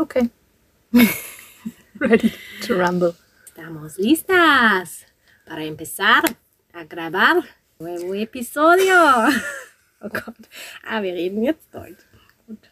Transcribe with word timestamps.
Okay. 0.00 0.30
Ready 1.98 2.32
to 2.62 2.74
rumble. 2.78 3.14
Estamos 3.44 3.98
listas 3.98 5.04
para 5.46 5.62
empezar 5.62 6.22
a 6.72 6.84
grabar 6.84 7.44
nuevo 7.78 8.14
episodio. 8.14 8.94
Oh 10.00 10.08
Gott. 10.08 10.48
Ah, 10.88 11.02
wir 11.02 11.12
reden 11.12 11.42
jetzt 11.44 11.68
Deutsch. 11.70 12.02
Gut. 12.46 12.70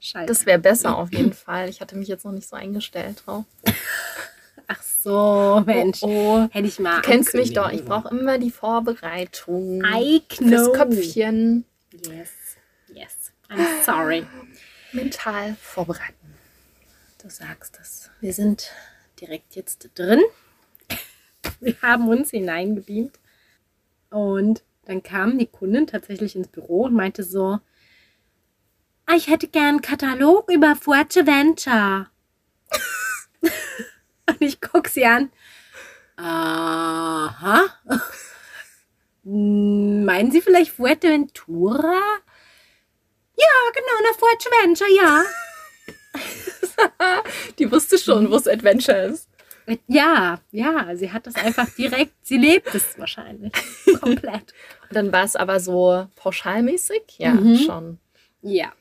Scheiße. 0.00 0.26
Das 0.26 0.44
wäre 0.44 0.58
besser 0.58 0.98
auf 0.98 1.10
jeden 1.14 1.32
Fall. 1.32 1.70
Ich 1.70 1.80
hatte 1.80 1.96
mich 1.96 2.08
jetzt 2.08 2.26
noch 2.26 2.32
nicht 2.32 2.46
so 2.46 2.56
eingestellt 2.56 3.22
drauf. 3.24 3.46
Ach 4.66 4.82
so, 4.82 5.62
Mensch. 5.64 6.02
Oh, 6.02 6.46
Hätte 6.50 6.68
ich 6.68 6.78
mal. 6.78 6.96
Du 7.00 7.08
kennst 7.08 7.32
mich 7.32 7.54
doch. 7.54 7.72
Ich 7.72 7.86
brauche 7.86 8.14
immer 8.14 8.36
die 8.36 8.50
Vorbereitung. 8.50 9.82
I 9.82 10.22
Fürs 10.28 10.66
know. 10.66 10.72
Köpfchen. 10.72 11.64
Yes. 11.90 12.32
Yes. 12.92 13.32
I'm 13.48 13.82
sorry. 13.82 14.26
Mental 14.92 15.56
vorbereiten. 15.60 16.15
Du 17.26 17.32
sagst 17.32 17.76
es. 17.82 18.08
Wir 18.20 18.32
sind 18.32 18.70
direkt 19.20 19.56
jetzt 19.56 19.90
drin. 19.96 20.22
Wir 21.60 21.74
haben 21.82 22.06
uns 22.06 22.30
hineingebeamt. 22.30 23.18
Und 24.10 24.62
dann 24.84 25.02
kam 25.02 25.36
die 25.36 25.48
Kundin 25.48 25.88
tatsächlich 25.88 26.36
ins 26.36 26.46
Büro 26.46 26.84
und 26.84 26.94
meinte 26.94 27.24
so, 27.24 27.58
"Ah, 29.06 29.16
ich 29.16 29.26
hätte 29.26 29.48
gern 29.48 29.66
einen 29.66 29.80
Katalog 29.80 30.52
über 30.52 30.76
Fuerteventura. 30.76 32.12
und 34.28 34.40
ich 34.40 34.60
gucke 34.60 34.88
sie 34.88 35.04
an. 35.04 35.32
Aha. 36.14 37.64
Meinen 39.24 40.30
Sie 40.30 40.42
vielleicht 40.42 40.70
Fuerteventura? 40.70 42.00
Ja, 43.36 43.72
genau, 43.74 44.10
nach 44.10 44.16
Fuerteventura, 44.16 44.88
ja. 44.90 45.24
Die 47.58 47.70
wusste 47.70 47.98
schon, 47.98 48.30
wo 48.30 48.36
es 48.36 48.46
Adventure 48.48 48.98
ist. 49.06 49.28
Ja, 49.88 50.38
ja, 50.52 50.94
sie 50.94 51.10
hat 51.12 51.26
das 51.26 51.34
einfach 51.34 51.68
direkt, 51.70 52.12
sie 52.22 52.38
lebt 52.38 52.72
es 52.72 52.96
wahrscheinlich. 52.98 53.52
Komplett. 54.00 54.54
Und 54.88 54.94
dann 54.94 55.12
war 55.12 55.24
es 55.24 55.34
aber 55.34 55.58
so 55.58 56.06
pauschalmäßig? 56.14 57.02
Ja, 57.18 57.32
Mhm. 57.32 57.56
schon. 57.56 57.98
Ja. 58.42 58.72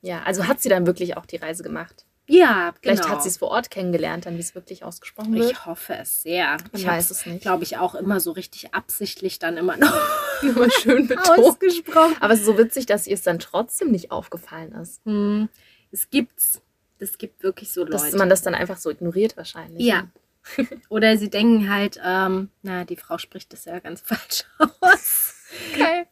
Ja, 0.00 0.22
also 0.22 0.46
hat 0.48 0.62
sie 0.62 0.70
dann 0.70 0.86
wirklich 0.86 1.18
auch 1.18 1.26
die 1.26 1.36
Reise 1.36 1.62
gemacht. 1.62 2.06
Ja, 2.26 2.72
Vielleicht 2.80 3.02
genau. 3.02 3.14
hat 3.16 3.22
sie 3.22 3.28
es 3.28 3.36
vor 3.38 3.48
Ort 3.48 3.70
kennengelernt, 3.70 4.24
dann 4.24 4.36
wie 4.36 4.40
es 4.40 4.54
wirklich 4.54 4.82
ausgesprochen 4.84 5.34
wird. 5.34 5.50
Ich 5.50 5.66
hoffe 5.66 5.94
es 6.00 6.22
sehr. 6.22 6.52
Man 6.52 6.60
Ich 6.72 6.86
weiß 6.86 7.10
weiß 7.10 7.10
es 7.10 7.26
nicht. 7.26 7.42
glaube 7.42 7.64
ich, 7.64 7.76
auch 7.76 7.94
immer 7.94 8.20
so 8.20 8.30
richtig 8.30 8.72
absichtlich 8.72 9.40
dann 9.40 9.56
immer 9.58 9.76
noch 9.76 9.92
Immer 10.42 10.70
schön 10.70 11.06
betont. 11.06 11.38
ausgesprochen. 11.40 12.16
Aber 12.20 12.32
es 12.32 12.40
ist 12.40 12.46
so 12.46 12.56
witzig, 12.56 12.86
dass 12.86 13.06
ihr 13.06 13.14
es 13.14 13.22
dann 13.22 13.40
trotzdem 13.40 13.90
nicht 13.90 14.10
aufgefallen 14.10 14.72
ist. 14.72 15.02
Hm, 15.04 15.50
es 15.90 16.08
gibt's. 16.08 16.62
Es 17.00 17.18
gibt 17.18 17.42
wirklich 17.42 17.72
so 17.72 17.80
Leute. 17.80 17.92
Dass 17.92 18.12
man 18.12 18.28
das 18.28 18.42
dann 18.42 18.54
einfach 18.54 18.76
so 18.76 18.90
ignoriert 18.90 19.36
wahrscheinlich. 19.36 19.84
ja. 19.84 20.08
Oder 20.88 21.18
sie 21.18 21.28
denken 21.28 21.68
halt, 21.70 22.00
ähm, 22.02 22.48
na, 22.62 22.84
die 22.84 22.96
Frau 22.96 23.18
spricht 23.18 23.52
das 23.52 23.66
ja 23.66 23.78
ganz 23.78 24.00
falsch 24.04 24.44
aus. 24.80 25.34
Okay. 25.72 26.06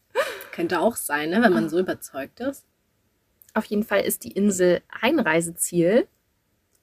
Könnte 0.52 0.80
auch 0.80 0.96
sein, 0.96 1.30
ne, 1.30 1.40
wenn 1.42 1.52
man 1.52 1.68
so 1.70 1.78
überzeugt 1.78 2.40
ist. 2.40 2.64
Auf 3.54 3.64
jeden 3.66 3.84
Fall 3.84 4.00
ist 4.02 4.24
die 4.24 4.32
Insel 4.32 4.82
ein 5.00 5.18
Reiseziel, 5.18 6.06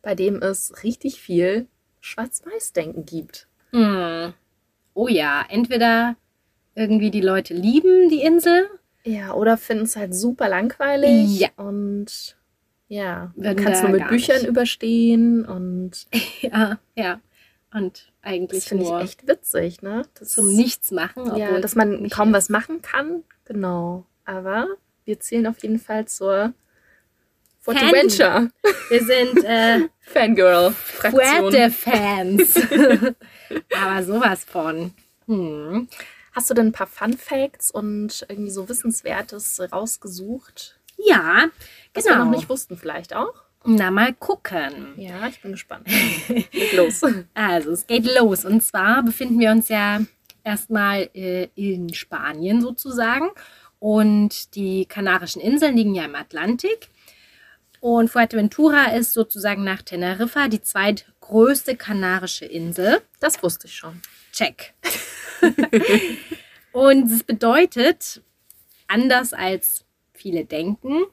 bei 0.02 0.16
dem 0.16 0.42
es 0.42 0.83
richtig 0.83 1.22
viel 1.22 1.67
Schwarz-Weiß-Denken 2.02 3.06
gibt. 3.06 3.48
Hm. 3.72 4.33
Oh 4.94 5.08
ja, 5.08 5.45
entweder 5.50 6.16
irgendwie 6.73 7.11
die 7.11 7.22
Leute 7.22 7.53
lieben 7.53 8.09
die 8.09 8.22
Insel 8.22 8.70
Ja, 9.03 9.33
oder 9.33 9.58
finden 9.58 9.83
es 9.83 9.95
halt 9.95 10.16
super 10.16 10.50
langweilig. 10.50 11.39
Ja. 11.39 11.50
Und 11.58 12.38
ja, 12.88 13.33
man 13.36 13.55
kann 13.55 13.73
es 13.73 13.81
nur 13.81 13.91
mit 13.91 14.08
Büchern 14.08 14.38
nicht. 14.38 14.47
überstehen. 14.47 15.45
Und 15.45 16.08
Ja, 16.41 16.80
ja. 16.95 17.19
Und 17.73 18.11
das 18.22 18.31
eigentlich 18.31 18.64
finde 18.64 18.86
ich 18.86 18.92
echt 18.92 19.27
witzig, 19.27 19.81
ne? 19.81 20.03
Das 20.17 20.30
zum 20.30 20.55
Nichts 20.55 20.92
machen. 20.92 21.36
Ja, 21.36 21.59
dass 21.59 21.75
man 21.75 22.10
kaum 22.10 22.32
was 22.32 22.49
machen 22.49 22.82
kann. 22.82 23.23
Genau. 23.43 24.05
Aber 24.23 24.67
wir 25.04 25.20
zählen 25.20 25.45
auf 25.48 25.61
jeden 25.61 25.80
Fall 25.80 26.08
zur 26.08 26.54
Fan. 27.60 27.77
Adventure 27.77 28.49
Wir 28.89 29.04
sind 29.04 29.43
äh, 29.43 29.89
Fangirl-Fraktion. 29.99 31.52
Fuerte-Fans. 31.52 32.55
Aber 33.76 34.04
sowas 34.04 34.43
von. 34.43 34.93
Hm. 35.26 35.87
Hast 36.33 36.49
du 36.49 36.54
denn 36.54 36.67
ein 36.67 36.71
paar 36.71 36.87
Fun 36.87 37.14
Facts 37.17 37.71
und 37.71 38.26
irgendwie 38.30 38.52
so 38.52 38.70
Wissenswertes 38.70 39.61
rausgesucht, 39.71 40.80
Ja, 40.98 41.45
was 41.94 42.04
genau. 42.04 42.17
wir 42.17 42.26
noch 42.26 42.32
nicht 42.32 42.50
wussten 42.50 42.78
vielleicht 42.78 43.16
auch? 43.16 43.33
Na, 43.66 43.89
mal 43.89 44.14
gucken. 44.14 44.94
Ja, 44.95 45.28
ich 45.28 45.42
bin 45.42 45.52
gespannt. 45.52 45.88
Leg 46.28 46.73
los. 46.73 47.02
Also, 47.33 47.72
es 47.72 47.88
geht 47.88 48.06
los. 48.16 48.45
Und 48.45 48.61
zwar 48.61 49.02
befinden 49.02 49.39
wir 49.39 49.52
uns 49.52 49.70
ja 49.70 50.02
erstmal 50.44 51.10
äh, 51.16 51.50
in 51.55 51.94
Spanien 51.94 52.61
sozusagen. 52.61 53.30
Und 53.80 54.55
die 54.55 54.86
Kanarischen 54.86 55.42
Inseln 55.42 55.76
liegen 55.76 55.95
ja 55.95 56.05
im 56.05 56.16
Atlantik. 56.16 56.89
Und 57.80 58.10
Fuerteventura 58.10 58.95
ist 58.95 59.14
sozusagen 59.14 59.64
nach 59.64 59.82
Teneriffa 59.82 60.48
die 60.48 60.61
zweitgrößte 60.61 61.76
kanarische 61.76 62.45
Insel. 62.45 63.02
Das 63.20 63.42
wusste 63.44 63.67
ich 63.67 63.76
schon. 63.76 64.02
Check. 64.32 64.73
Und 66.72 67.11
es 67.11 67.23
bedeutet, 67.23 68.22
anders 68.88 69.34
als 69.34 69.85
viele 70.15 70.45
denken, 70.45 71.03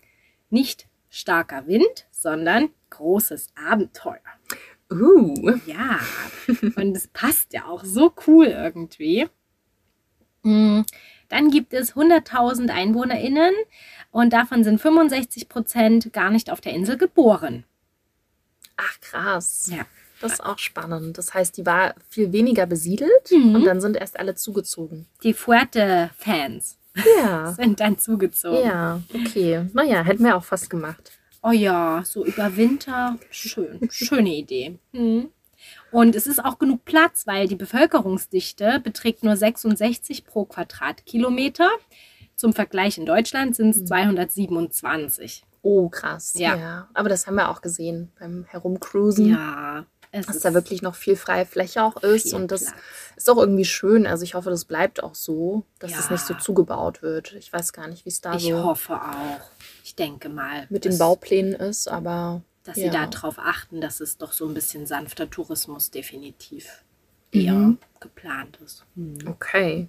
nicht 0.51 0.87
starker 1.11 1.67
Wind, 1.67 2.07
sondern 2.11 2.71
großes 2.91 3.49
Abenteuer. 3.55 4.21
Uh. 4.91 5.59
Ja, 5.67 6.01
und 6.77 6.97
es 6.97 7.09
passt 7.09 7.53
ja 7.55 7.67
auch 7.67 7.85
so 7.85 8.13
cool 8.27 8.47
irgendwie. 8.47 9.27
Mm, 10.43 10.83
Dann 11.29 11.51
gibt 11.51 11.73
es 11.73 11.95
100.000 11.95 12.71
EinwohnerInnen 12.71 13.55
und 14.11 14.33
davon 14.35 14.65
sind 14.65 14.81
65 14.81 15.49
Prozent 15.49 16.13
gar 16.13 16.31
nicht 16.31 16.51
auf 16.51 16.61
der 16.61 16.73
Insel 16.75 16.99
geboren. 16.99 17.65
Ach, 18.77 19.01
krass. 19.01 19.71
Ja. 19.73 19.87
Das 20.21 20.35
ist 20.35 20.45
auch 20.45 20.59
spannend. 20.59 21.17
Das 21.19 21.35
heißt, 21.35 21.57
die 21.57 21.67
war 21.67 21.95
viel 22.09 22.33
weniger 22.33 22.67
besiedelt 22.67 23.31
Mhm. 23.31 23.55
und 23.57 23.65
dann 23.65 23.81
sind 23.81 23.97
erst 23.97 24.19
alle 24.21 24.35
zugezogen. 24.35 25.07
Die 25.23 25.33
Fuerte-Fans 25.35 26.79
Ja. 27.19 27.53
sind 27.57 27.81
dann 27.81 27.99
zugezogen. 27.99 28.65
Ja, 28.65 29.01
okay. 29.15 29.67
Naja, 29.73 30.03
hätten 30.03 30.25
wir 30.25 30.37
auch 30.37 30.45
fast 30.45 30.71
gemacht. 30.71 31.13
Oh 31.43 31.51
ja, 31.51 32.03
so 32.05 32.25
über 32.25 32.57
Winter. 32.57 33.19
Schön. 33.31 33.89
Schöne 33.91 34.35
Idee. 34.35 34.79
Mhm. 34.93 35.31
Und 35.91 36.17
es 36.17 36.27
ist 36.27 36.45
auch 36.45 36.59
genug 36.59 36.85
Platz, 36.85 37.27
weil 37.27 37.49
die 37.49 37.57
Bevölkerungsdichte 37.57 38.81
beträgt 38.83 39.25
nur 39.25 39.37
66 39.37 40.25
pro 40.25 40.45
Quadratkilometer. 40.45 41.69
Zum 42.37 42.53
Vergleich 42.53 42.99
in 42.99 43.07
Deutschland 43.07 43.57
sind 43.57 43.71
es 43.71 43.85
227. 43.85 45.45
Oh, 45.63 45.89
krass. 45.89 46.35
Ja. 46.37 46.89
Aber 46.95 47.09
das 47.09 47.27
haben 47.27 47.37
wir 47.37 47.51
auch 47.51 47.63
gesehen 47.63 48.11
beim 48.19 48.45
Herumcruisen. 48.49 49.27
Ja, 49.27 49.87
es 50.15 50.27
Dass 50.27 50.41
da 50.41 50.53
wirklich 50.55 50.83
noch 50.83 50.95
viel 50.95 51.17
freie 51.17 51.47
Fläche 51.47 51.83
auch 51.83 51.97
ist. 52.03 52.35
Und 52.35 52.51
das 52.53 52.65
Platz. 52.67 52.77
ist 53.17 53.31
auch 53.31 53.39
irgendwie 53.39 53.65
schön. 53.65 54.07
Also 54.07 54.25
ich 54.25 54.35
hoffe, 54.35 54.51
das 54.51 54.67
bleibt 54.67 55.03
auch 55.03 55.15
so, 55.15 55.65
dass 55.79 55.93
es 55.99 56.07
Ja. 56.07 56.13
nicht 56.13 56.27
so 56.27 56.35
zugebaut 56.35 57.01
wird. 57.03 57.33
Ich 57.33 57.51
weiß 57.53 57.73
gar 57.73 57.89
nicht, 57.89 58.05
wie 58.05 58.11
es 58.11 58.21
da 58.21 58.35
Ich 58.37 58.43
so 58.45 58.63
hoffe 58.63 58.95
auch. 58.95 59.41
Ich 59.83 59.97
denke 59.97 60.29
mal, 60.29 60.67
mit 60.69 60.85
den 60.85 60.99
Bauplänen 60.99 61.55
ist, 61.55 61.89
aber 61.89 62.43
dass 62.65 62.77
ja. 62.77 62.93
sie 62.93 62.99
darauf 63.11 63.39
achten, 63.39 63.81
dass 63.81 64.01
es 64.01 64.19
doch 64.19 64.33
so 64.33 64.47
ein 64.47 64.53
bisschen 64.55 64.87
sanfter 64.87 65.29
Tourismus 65.31 65.91
definitiv 65.91 66.85
eher 67.33 67.55
Mhm. 67.55 67.79
geplant 67.99 68.59
ist. 68.65 68.85
okay. 69.27 69.89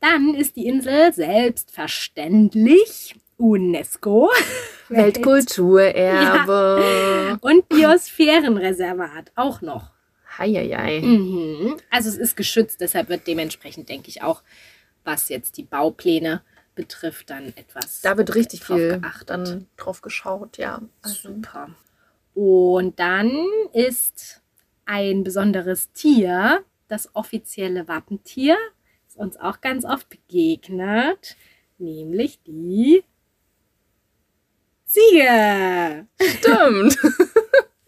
Dann 0.00 0.34
ist 0.34 0.56
die 0.56 0.66
Insel 0.66 1.12
selbstverständlich 1.12 3.16
UNESCO 3.42 4.30
Weltkulturerbe. 4.88 7.38
und 7.40 7.68
Biosphärenreservat 7.68 9.32
auch 9.34 9.60
noch. 9.62 9.90
Heieiei. 10.38 11.00
Mhm. 11.00 11.76
Also 11.90 12.08
es 12.08 12.16
ist 12.16 12.36
geschützt, 12.36 12.80
deshalb 12.80 13.08
wird 13.08 13.26
dementsprechend, 13.26 13.88
denke 13.88 14.08
ich, 14.08 14.22
auch, 14.22 14.42
was 15.04 15.28
jetzt 15.28 15.56
die 15.56 15.64
Baupläne 15.64 16.42
betrifft, 16.76 17.30
dann 17.30 17.48
etwas 17.56 18.00
Da 18.00 18.16
wird 18.16 18.34
richtig 18.34 18.60
drauf 18.60 18.78
viel 18.78 19.00
geachtet. 19.00 19.30
dann 19.30 19.66
drauf 19.76 20.00
geschaut, 20.02 20.58
ja. 20.58 20.80
Also, 21.02 21.34
Super. 21.34 21.70
Und 22.34 22.98
dann 22.98 23.30
ist 23.74 24.40
ein 24.86 25.22
besonderes 25.24 25.92
Tier, 25.92 26.64
das 26.88 27.14
offizielle 27.14 27.88
Wappentier, 27.88 28.56
das 29.06 29.16
uns 29.16 29.36
auch 29.36 29.60
ganz 29.60 29.84
oft 29.84 30.08
begegnet, 30.08 31.36
nämlich 31.78 32.40
die 32.44 33.04
Ziege. 34.92 36.06
stimmt. 36.20 36.98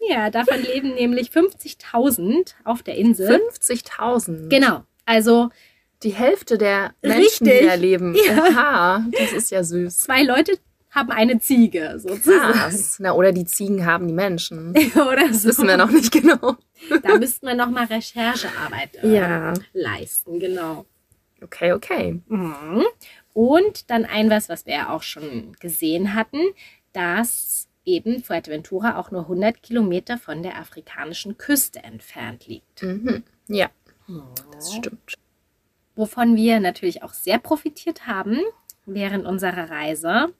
Ja, 0.07 0.29
davon 0.29 0.61
leben 0.61 0.93
nämlich 0.93 1.29
50.000 1.31 2.53
auf 2.63 2.83
der 2.83 2.93
Insel. 2.95 3.41
50.000. 3.59 4.49
Genau. 4.49 4.83
Also 5.03 5.49
Die 6.03 6.11
Hälfte 6.13 6.59
der 6.59 6.93
Menschen, 7.01 7.21
Richtig. 7.47 7.59
die 7.61 7.65
da 7.65 7.73
leben. 7.73 8.15
Ja. 8.27 8.43
Aha, 8.43 9.05
das 9.19 9.33
ist 9.33 9.49
ja 9.49 9.63
süß. 9.63 10.01
zwei 10.01 10.21
Leute 10.21 10.59
haben 10.91 11.09
eine 11.09 11.39
Ziege 11.39 11.95
sozusagen. 11.97 12.53
Krass. 12.53 12.97
Na, 12.99 13.13
oder 13.13 13.31
die 13.31 13.45
Ziegen 13.45 13.83
haben 13.87 14.07
die 14.07 14.13
Menschen. 14.13 14.75
Oder 14.95 15.27
Das 15.27 15.41
so. 15.41 15.49
wissen 15.49 15.67
wir 15.67 15.77
noch 15.77 15.89
nicht 15.89 16.11
genau. 16.11 16.55
Da 17.01 17.17
müssten 17.17 17.47
wir 17.47 17.55
nochmal 17.55 17.85
Recherchearbeit 17.85 18.97
äh, 19.03 19.15
Ja. 19.15 19.53
leisten, 19.73 20.39
genau. 20.39 20.85
Okay, 21.41 21.73
okay. 21.73 22.21
Mhm. 22.27 22.83
Und 23.33 23.89
dann 23.89 24.05
ein 24.05 24.29
was, 24.29 24.49
was 24.49 24.67
wir 24.67 24.73
ja 24.75 24.89
auch 24.89 25.01
schon 25.03 25.53
gesehen 25.59 26.13
hatten, 26.13 26.41
dass 26.95 27.67
eben 27.83 28.23
Fuerteventura 28.23 28.97
auch 28.97 29.11
nur 29.11 29.21
100 29.23 29.61
Kilometer 29.61 30.17
von 30.17 30.43
der 30.43 30.57
afrikanischen 30.57 31.37
Küste 31.37 31.83
entfernt 31.83 32.47
liegt. 32.47 32.81
Mhm. 32.81 33.23
Ja, 33.47 33.69
das 34.53 34.73
stimmt. 34.73 35.15
Wovon 35.95 36.35
wir 36.35 36.59
natürlich 36.59 37.03
auch 37.03 37.13
sehr 37.13 37.37
profitiert 37.37 38.07
haben 38.07 38.39
während 38.85 39.25
unserer 39.25 39.69
Reise, 39.69 40.33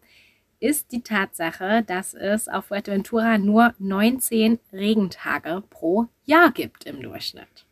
ist 0.59 0.91
die 0.91 1.01
Tatsache, 1.01 1.83
dass 1.83 2.13
es 2.13 2.47
auf 2.47 2.65
Fuerteventura 2.65 3.37
nur 3.37 3.73
19 3.77 4.59
Regentage 4.73 5.63
pro 5.69 6.07
Jahr 6.25 6.51
gibt 6.51 6.85
im 6.85 7.01
Durchschnitt. 7.01 7.65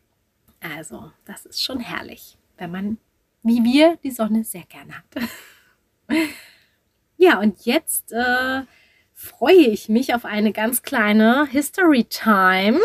Also, 0.60 1.10
das 1.24 1.46
ist 1.46 1.62
schon 1.62 1.80
herrlich, 1.80 2.38
wenn 2.56 2.70
man, 2.70 2.98
wie 3.42 3.64
wir, 3.64 3.98
die 4.02 4.10
Sonne 4.10 4.44
sehr 4.44 4.64
gerne 4.64 4.94
hat. 4.96 5.28
ja, 7.16 7.38
und 7.38 7.64
jetzt 7.64 8.12
äh, 8.12 8.62
freue 9.12 9.54
ich 9.54 9.88
mich 9.88 10.14
auf 10.14 10.24
eine 10.24 10.52
ganz 10.52 10.82
kleine 10.82 11.46
History 11.46 12.04
Time. 12.04 12.80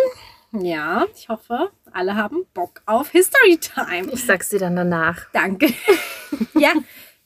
Ja, 0.52 1.06
ich 1.16 1.30
hoffe, 1.30 1.72
alle 1.92 2.16
haben 2.16 2.46
Bock 2.54 2.82
auf 2.86 3.10
History 3.10 3.58
Time. 3.58 4.12
Ich 4.12 4.26
sag's 4.26 4.50
dir 4.50 4.60
dann 4.60 4.76
danach. 4.76 5.28
Danke. 5.34 5.68
ja, 6.56 6.74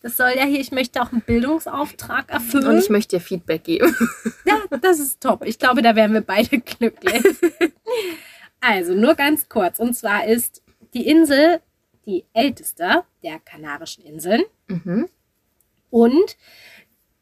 das 0.02 0.18
soll 0.18 0.32
ja 0.36 0.44
hier, 0.44 0.60
ich 0.60 0.72
möchte 0.72 1.02
auch 1.02 1.12
einen 1.12 1.22
Bildungsauftrag 1.22 2.30
erfüllen. 2.30 2.68
Und 2.68 2.80
ich 2.80 2.90
möchte 2.90 3.18
dir 3.18 3.22
Feedback 3.22 3.64
geben. 3.64 3.96
ja, 4.46 4.62
das 4.82 5.00
ist 5.00 5.22
top. 5.22 5.46
Ich 5.46 5.58
glaube, 5.60 5.82
da 5.82 5.96
wären 5.96 6.14
wir 6.14 6.22
beide 6.22 6.60
glücklich. 6.60 7.24
also, 8.60 8.94
nur 8.94 9.16
ganz 9.16 9.48
kurz. 9.48 9.80
Und 9.80 9.96
zwar 9.96 10.26
ist 10.26 10.62
die 10.94 11.08
Insel 11.08 11.62
die 12.06 12.26
älteste 12.34 13.04
der 13.24 13.40
Kanarischen 13.40 14.04
Inseln. 14.04 14.44
Mhm. 14.68 15.08
Und 15.90 16.36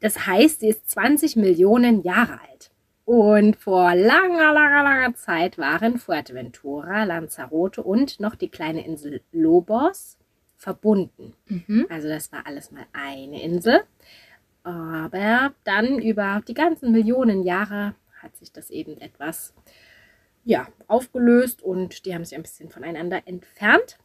das 0.02 0.26
heißt, 0.26 0.60
sie 0.60 0.68
ist 0.68 0.90
20 0.90 1.36
Millionen 1.36 2.02
Jahre 2.02 2.40
alt. 2.40 2.70
Und 3.04 3.56
vor 3.56 3.94
langer, 3.94 4.52
langer, 4.52 4.82
langer 4.82 5.14
Zeit 5.14 5.58
waren 5.58 5.98
Fuerteventura, 5.98 7.04
Lanzarote 7.04 7.82
und 7.82 8.20
noch 8.20 8.34
die 8.34 8.48
kleine 8.48 8.84
Insel 8.84 9.22
Lobos 9.32 10.18
verbunden. 10.56 11.34
Mhm. 11.46 11.86
Also 11.88 12.08
das 12.08 12.30
war 12.32 12.46
alles 12.46 12.70
mal 12.70 12.86
eine 12.92 13.42
Insel. 13.42 13.82
Aber 14.64 15.52
dann 15.64 15.98
über 16.00 16.42
die 16.46 16.54
ganzen 16.54 16.92
Millionen 16.92 17.42
Jahre 17.42 17.94
hat 18.22 18.36
sich 18.36 18.52
das 18.52 18.70
eben 18.70 19.00
etwas 19.00 19.54
ja, 20.44 20.68
aufgelöst 20.86 21.62
und 21.62 22.06
die 22.06 22.14
haben 22.14 22.24
sich 22.24 22.36
ein 22.36 22.42
bisschen 22.42 22.70
voneinander 22.70 23.22
entfernt. 23.26 23.98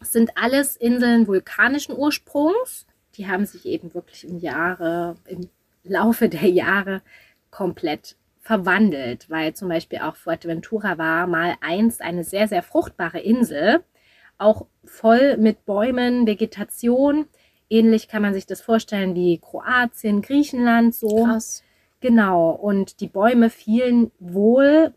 Es 0.00 0.12
sind 0.12 0.36
alles 0.36 0.76
Inseln 0.76 1.28
vulkanischen 1.28 1.96
Ursprungs. 1.96 2.86
Die 3.16 3.28
haben 3.28 3.46
sich 3.46 3.66
eben 3.66 3.94
wirklich 3.94 4.26
im 4.26 4.38
Jahre, 4.38 5.16
im 5.26 5.48
Laufe 5.84 6.28
der 6.28 6.48
Jahre 6.48 7.02
komplett 7.50 8.16
verwandelt, 8.40 9.30
weil 9.30 9.54
zum 9.54 9.68
Beispiel 9.68 10.00
auch 10.00 10.16
Fuerteventura 10.16 10.98
war 10.98 11.26
mal 11.26 11.54
einst 11.60 12.02
eine 12.02 12.24
sehr, 12.24 12.48
sehr 12.48 12.62
fruchtbare 12.62 13.20
Insel, 13.20 13.84
auch 14.38 14.66
voll 14.84 15.36
mit 15.36 15.64
Bäumen, 15.64 16.26
Vegetation. 16.26 17.26
Ähnlich 17.70 18.08
kann 18.08 18.22
man 18.22 18.34
sich 18.34 18.46
das 18.46 18.60
vorstellen 18.60 19.14
wie 19.14 19.38
Kroatien, 19.38 20.22
Griechenland 20.22 20.94
so. 20.94 21.24
Krass. 21.24 21.62
Genau, 22.00 22.50
und 22.50 23.00
die 23.00 23.06
Bäume 23.06 23.48
fielen 23.48 24.10
wohl 24.18 24.92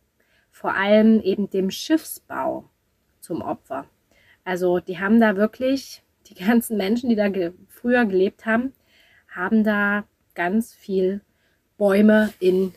vor 0.50 0.74
allem 0.74 1.22
eben 1.22 1.50
dem 1.50 1.70
Schiffsbau 1.70 2.66
zum 3.22 3.44
Opfer. 3.44 3.86
Also 4.44 4.80
die 4.80 5.00
haben 5.00 5.20
da 5.20 5.36
wirklich, 5.36 6.02
die 6.28 6.36
ganzen 6.36 6.78
Menschen, 6.78 7.10
die 7.10 7.16
da 7.16 7.30
ge 7.30 7.52
früher 7.70 8.06
gelebt 8.06 8.46
haben, 8.46 8.74
haben 9.28 9.64
da 9.64 10.06
ganz 10.34 10.74
viel 10.74 11.22
Bäume 11.78 12.34
in 12.40 12.74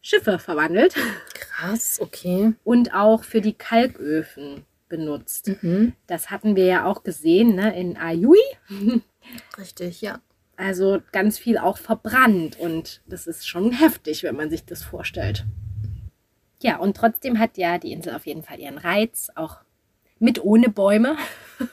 Schiffe 0.00 0.38
verwandelt 0.38 0.94
Krass, 1.34 1.98
okay. 2.00 2.54
und 2.64 2.92
auch 2.92 3.22
für 3.22 3.40
die 3.40 3.52
Kalköfen 3.52 4.64
benutzt. 4.88 5.52
Mhm. 5.62 5.92
Das 6.06 6.30
hatten 6.30 6.56
wir 6.56 6.66
ja 6.66 6.86
auch 6.86 7.04
gesehen 7.04 7.54
ne, 7.54 7.78
in 7.78 7.96
Ayui. 7.96 8.38
Richtig, 9.58 10.00
ja. 10.00 10.20
Also 10.56 11.00
ganz 11.12 11.38
viel 11.38 11.56
auch 11.56 11.78
verbrannt 11.78 12.58
und 12.58 13.00
das 13.06 13.26
ist 13.26 13.48
schon 13.48 13.72
heftig, 13.72 14.22
wenn 14.22 14.36
man 14.36 14.50
sich 14.50 14.64
das 14.64 14.82
vorstellt. 14.82 15.44
Ja, 16.60 16.76
und 16.76 16.96
trotzdem 16.96 17.38
hat 17.38 17.56
ja 17.58 17.78
die 17.78 17.92
Insel 17.92 18.14
auf 18.14 18.26
jeden 18.26 18.42
Fall 18.42 18.60
ihren 18.60 18.78
Reiz, 18.78 19.30
auch 19.34 19.58
mit 20.18 20.44
ohne 20.44 20.68
Bäume. 20.68 21.16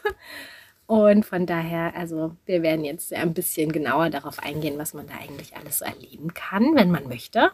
Und 0.89 1.23
von 1.23 1.45
daher, 1.45 1.95
also 1.95 2.35
wir 2.47 2.63
werden 2.63 2.83
jetzt 2.83 3.13
ein 3.13 3.35
bisschen 3.35 3.71
genauer 3.71 4.09
darauf 4.09 4.39
eingehen, 4.39 4.79
was 4.79 4.95
man 4.95 5.05
da 5.05 5.13
eigentlich 5.21 5.55
alles 5.55 5.81
erleben 5.81 6.33
kann, 6.33 6.73
wenn 6.73 6.89
man 6.89 7.07
möchte. 7.07 7.51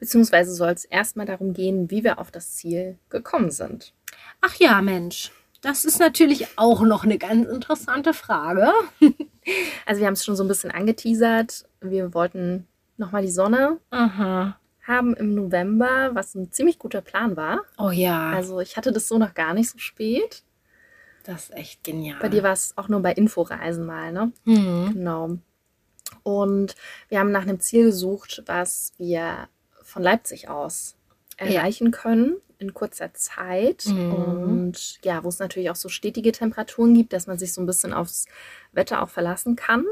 Beziehungsweise 0.00 0.52
soll 0.52 0.68
es 0.68 0.84
erstmal 0.84 1.24
darum 1.24 1.54
gehen, 1.54 1.90
wie 1.90 2.04
wir 2.04 2.18
auf 2.18 2.30
das 2.30 2.52
Ziel 2.52 2.98
gekommen 3.08 3.50
sind. 3.50 3.94
Ach 4.42 4.54
ja, 4.56 4.82
Mensch, 4.82 5.32
das 5.62 5.86
ist 5.86 5.98
natürlich 5.98 6.46
auch 6.58 6.82
noch 6.82 7.04
eine 7.04 7.16
ganz 7.16 7.48
interessante 7.48 8.12
Frage. 8.12 8.70
Also 9.86 10.00
wir 10.00 10.08
haben 10.08 10.14
es 10.14 10.24
schon 10.24 10.34
so 10.34 10.42
ein 10.42 10.48
bisschen 10.48 10.72
angeteasert. 10.72 11.66
Wir 11.80 12.12
wollten 12.14 12.66
nochmal 12.96 13.22
die 13.22 13.30
Sonne 13.30 13.78
Aha. 13.90 14.58
haben 14.82 15.14
im 15.14 15.36
November, 15.36 16.10
was 16.14 16.34
ein 16.34 16.50
ziemlich 16.50 16.80
guter 16.80 17.00
Plan 17.00 17.36
war. 17.36 17.60
Oh 17.78 17.90
ja, 17.90 18.30
Also 18.32 18.58
ich 18.58 18.76
hatte 18.76 18.90
das 18.90 19.06
so 19.06 19.18
noch 19.18 19.34
gar 19.34 19.54
nicht 19.54 19.70
so 19.70 19.78
spät. 19.78 20.42
Das 21.26 21.44
ist 21.44 21.54
echt 21.54 21.84
genial. 21.84 22.18
Bei 22.20 22.28
dir 22.28 22.42
war 22.42 22.52
es 22.52 22.72
auch 22.76 22.88
nur 22.88 23.00
bei 23.00 23.12
Inforeisen 23.12 23.84
mal, 23.84 24.12
ne? 24.12 24.32
Hm. 24.44 24.90
Genau. 24.94 25.38
Und 26.22 26.76
wir 27.08 27.18
haben 27.18 27.32
nach 27.32 27.42
einem 27.42 27.58
Ziel 27.58 27.86
gesucht, 27.86 28.42
was 28.46 28.92
wir 28.96 29.48
von 29.82 30.02
Leipzig 30.02 30.48
aus 30.48 30.94
erreichen 31.36 31.90
können 31.90 32.36
in 32.58 32.74
kurzer 32.74 33.12
Zeit. 33.12 33.86
Mhm. 33.86 34.12
Und 34.14 35.04
ja, 35.04 35.24
wo 35.24 35.28
es 35.28 35.38
natürlich 35.38 35.70
auch 35.70 35.76
so 35.76 35.88
stetige 35.88 36.32
Temperaturen 36.32 36.94
gibt, 36.94 37.12
dass 37.12 37.26
man 37.26 37.38
sich 37.38 37.52
so 37.52 37.60
ein 37.60 37.66
bisschen 37.66 37.92
aufs 37.92 38.26
Wetter 38.72 39.02
auch 39.02 39.10
verlassen 39.10 39.56
kann. 39.56 39.84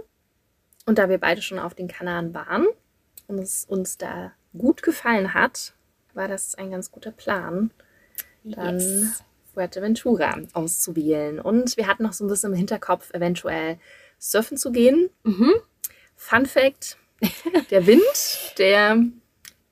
Und 0.87 0.99
da 0.99 1.09
wir 1.09 1.19
beide 1.19 1.43
schon 1.43 1.59
auf 1.59 1.75
den 1.75 1.89
Kanaren 1.89 2.33
waren 2.33 2.67
und 3.27 3.39
es 3.39 3.65
uns 3.65 3.99
da 3.99 4.33
gut 4.57 4.83
gefallen 4.83 5.35
hat, 5.35 5.75
war 6.15 6.29
das 6.29 6.55
ein 6.55 6.71
ganz 6.71 6.91
guter 6.91 7.11
Plan, 7.11 7.71
dann 8.45 8.79
Yes. 8.79 9.25
Fuerteventura 9.55 10.37
auszuwählen. 10.53 11.41
Und 11.41 11.77
wir 11.77 11.87
hatten 11.87 12.03
noch 12.03 12.13
so 12.13 12.25
ein 12.25 12.29
bisschen 12.29 12.53
im 12.53 12.57
Hinterkopf, 12.59 13.13
eventuell 13.15 13.79
surfen 14.19 14.57
zu 14.57 14.73
gehen. 14.73 15.11
Mhm. 15.23 15.53
Fun 16.17 16.47
Fact: 16.47 16.97
Der 17.71 17.87
Wind, 17.87 18.03
der, 18.59 18.99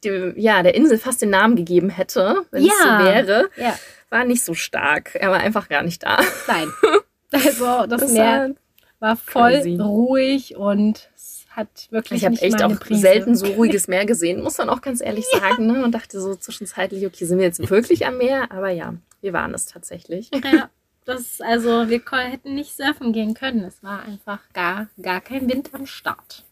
dem, 0.04 0.34
ja, 0.36 0.62
der 0.62 0.74
Insel 0.74 0.98
fast 0.98 1.22
den 1.22 1.30
Namen 1.30 1.56
gegeben 1.56 1.90
hätte, 1.90 2.42
wenn 2.50 2.62
es 2.64 2.68
Ja. 2.68 2.98
so 3.00 3.04
wäre, 3.06 3.50
Ja, 3.56 3.78
war 4.10 4.24
nicht 4.24 4.44
so 4.44 4.54
stark. 4.54 5.14
Er 5.14 5.30
war 5.30 5.38
einfach 5.40 5.68
gar 5.68 5.82
nicht 5.82 6.02
da. 6.02 6.18
nein. 6.46 6.68
Also 7.34 7.86
das, 7.86 8.02
Das 8.02 8.12
Meer 8.12 8.54
war, 9.00 9.16
voll 9.16 9.52
crazy. 9.52 9.78
ruhig 9.80 10.54
und 10.54 11.08
es 11.16 11.46
hat 11.48 11.86
wirklich 11.90 12.20
ich 12.20 12.26
habe 12.26 12.36
echt 12.42 12.62
auch 12.62 12.78
Prise. 12.78 13.00
selten 13.00 13.34
so 13.36 13.46
ruhiges 13.54 13.88
Meer 13.88 14.04
gesehen, 14.04 14.42
muss 14.42 14.58
man 14.58 14.68
auch 14.68 14.82
ganz 14.82 15.00
ehrlich 15.00 15.24
sagen. 15.32 15.66
Ne? 15.66 15.82
Und 15.82 15.92
dachte 15.92 16.20
so 16.20 16.34
zwischenzeitlich, 16.34 17.06
okay, 17.06 17.24
sind 17.24 17.38
wir 17.38 17.46
jetzt 17.46 17.70
wirklich 17.70 18.04
am 18.06 18.18
Meer? 18.18 18.52
Aber 18.52 18.68
ja, 18.68 18.92
wir 19.22 19.32
waren 19.32 19.54
es 19.54 19.66
tatsächlich. 19.66 20.30
Ja, 20.44 20.68
das 21.04 21.40
also 21.40 21.88
wir 21.88 22.02
hätten 22.10 22.54
nicht 22.54 22.76
surfen 22.76 23.12
gehen 23.12 23.34
können. 23.34 23.64
Es 23.64 23.82
war 23.82 24.02
einfach 24.02 24.40
gar 24.52 24.88
gar 25.00 25.20
kein 25.20 25.48
Wind 25.48 25.70
am 25.72 25.86
Start. 25.86 26.44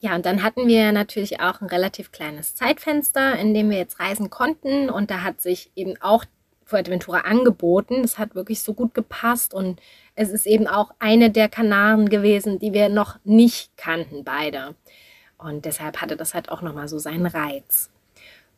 Ja, 0.00 0.14
und 0.14 0.26
dann 0.26 0.42
hatten 0.42 0.66
wir 0.66 0.92
natürlich 0.92 1.40
auch 1.40 1.60
ein 1.60 1.68
relativ 1.68 2.12
kleines 2.12 2.54
Zeitfenster, 2.54 3.36
in 3.38 3.54
dem 3.54 3.70
wir 3.70 3.78
jetzt 3.78 3.98
reisen 3.98 4.28
konnten. 4.28 4.90
Und 4.90 5.10
da 5.10 5.22
hat 5.22 5.40
sich 5.40 5.70
eben 5.74 5.94
auch 6.00 6.24
Fuerteventura 6.64 7.20
angeboten. 7.20 8.02
Es 8.04 8.18
hat 8.18 8.34
wirklich 8.34 8.60
so 8.60 8.74
gut 8.74 8.92
gepasst. 8.92 9.54
Und 9.54 9.80
es 10.14 10.30
ist 10.30 10.46
eben 10.46 10.66
auch 10.66 10.90
eine 10.98 11.30
der 11.30 11.48
Kanaren 11.48 12.08
gewesen, 12.08 12.58
die 12.58 12.72
wir 12.72 12.88
noch 12.88 13.18
nicht 13.24 13.76
kannten, 13.76 14.22
beide. 14.24 14.74
Und 15.38 15.64
deshalb 15.64 16.00
hatte 16.00 16.16
das 16.16 16.34
halt 16.34 16.50
auch 16.50 16.60
nochmal 16.60 16.88
so 16.88 16.98
seinen 16.98 17.26
Reiz. 17.26 17.90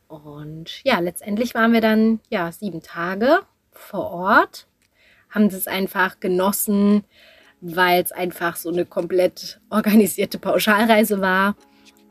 Und 0.09 0.83
ja, 0.85 0.99
letztendlich 1.01 1.55
waren 1.55 1.73
wir 1.73 1.83
dann 1.83 2.21
ja 2.31 2.51
sieben 2.51 2.83
Tage 2.83 3.41
vor 3.73 4.11
Ort, 4.11 4.67
haben 5.31 5.51
das 5.51 5.69
einfach 5.69 6.19
genossen, 6.19 7.05
weil 7.61 8.03
es 8.03 8.13
einfach 8.13 8.57
so 8.57 8.71
eine 8.71 8.87
komplett 8.87 9.61
organisierte 9.71 10.39
Pauschalreise 10.39 11.21
war. 11.21 11.57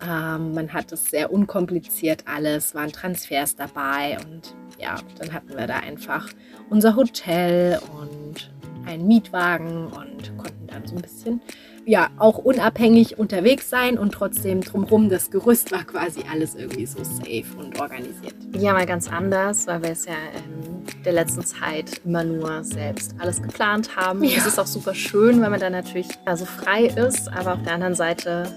Ähm, 0.02 0.54
man 0.54 0.74
hat 0.74 0.92
es 0.92 1.06
sehr 1.06 1.32
unkompliziert 1.32 2.24
alles, 2.28 2.76
waren 2.76 2.92
Transfers 2.92 3.56
dabei 3.56 4.18
und 4.26 4.54
ja, 4.80 5.00
dann 5.18 5.34
hatten 5.34 5.58
wir 5.58 5.66
da 5.66 5.78
einfach 5.78 6.30
unser 6.70 6.96
Hotel 6.96 7.80
und 8.00 8.54
einen 8.86 9.08
Mietwagen 9.08 9.88
und 9.88 10.38
konnten 10.38 10.68
dann 10.68 10.86
so 10.86 10.96
ein 10.96 11.02
bisschen 11.02 11.42
ja 11.88 12.10
auch 12.18 12.38
unabhängig 12.38 13.18
unterwegs 13.18 13.70
sein 13.70 13.98
und 13.98 14.12
trotzdem 14.12 14.62
drumherum 14.62 15.10
das 15.10 15.32
Gerüst 15.32 15.72
war 15.72 15.86
quasi 15.86 16.22
alles 16.30 16.54
irgendwie 16.54 16.86
so 16.86 17.02
safe 17.04 17.46
und 17.58 17.80
organisiert. 17.80 18.36
Ja, 18.58 18.74
mal 18.74 18.86
ganz 18.86 19.10
anders, 19.10 19.68
weil 19.68 19.82
wir 19.84 19.92
es 19.92 20.06
ja 20.06 20.14
in 20.36 21.04
der 21.04 21.14
letzten 21.14 21.46
Zeit 21.46 22.02
immer 22.04 22.26
nur 22.26 22.64
selbst 22.66 23.16
alles 23.20 23.42
geplant 23.42 23.96
haben. 23.96 24.22
Ja. 24.24 24.38
Es 24.38 24.46
ist 24.46 24.60
auch 24.60 24.68
super 24.68 24.94
schön, 24.94 25.42
weil 25.42 25.50
man 25.50 25.62
dann 25.62 25.72
natürlich 25.72 26.10
also 26.26 26.46
frei 26.46 26.88
ist, 26.88 27.32
aber 27.32 27.54
auf 27.54 27.64
der 27.64 27.74
anderen 27.74 27.96
Seite 27.96 28.52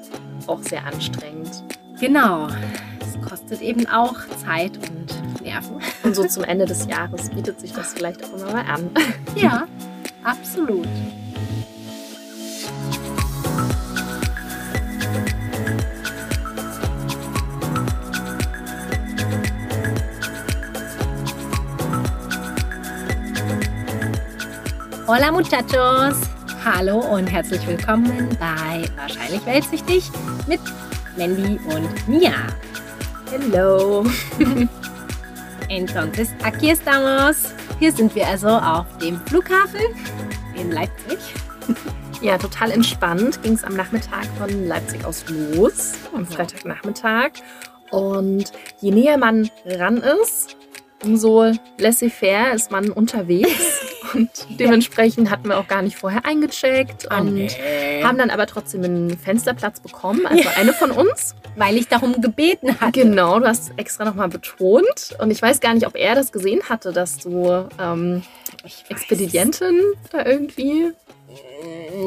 auch 0.49 0.63
sehr 0.63 0.85
anstrengend. 0.85 1.63
Genau. 2.01 2.49
Es 3.01 3.29
kostet 3.29 3.63
eben 3.63 3.87
auch 3.87 4.17
Zeit 4.45 4.77
und 4.77 5.43
Nerven. 5.43 5.77
Und 6.03 6.17
so 6.17 6.27
zum 6.27 6.45
Ende 6.45 6.65
des 6.65 6.87
Jahres 6.87 7.31
bietet 7.31 7.61
sich 7.61 7.73
das 7.73 7.93
vielleicht 7.93 8.25
auch 8.25 8.35
immer 8.35 8.53
mal 8.53 8.65
an. 8.67 8.91
Ja, 9.37 9.67
absolut. 10.25 10.89
Hola 25.13 25.33
muchachos! 25.33 26.21
Hallo 26.65 27.01
und 27.01 27.27
herzlich 27.27 27.67
willkommen 27.67 28.29
bei 28.39 28.89
Wahrscheinlich 28.95 29.45
Weltsichtig 29.45 30.09
mit 30.47 30.61
Mandy 31.17 31.59
und 31.75 32.07
Mia. 32.07 32.31
Hello. 33.29 34.07
Entonces, 35.69 36.29
aquí 36.45 36.71
estamos. 36.71 37.53
Hier 37.81 37.91
sind 37.91 38.15
wir 38.15 38.25
also 38.25 38.51
auf 38.51 38.87
dem 38.99 39.21
Flughafen 39.27 39.83
in 40.55 40.71
Leipzig. 40.71 41.19
Ja, 42.23 42.39
total 42.39 42.71
entspannt 42.71 43.43
ging 43.43 43.55
es 43.55 43.65
am 43.65 43.75
Nachmittag 43.75 44.27
von 44.39 44.69
Leipzig 44.69 45.05
aus 45.05 45.25
los, 45.29 45.95
am 46.15 46.25
Freitagnachmittag. 46.25 47.33
Und 47.91 48.53
je 48.81 48.93
näher 48.93 49.19
man 49.19 49.51
ran 49.67 49.97
ist, 49.97 50.57
umso 51.05 51.53
laissez-faire 51.79 52.53
ist 52.55 52.71
man 52.71 52.91
unterwegs. 52.91 53.81
Und 54.15 54.29
dementsprechend 54.59 55.31
hatten 55.31 55.49
wir 55.49 55.59
auch 55.59 55.69
gar 55.69 55.83
nicht 55.83 55.97
vorher 55.97 56.25
eingecheckt 56.25 57.05
und 57.17 57.49
haben 58.03 58.19
dann 58.19 58.31
aber 58.31 58.47
trotzdem 58.49 58.83
einen 58.83 59.17
Fensterplatz 59.17 59.79
bekommen. 59.79 60.27
Also 60.27 60.49
eine 60.57 60.73
von 60.73 60.91
uns. 60.91 61.37
Weil 61.55 61.77
ich 61.77 61.87
darum 61.87 62.21
gebeten 62.21 62.81
hatte. 62.81 63.03
Genau, 63.03 63.39
du 63.39 63.47
hast 63.47 63.71
extra 63.77 64.05
nochmal 64.05 64.29
betont. 64.29 65.15
Und 65.21 65.31
ich 65.31 65.41
weiß 65.41 65.61
gar 65.61 65.75
nicht, 65.75 65.87
ob 65.87 65.95
er 65.95 66.17
das 66.17 66.33
gesehen 66.33 66.61
hatte, 66.69 66.93
dass 66.93 67.19
du 67.19 67.69
ähm, 67.81 68.23
Expedientin 68.89 69.79
da 70.11 70.27
irgendwie, 70.27 70.91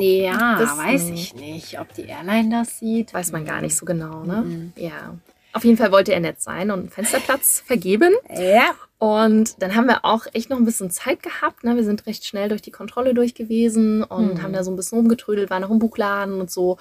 Ja, 0.01 0.57
Das- 0.59 0.77
weiß 0.77 1.09
ich 1.11 1.35
nicht, 1.35 1.79
ob 1.79 1.93
die 1.93 2.03
Airline 2.07 2.49
das 2.49 2.79
sieht. 2.79 3.13
weiß 3.13 3.31
man 3.31 3.45
gar 3.45 3.61
nicht 3.61 3.77
so 3.77 3.85
genau, 3.85 4.23
ne? 4.25 4.41
Mhm. 4.45 4.73
Ja. 4.75 5.15
Auf 5.53 5.63
jeden 5.63 5.77
Fall 5.77 5.91
wollte 5.91 6.13
er 6.13 6.19
nett 6.19 6.41
sein 6.41 6.71
und 6.71 6.79
einen 6.79 6.89
Fensterplatz 6.89 7.59
vergeben. 7.65 8.13
Ja. 8.35 8.71
Und 8.99 9.61
dann 9.61 9.75
haben 9.75 9.87
wir 9.87 10.05
auch 10.05 10.25
echt 10.33 10.49
noch 10.49 10.57
ein 10.57 10.65
bisschen 10.65 10.89
Zeit 10.89 11.21
gehabt. 11.21 11.63
Ne? 11.63 11.75
Wir 11.75 11.83
sind 11.83 12.05
recht 12.07 12.25
schnell 12.25 12.49
durch 12.49 12.61
die 12.61 12.71
Kontrolle 12.71 13.13
durch 13.13 13.35
gewesen 13.35 14.01
und 14.03 14.35
Mhm. 14.35 14.41
haben 14.43 14.53
da 14.53 14.63
so 14.63 14.71
ein 14.71 14.75
bisschen 14.77 14.97
rumgetrödelt, 14.99 15.49
waren 15.49 15.61
noch 15.61 15.71
im 15.71 15.79
Buchladen 15.79 16.39
und 16.39 16.49
so. 16.49 16.77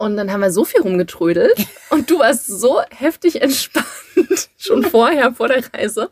Und 0.00 0.16
dann 0.16 0.32
haben 0.32 0.40
wir 0.40 0.50
so 0.50 0.64
viel 0.64 0.80
rumgetrödelt 0.80 1.54
und 1.90 2.10
du 2.10 2.20
warst 2.20 2.46
so 2.46 2.80
heftig 2.90 3.42
entspannt 3.42 3.84
schon 4.56 4.82
vorher, 4.82 5.34
vor 5.34 5.48
der 5.48 5.62
Reise, 5.74 6.08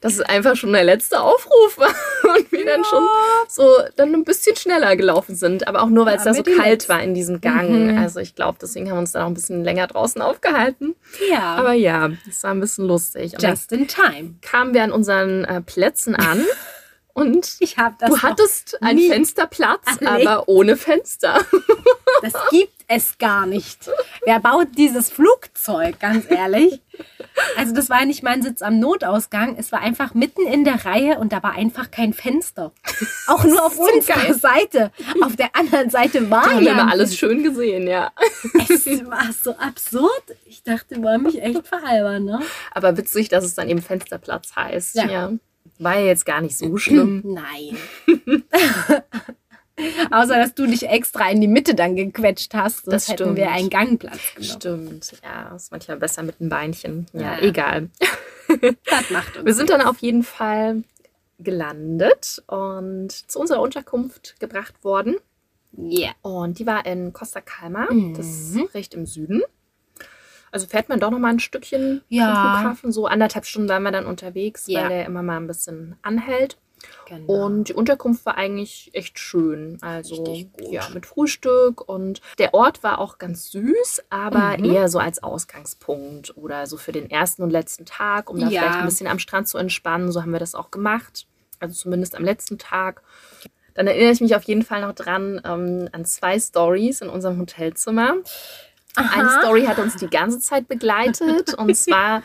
dass 0.00 0.14
es 0.14 0.20
einfach 0.20 0.54
schon 0.54 0.72
der 0.72 0.84
letzte 0.84 1.20
Aufruf 1.20 1.76
war 1.76 1.88
und 2.36 2.52
wir 2.52 2.64
dann 2.64 2.84
schon 2.84 3.02
so 3.48 3.68
dann 3.96 4.14
ein 4.14 4.22
bisschen 4.22 4.54
schneller 4.54 4.94
gelaufen 4.94 5.34
sind. 5.34 5.66
Aber 5.66 5.82
auch 5.82 5.88
nur, 5.88 6.06
weil 6.06 6.16
es 6.16 6.24
Ja, 6.24 6.32
da 6.32 6.36
so 6.36 6.42
kalt 6.44 6.88
war 6.88 7.02
in 7.02 7.12
diesem 7.12 7.40
Gang. 7.40 7.90
Mhm. 7.90 7.98
Also 7.98 8.20
ich 8.20 8.36
glaube, 8.36 8.58
deswegen 8.62 8.88
haben 8.88 8.98
wir 8.98 9.00
uns 9.00 9.10
dann 9.10 9.22
auch 9.22 9.26
ein 9.26 9.34
bisschen 9.34 9.64
länger 9.64 9.88
draußen 9.88 10.22
aufgehalten. 10.22 10.94
Ja. 11.28 11.56
Aber 11.56 11.72
ja, 11.72 12.10
es 12.28 12.44
war 12.44 12.52
ein 12.52 12.60
bisschen 12.60 12.86
lustig. 12.86 13.32
Und 13.32 13.42
just 13.42 13.72
in 13.72 13.88
time. 13.88 14.36
kamen 14.42 14.74
wir 14.74 14.84
an 14.84 14.92
unseren 14.92 15.44
äh, 15.44 15.60
Plätzen 15.60 16.14
an 16.14 16.46
und 17.14 17.56
Ich 17.60 17.78
habe 17.78 17.94
das. 17.98 18.10
du 18.10 18.22
hattest 18.22 18.82
einen 18.82 19.08
Fensterplatz, 19.08 19.86
erlebt. 20.00 20.26
aber 20.28 20.48
ohne 20.48 20.76
Fenster. 20.76 21.40
Das 22.22 22.32
gibt 22.50 22.72
es 22.88 23.18
gar 23.18 23.44
nicht. 23.44 23.90
Wer 24.24 24.40
baut 24.40 24.68
dieses 24.78 25.10
Flugzeug, 25.10 25.98
ganz 26.00 26.24
ehrlich? 26.30 26.80
Also 27.56 27.74
das 27.74 27.90
war 27.90 28.06
nicht 28.06 28.22
mein 28.22 28.40
Sitz 28.40 28.62
am 28.62 28.78
Notausgang. 28.78 29.56
Es 29.58 29.72
war 29.72 29.80
einfach 29.80 30.14
mitten 30.14 30.46
in 30.46 30.64
der 30.64 30.86
Reihe 30.86 31.18
und 31.18 31.32
da 31.34 31.42
war 31.42 31.52
einfach 31.52 31.90
kein 31.90 32.14
Fenster. 32.14 32.72
Auch 33.26 33.44
nur 33.44 33.62
auf 33.66 33.76
unserer 33.78 34.22
geil. 34.22 34.34
Seite. 34.34 34.92
Auf 35.20 35.36
der 35.36 35.54
anderen 35.54 35.90
Seite 35.90 36.30
war 36.30 36.44
Da 36.44 36.50
haben 36.52 36.60
wir 36.64 36.72
ja 36.76 36.86
alles 36.86 37.18
schön 37.18 37.42
gesehen, 37.42 37.86
ja. 37.88 38.10
Es 38.70 38.86
war 38.86 39.30
so 39.32 39.54
absurd. 39.56 40.22
Ich 40.46 40.62
dachte, 40.62 41.02
wollen 41.02 41.24
mich 41.24 41.42
echt 41.42 41.66
veralbern, 41.66 42.24
ne? 42.24 42.40
Aber 42.70 42.96
witzig, 42.96 43.28
dass 43.28 43.44
es 43.44 43.54
dann 43.54 43.68
eben 43.68 43.82
Fensterplatz 43.82 44.54
heißt. 44.56 44.94
Ja. 44.94 45.04
Ja. 45.06 45.32
War 45.84 45.98
ja 46.00 46.06
jetzt 46.06 46.26
gar 46.26 46.40
nicht 46.40 46.56
so 46.58 46.76
schlimm. 46.78 47.22
Nein. 47.24 47.76
Außer, 50.12 50.36
dass 50.36 50.54
du 50.54 50.66
dich 50.66 50.88
extra 50.88 51.28
in 51.30 51.40
die 51.40 51.48
Mitte 51.48 51.74
dann 51.74 51.96
gequetscht 51.96 52.54
hast. 52.54 52.84
Sonst 52.84 52.94
Das 52.94 53.08
hätten 53.08 53.34
wir 53.36 53.44
stimmt. 53.46 53.56
einen 53.58 53.70
Gangplatz 53.70 54.20
genommen. 54.36 55.00
Stimmt, 55.02 55.12
ja, 55.24 55.54
ist 55.56 55.72
manchmal 55.72 55.96
besser 55.96 56.22
mit 56.22 56.38
den 56.38 56.48
Beinchen. 56.48 57.06
Ja, 57.12 57.36
Ja. 57.36 57.42
egal. 57.42 57.90
Das 58.84 59.10
macht 59.10 59.36
uns. 59.38 59.46
Wir 59.46 59.54
sind 59.54 59.70
dann 59.70 59.80
auf 59.80 59.98
jeden 59.98 60.22
Fall 60.22 60.84
gelandet 61.38 62.42
und 62.46 63.08
zu 63.10 63.40
unserer 63.40 63.60
Unterkunft 63.62 64.38
gebracht 64.38 64.84
worden. 64.84 65.16
Yeah. 65.76 66.12
Und 66.22 66.58
die 66.60 66.66
war 66.66 66.84
in 66.86 67.12
Costa 67.12 67.40
Calma, 67.40 67.88
Mhm. 67.90 68.14
das 68.14 68.26
ist 68.26 68.74
recht 68.74 68.94
im 68.94 69.06
Süden. 69.06 69.42
Also 70.54 70.68
fährt 70.68 70.88
man 70.88 71.00
doch 71.00 71.10
noch 71.10 71.18
mal 71.18 71.30
ein 71.30 71.40
Stückchen 71.40 72.02
Ja. 72.08 72.26
Flughafen. 72.60 72.92
So 72.92 73.06
anderthalb 73.06 73.44
Stunden 73.44 73.68
waren 73.68 73.82
wir 73.82 73.90
dann 73.90 74.06
unterwegs, 74.06 74.66
Ja. 74.68 74.82
weil 74.82 74.88
der 74.90 75.04
immer 75.06 75.22
mal 75.24 75.36
ein 75.38 75.48
bisschen 75.48 75.96
anhält. 76.02 76.58
Genau. 77.08 77.46
Und 77.46 77.70
die 77.70 77.74
Unterkunft 77.74 78.24
war 78.24 78.36
eigentlich 78.36 78.90
echt 78.92 79.18
schön. 79.18 79.78
Also 79.80 80.36
ja, 80.70 80.86
mit 80.94 81.06
Frühstück 81.06 81.88
und 81.88 82.20
der 82.38 82.54
Ort 82.54 82.82
war 82.84 83.00
auch 83.00 83.18
ganz 83.18 83.50
süß, 83.50 84.04
aber 84.10 84.56
Mhm. 84.58 84.64
eher 84.64 84.88
so 84.88 84.98
als 85.00 85.22
Ausgangspunkt 85.22 86.36
oder 86.36 86.66
so 86.66 86.76
für 86.76 86.92
den 86.92 87.10
ersten 87.10 87.42
und 87.42 87.50
letzten 87.50 87.84
Tag, 87.84 88.30
um 88.30 88.38
da 88.38 88.48
Ja. 88.48 88.60
vielleicht 88.60 88.78
ein 88.78 88.84
bisschen 88.84 89.06
am 89.08 89.18
Strand 89.18 89.48
zu 89.48 89.58
entspannen. 89.58 90.12
So 90.12 90.22
haben 90.22 90.30
wir 90.30 90.38
das 90.40 90.54
auch 90.54 90.70
gemacht. 90.70 91.26
Also 91.58 91.74
zumindest 91.74 92.14
am 92.14 92.22
letzten 92.24 92.58
Tag. 92.58 93.02
Dann 93.74 93.86
erinnere 93.88 94.12
ich 94.12 94.20
mich 94.20 94.36
auf 94.36 94.44
jeden 94.44 94.62
Fall 94.62 94.82
noch 94.82 94.92
dran 94.94 95.40
ähm, 95.44 95.88
an 95.90 96.04
zwei 96.04 96.38
Stories 96.38 97.00
in 97.00 97.08
unserem 97.08 97.40
Hotelzimmer. 97.40 98.16
Eine 98.96 99.28
Aha. 99.28 99.40
Story 99.40 99.64
hat 99.64 99.78
uns 99.78 99.96
die 99.96 100.08
ganze 100.08 100.38
Zeit 100.40 100.68
begleitet 100.68 101.54
und 101.54 101.74
zwar, 101.76 102.22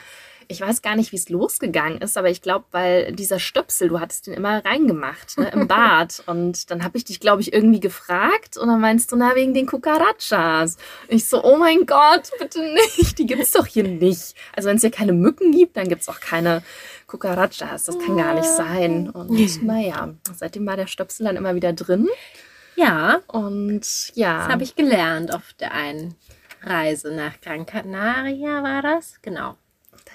ich 0.48 0.62
weiß 0.62 0.82
gar 0.82 0.96
nicht, 0.96 1.12
wie 1.12 1.16
es 1.16 1.30
losgegangen 1.30 2.00
ist, 2.00 2.18
aber 2.18 2.30
ich 2.30 2.42
glaube, 2.42 2.66
weil 2.72 3.12
dieser 3.14 3.40
Stöpsel, 3.40 3.90
du 3.90 4.00
hattest 4.00 4.28
den 4.28 4.36
immer 4.36 4.64
reingemacht 4.64 5.38
ne, 5.38 5.50
im 5.50 5.68
Bad 5.68 6.24
und 6.28 6.70
dann 6.70 6.84
habe 6.84 6.98
ich 6.98 7.06
dich, 7.06 7.20
glaube 7.20 7.42
ich, 7.42 7.54
irgendwie 7.54 7.80
gefragt 7.80 8.58
und 8.58 8.68
dann 8.68 8.82
meinst 8.82 9.12
du, 9.12 9.16
na, 9.16 9.36
wegen 9.36 9.54
den 9.54 9.66
Cucarachas. 9.66 10.78
Und 11.08 11.16
ich 11.16 11.28
so, 11.28 11.44
oh 11.44 11.58
mein 11.58 11.86
Gott, 11.86 12.30
bitte 12.40 12.62
nicht, 12.62 13.18
die 13.18 13.26
gibt 13.26 13.42
es 13.42 13.52
doch 13.52 13.66
hier 13.66 13.84
nicht. 13.84 14.36
Also 14.56 14.70
wenn 14.70 14.76
es 14.76 14.82
hier 14.82 14.92
keine 14.92 15.14
Mücken 15.14 15.52
gibt, 15.52 15.76
dann 15.76 15.88
gibt 15.88 16.02
es 16.02 16.10
auch 16.10 16.20
keine 16.20 16.62
Cucarachas, 17.08 17.86
das 17.86 17.98
kann 17.98 18.16
gar 18.18 18.36
nicht 18.36 18.50
sein. 18.50 19.10
Und 19.10 19.64
naja, 19.64 20.14
seitdem 20.36 20.68
war 20.68 20.78
der 20.78 20.88
Stöpsel 20.88 21.26
dann 21.26 21.36
immer 21.36 21.56
wieder 21.56 21.74
drin 21.74 22.08
Ja, 22.76 23.22
und 23.26 23.82
ja. 24.14 24.38
das 24.38 24.48
habe 24.50 24.64
ich 24.64 24.76
gelernt 24.76 25.34
auf 25.34 25.54
der 25.60 25.74
einen 25.74 26.16
Reise 26.62 27.12
nach 27.12 27.40
Gran 27.42 27.66
Canaria, 27.66 28.64
war 28.64 28.82
das? 28.82 29.22
Genau. 29.22 29.56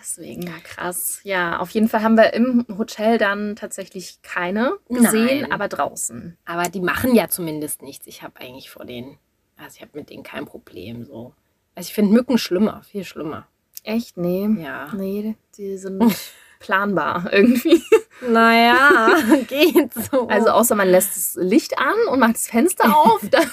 Deswegen, 0.01 0.43
ja 0.43 0.59
krass. 0.63 1.21
Ja, 1.25 1.59
auf 1.61 1.71
jeden 1.71 1.89
Fall 1.89 2.03
haben 2.03 2.17
wir 2.17 2.35
im 2.35 2.67
Hotel 2.77 3.19
dann 3.19 3.57
tatsächlich 3.57 4.21
keine 4.23 4.75
gesehen, 4.89 5.43
Nein. 5.43 5.53
aber 5.53 5.69
draußen. 5.69 6.37
Aber 6.45 6.69
die 6.69 6.81
machen 6.81 7.15
ja 7.15 7.29
zumindest 7.29 7.83
nichts. 7.83 8.07
Ich 8.07 8.23
habe 8.23 8.41
eigentlich 8.41 8.71
vor 8.71 8.85
denen, 8.85 9.19
also 9.57 9.77
ich 9.77 9.83
habe 9.83 9.93
mit 9.95 10.11
denen 10.11 10.23
kein 10.23 10.45
Problem 10.45 11.05
so. 11.05 11.33
Also 11.75 11.89
ich 11.89 11.95
finde 11.95 12.13
Mücken 12.13 12.39
schlimmer, 12.39 12.83
viel 12.83 13.05
schlimmer. 13.05 13.47
Echt? 13.83 14.17
Nee. 14.17 14.49
Ja. 14.59 14.93
Nee, 14.95 15.37
die 15.57 15.77
sind 15.77 16.03
planbar 16.61 17.33
irgendwie. 17.33 17.83
Naja, 18.29 19.17
geht 19.49 19.93
so. 19.95 20.29
Also 20.29 20.51
außer 20.51 20.75
man 20.75 20.89
lässt 20.89 21.17
das 21.17 21.43
Licht 21.43 21.79
an 21.79 21.95
und 22.11 22.21
macht 22.21 22.35
das 22.35 22.47
Fenster 22.49 22.97
auf. 22.97 23.21
Dann 23.31 23.51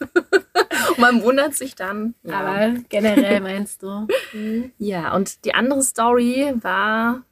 und 0.00 0.98
man 0.98 1.22
wundert 1.22 1.54
sich 1.54 1.74
dann. 1.74 2.14
Ja. 2.22 2.40
aber 2.40 2.74
generell 2.88 3.40
meinst 3.40 3.82
du? 3.82 4.06
Ja, 4.78 5.14
und 5.14 5.44
die 5.44 5.54
andere 5.54 5.82
Story 5.82 6.52
war, 6.60 7.22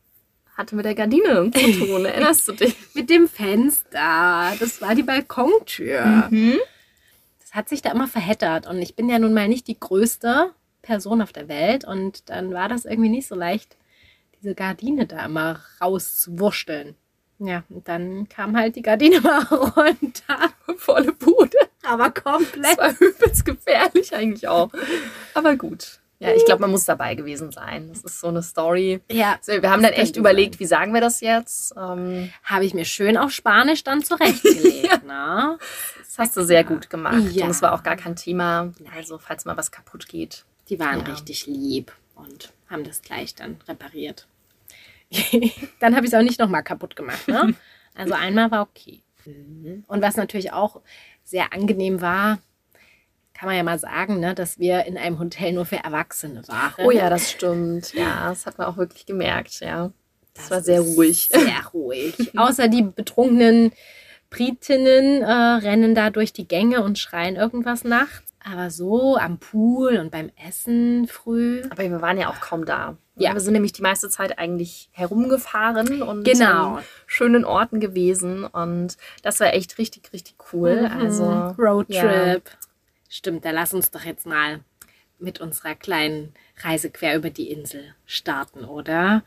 hatte 0.57 0.75
mit 0.75 0.85
der 0.85 0.95
Gardine 0.95 1.51
zu 1.55 1.87
tun. 1.87 2.05
Erinnerst 2.05 2.49
du 2.49 2.53
dich? 2.53 2.77
Mit 2.95 3.11
dem 3.11 3.29
Fenster. 3.29 4.55
Das 4.59 4.81
war 4.81 4.95
die 4.95 5.03
Balkontür. 5.03 6.29
Mhm. 6.31 6.57
Das 7.41 7.55
hat 7.55 7.69
sich 7.69 7.83
da 7.83 7.93
immer 7.93 8.09
verheddert. 8.09 8.67
Und 8.67 8.79
ich 8.79 8.97
bin 8.97 9.09
ja 9.09 9.19
nun 9.19 9.35
mal 9.35 9.49
nicht 9.49 9.69
die 9.69 9.79
größte 9.79 10.53
Person 10.83 11.21
auf 11.21 11.33
der 11.33 11.49
Welt. 11.49 11.85
Und 11.85 12.31
dann 12.31 12.53
war 12.55 12.69
das 12.69 12.85
irgendwie 12.87 13.11
nicht 13.11 13.29
so 13.29 13.35
leicht, 13.35 13.77
diese 14.41 14.55
Gardine 14.55 15.07
da 15.07 15.27
immer 15.27 15.61
rauszuwurschteln. 15.81 16.95
Ja, 17.39 17.65
und 17.69 17.87
dann 17.87 18.29
kam 18.31 18.57
halt 18.57 18.77
die 18.77 18.83
Gardine 18.83 19.21
mal 19.21 19.43
runter. 19.45 20.39
Volle 20.79 21.13
Bude. 21.13 21.59
Aber 21.87 22.11
Das 22.11 22.23
komplett. 22.25 22.79
war 22.79 22.91
übelst 23.01 23.45
gefährlich 23.45 24.15
eigentlich 24.15 24.49
auch. 24.49 24.71
Aber 25.35 25.57
gut. 25.57 26.01
Ja, 26.19 26.33
ich 26.35 26.47
glaube, 26.47 26.63
man 26.63 26.71
muss 26.71 26.87
dabei 26.87 27.15
gewesen 27.15 27.53
sein. 27.53 27.91
Das 27.91 28.03
ist 28.03 28.21
so 28.21 28.29
eine 28.29 28.43
Story. 28.43 29.01
Ja, 29.13 29.37
Also 29.39 29.61
wir 29.61 29.71
haben 29.71 29.83
dann 29.83 29.93
Das 29.93 30.01
echt 30.01 30.17
überlegt, 30.17 30.59
wie 30.61 30.65
sagen 30.65 30.95
wir 30.95 31.03
das 31.03 31.21
jetzt? 31.21 31.75
Ähm, 31.77 32.33
habe 32.43 32.65
ich 32.65 32.73
mir 32.73 32.87
schön 32.87 33.19
auf 33.19 33.33
Spanisch 33.33 33.85
dann 33.85 34.03
zurechtgelegt. 34.05 35.05
ne? 35.05 35.59
das 35.99 36.19
hast 36.19 36.37
du 36.37 36.43
sehr 36.43 36.65
gut 36.65 36.89
gemacht. 36.89 37.33
Ja. 37.33 37.45
Und 37.45 37.51
es 37.51 37.61
war 37.61 37.75
auch 37.75 37.83
gar 37.83 37.97
kein 37.97 38.17
Thema. 38.17 38.73
Also, 38.97 39.19
falls 39.19 39.45
mal 39.45 39.59
was 39.59 39.71
kaputt 39.71 40.09
geht. 40.09 40.47
Die 40.71 40.81
waren 40.81 41.01
Ja. 41.01 41.13
richtig 41.13 41.47
lieb 41.47 41.93
und 42.15 42.51
haben 42.71 42.83
das 42.85 43.03
gleich 43.03 43.35
dann 43.35 43.59
repariert. 43.69 44.27
dann 45.81 45.95
habe 45.95 46.07
ich 46.07 46.13
es 46.13 46.19
auch 46.19 46.23
nicht 46.23 46.41
nochmal 46.41 46.63
kaputt 46.65 46.97
gemacht. 46.97 47.29
Ne? 47.29 47.55
Also 47.95 48.15
einmal 48.15 48.51
war 48.51 48.63
okay. 48.63 49.03
Mhm. 49.27 49.83
Und 49.89 50.03
was 50.03 50.15
natürlich 50.17 50.53
auch 50.53 50.81
sehr 51.27 51.53
angenehm 51.53 52.01
war, 52.01 52.39
kann 53.35 53.49
man 53.49 53.57
ja 53.57 53.63
mal 53.63 53.79
sagen, 53.79 54.21
ne, 54.21 54.35
dass 54.35 54.59
wir 54.59 54.87
in 54.87 54.97
einem 54.97 55.19
Hotel 55.19 55.53
nur 55.53 55.67
für 55.67 55.77
Erwachsene 55.77 56.47
waren. 56.49 56.87
Oh 56.87 56.91
ja, 56.91 57.11
das 57.11 57.31
stimmt. 57.31 57.93
Ja, 57.93 58.31
das 58.31 58.47
hat 58.47 58.57
man 58.57 58.67
auch 58.67 58.79
wirklich 58.79 59.05
gemerkt. 59.05 59.61
Ja, 59.61 59.91
das, 60.33 60.51
war 60.51 60.63
sehr 60.63 60.81
ruhig. 60.81 61.29
Sehr 61.33 61.67
ruhig. 61.75 62.39
Außer 62.39 62.69
die 62.69 62.83
betrunkenen 62.83 63.73
Britinnen 64.31 65.23
äh, 65.23 65.31
rennen 65.31 65.95
da 65.95 66.11
durch 66.11 66.33
die 66.33 66.49
Gänge 66.49 66.83
und 66.83 66.99
schreien 66.99 67.37
irgendwas 67.37 67.85
nachts. 67.85 68.35
Aber 68.43 68.71
so 68.71 69.17
am 69.17 69.39
Pool 69.39 69.97
und 69.97 70.11
beim 70.11 70.31
Essen 70.47 71.09
früh. 71.09 71.63
Aber 71.71 71.83
wir 71.83 72.01
waren 72.01 72.19
ja 72.19 72.31
auch 72.31 72.41
kaum 72.41 72.65
da. 72.65 72.97
Ja. 73.19 73.33
Wir 73.33 73.41
sind 73.41 73.55
nämlich 73.55 73.73
die 73.73 73.83
meiste 73.83 74.11
Zeit 74.11 74.39
eigentlich 74.39 74.89
herumgefahren 74.93 76.03
und 76.03 76.25
Genau. 76.25 76.77
an 76.77 76.85
schönen 77.07 77.45
Orten 77.45 77.81
gewesen. 77.81 78.45
Und 78.45 78.97
das 79.23 79.41
war 79.41 79.55
echt 79.55 79.79
richtig, 79.79 80.13
richtig 80.13 80.35
cool. 80.53 80.91
Also 81.01 81.25
Mhm. 81.25 81.55
Roadtrip. 81.59 82.43
Stimmt, 83.09 83.45
da 83.45 83.51
lass 83.53 83.73
uns 83.73 83.91
doch 83.91 84.03
jetzt 84.05 84.27
mal 84.27 84.61
mit 85.19 85.41
unserer 85.41 85.75
kleinen 85.75 86.35
Reise 86.63 86.91
quer 86.91 87.17
über 87.17 87.31
die 87.31 87.51
Insel 87.51 87.95
starten, 88.05 88.65
oder? 88.65 89.23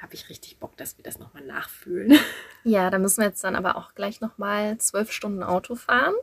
Habe 0.00 0.14
ich 0.14 0.28
richtig 0.28 0.58
Bock, 0.58 0.76
dass 0.76 0.96
wir 0.96 1.02
das 1.02 1.18
nochmal 1.18 1.42
nachfühlen. 1.44 2.16
ja, 2.64 2.88
da 2.90 2.98
müssen 2.98 3.20
wir 3.22 3.26
jetzt 3.28 3.42
dann 3.42 3.56
aber 3.56 3.76
auch 3.76 3.94
gleich 3.94 4.20
nochmal 4.20 4.78
zwölf 4.78 5.10
Stunden 5.10 5.42
Auto 5.42 5.74
fahren. 5.74 6.14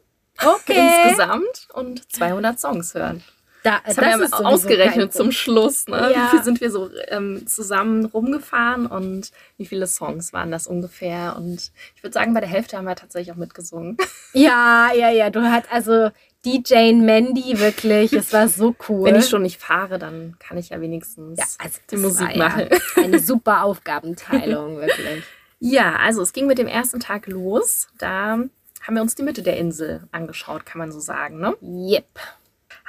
Okay. 0.41 0.77
Insgesamt 1.10 1.68
und 1.74 2.10
200 2.13 2.58
Songs 2.60 2.94
hören. 2.94 3.22
Da, 3.63 3.80
Das, 3.86 3.98
haben 3.98 4.22
wir 4.22 4.46
ausgerechnet 4.46 5.13
zum 5.13 5.32
Schluss. 5.32 5.88
Ne? 5.88 6.12
Ja. 6.13 6.25
Wie 6.25 6.30
viel 6.30 6.44
sind 6.44 6.62
wir 6.62 6.72
so 6.72 6.89
ähm, 7.10 7.46
zusammen 7.46 8.06
rumgefahren 8.06 8.88
und 8.88 9.32
wie 9.58 9.65
viele 9.65 9.86
Songs 9.86 10.34
waren 10.34 10.51
das 10.51 10.65
ungefähr? 10.65 11.36
Und 11.38 11.72
ich 11.96 12.03
würde 12.03 12.13
sagen, 12.13 12.34
bei 12.34 12.39
der 12.39 12.50
Hälfte 12.50 12.77
haben 12.77 12.86
wir 12.86 12.96
tatsächlich 12.96 13.32
auch 13.32 13.39
mitgesungen. 13.39 13.98
Ja, 14.34 14.91
ja, 14.96 15.10
ja. 15.10 15.30
Du 15.30 15.41
hast 15.41 15.70
also 15.70 16.10
DJ 16.46 16.94
Mandy 16.94 17.60
wirklich. 17.60 18.13
Es 18.13 18.32
war 18.32 18.48
so 18.48 18.74
cool. 18.88 19.03
Wenn 19.03 19.18
ich 19.18 19.27
schon 19.27 19.41
nicht 19.41 19.60
fahre, 19.60 20.00
dann 20.00 20.38
kann 20.39 20.58
ich 20.58 20.70
ja 20.70 20.80
wenigstens 20.80 21.38
ja, 21.38 21.46
also 21.60 21.80
die 21.89 21.96
das 21.96 22.01
Musik 22.01 22.22
war 22.22 22.32
ja 22.32 22.38
machen. 22.38 22.68
Eine 22.96 23.20
super 23.32 23.63
Aufgabenteilung, 23.63 24.77
wirklich. 24.77 25.24
Ja, 25.60 25.98
also 25.98 26.22
es 26.22 26.32
ging 26.32 26.48
mit 26.48 26.58
dem 26.58 26.68
ersten 26.68 27.01
Tag 27.01 27.27
los. 27.27 27.89
Da 28.00 28.39
haben 28.82 28.96
wir 28.96 29.01
uns 29.01 29.15
die 29.15 29.24
Mitte 29.24 29.44
der 29.44 29.58
Insel 29.58 30.08
angeschaut, 30.12 30.65
kann 30.65 30.80
man 30.80 30.91
so 30.91 31.00
sagen. 31.00 31.39
Ne? 31.39 31.56
Yep. 31.62 32.06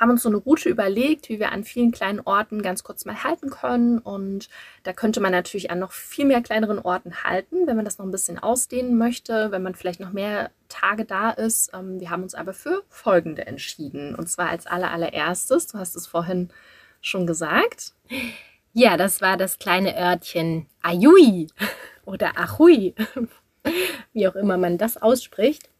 Haben 0.03 0.11
uns 0.11 0.25
so 0.25 0.29
eine 0.29 0.39
Route 0.39 0.69
überlegt, 0.69 1.29
wie 1.29 1.39
wir 1.39 1.53
an 1.53 1.63
vielen 1.63 1.93
kleinen 1.93 2.19
Orten 2.19 2.61
ganz 2.61 2.83
kurz 2.83 3.05
mal 3.05 3.23
halten 3.23 3.51
können. 3.51 3.99
Und 3.99 4.49
da 4.83 4.93
könnte 4.93 5.21
man 5.21 5.31
natürlich 5.31 5.71
an 5.71 5.79
noch 5.79 5.93
viel 5.93 6.25
mehr 6.25 6.43
kleineren 6.43 6.81
Orten 6.81 7.23
halten, 7.23 7.69
wenn 7.69 7.77
man 7.77 7.85
das 7.85 7.99
noch 7.99 8.05
ein 8.05 8.11
bisschen 8.11 8.41
ausdehnen 8.41 8.99
möchte, 8.99 9.53
wenn 9.53 9.63
man 9.63 9.77
vielleicht 9.77 10.01
noch 10.01 10.13
mehr 10.13 10.51
Tage 10.69 11.05
da 11.05 11.31
ist. 11.31 11.71
Ähm, 11.73 12.01
Wir 12.01 12.11
haben 12.11 12.25
uns 12.25 12.35
aber 12.35 12.53
für 12.53 12.83
folgende 12.89 13.47
entschieden. 13.47 14.17
Und 14.17 14.29
zwar 14.29 14.49
als 14.49 14.67
aller, 14.67 14.91
allererstes, 14.91 15.69
du 15.69 15.79
hast 15.79 15.95
es 15.95 16.09
vorhin 16.09 16.49
schon 17.01 17.25
gesagt, 17.25 17.93
Ja, 18.73 18.97
das 18.97 19.21
war 19.21 19.37
das 19.37 19.61
kleine 19.61 19.97
Örtchen 19.97 20.67
Ayui 20.83 21.47
oder 22.05 22.37
Achui, 22.39 22.97
wie 24.13 24.27
auch 24.27 24.35
immer 24.35 24.57
man 24.57 24.79
das 24.79 24.97
ausspricht. 24.97 25.72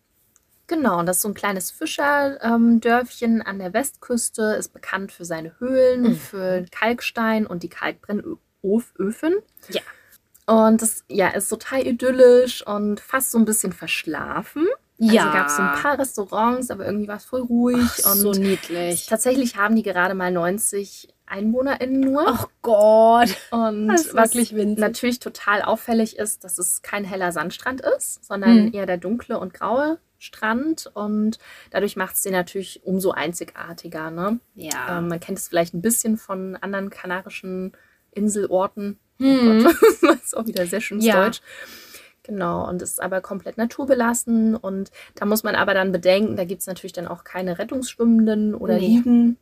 Genau, 0.69 0.99
und 1.01 1.07
das 1.07 1.17
ist 1.17 1.23
so 1.23 1.29
ein 1.29 1.35
kleines 1.35 1.71
Fischerdörfchen 1.71 3.43
an 3.43 3.59
der 3.59 3.73
Westküste, 3.75 4.55
ist 4.59 4.73
bekannt 4.73 5.13
für 5.13 5.25
seine 5.25 5.59
Höhlen, 5.59 6.03
Mhm. 6.03 6.17
für 6.17 6.65
Kalkstein 6.71 7.47
und 7.47 7.63
die 7.63 7.69
Kalkbrennöfen. 7.69 9.35
Ja. 9.69 9.81
Und 10.47 10.83
das 10.83 11.05
ja, 11.09 11.29
ist 11.29 11.49
total 11.49 11.87
idyllisch 11.87 12.67
und 12.67 13.01
fast 13.01 13.31
so 13.31 13.39
ein 13.39 13.45
bisschen 13.45 13.73
verschlafen. 13.73 14.67
Ja. 14.99 15.23
Also 15.25 15.33
gab 15.37 15.47
es 15.49 15.57
so 15.57 15.63
ein 15.63 15.73
paar 15.83 15.99
Restaurants, 15.99 16.71
aber 16.71 16.87
irgendwie 16.87 17.09
war 17.09 17.17
es 17.17 17.25
voll 17.25 17.41
ruhig. 17.43 17.89
Ach, 18.05 18.13
und 18.13 18.19
so 18.21 18.31
niedlich. 18.33 19.07
tatsächlich 19.07 19.57
haben 19.57 19.75
die 19.77 19.83
gerade 19.83 20.15
mal 20.15 20.31
90 20.31 21.09
EinwohnerInnen 21.27 22.01
nur. 22.01 22.25
Ach 22.27 22.47
Gott. 22.61 23.35
Und 23.51 23.89
Das 23.89 24.07
ist 24.07 24.15
was 24.15 24.35
natürlich 24.79 25.19
total 25.19 25.63
auffällig 25.63 26.19
ist, 26.19 26.45
dass 26.45 26.59
es 26.59 26.83
kein 26.83 27.05
heller 27.05 27.33
Sandstrand 27.33 27.81
ist, 27.81 28.25
sondern 28.25 28.67
Hm. 28.67 28.73
eher 28.75 28.87
der 28.87 28.99
dunkle 28.99 29.39
und 29.39 29.55
graue 29.55 29.99
Strand. 30.23 30.91
Und 30.95 31.39
dadurch 31.71 31.97
macht 31.97 32.15
es 32.15 32.23
den 32.23 32.33
natürlich 32.33 32.83
umso 32.85 33.11
einzigartiger. 33.11 34.11
Ne? 34.11 34.41
Ja. 34.55 34.99
Ähm, 34.99 35.09
man 35.09 35.21
kennt 35.21 35.39
es 35.39 35.49
vielleicht 35.49 35.75
ein 35.75 35.83
bisschen 35.83 36.17
von 36.17 36.57
anderen 36.57 36.91
kanarischen 36.91 37.73
Inselorten. 38.13 38.99
Hm. 39.19 39.61
Oh 39.61 39.65
Gott, 39.65 39.77
das 40.03 40.23
ist 40.25 40.37
auch 40.37 40.47
wieder 40.47 40.67
sehr 40.67 40.81
schönes 40.81 41.05
Ja. 41.05 41.25
Deutsch. 41.25 41.41
Genau, 42.25 42.69
und 42.69 42.81
ist 42.83 43.03
aber 43.03 43.21
komplett 43.21 43.59
naturbelassen. 43.59 44.55
Und 44.55 44.93
da 45.17 45.25
muss 45.27 45.43
man 45.43 45.57
aber 45.57 45.75
dann 45.75 45.91
bedenken, 45.91 46.37
da 46.37 46.45
gibt 46.45 46.61
es 46.61 46.69
natürlich 46.69 46.93
dann 46.93 47.09
auch 47.09 47.25
keine 47.25 47.59
Rettungsschwimmenden 47.59 48.55
oder 48.55 48.75
Nee. 48.75 48.87
Liegen. 48.87 49.39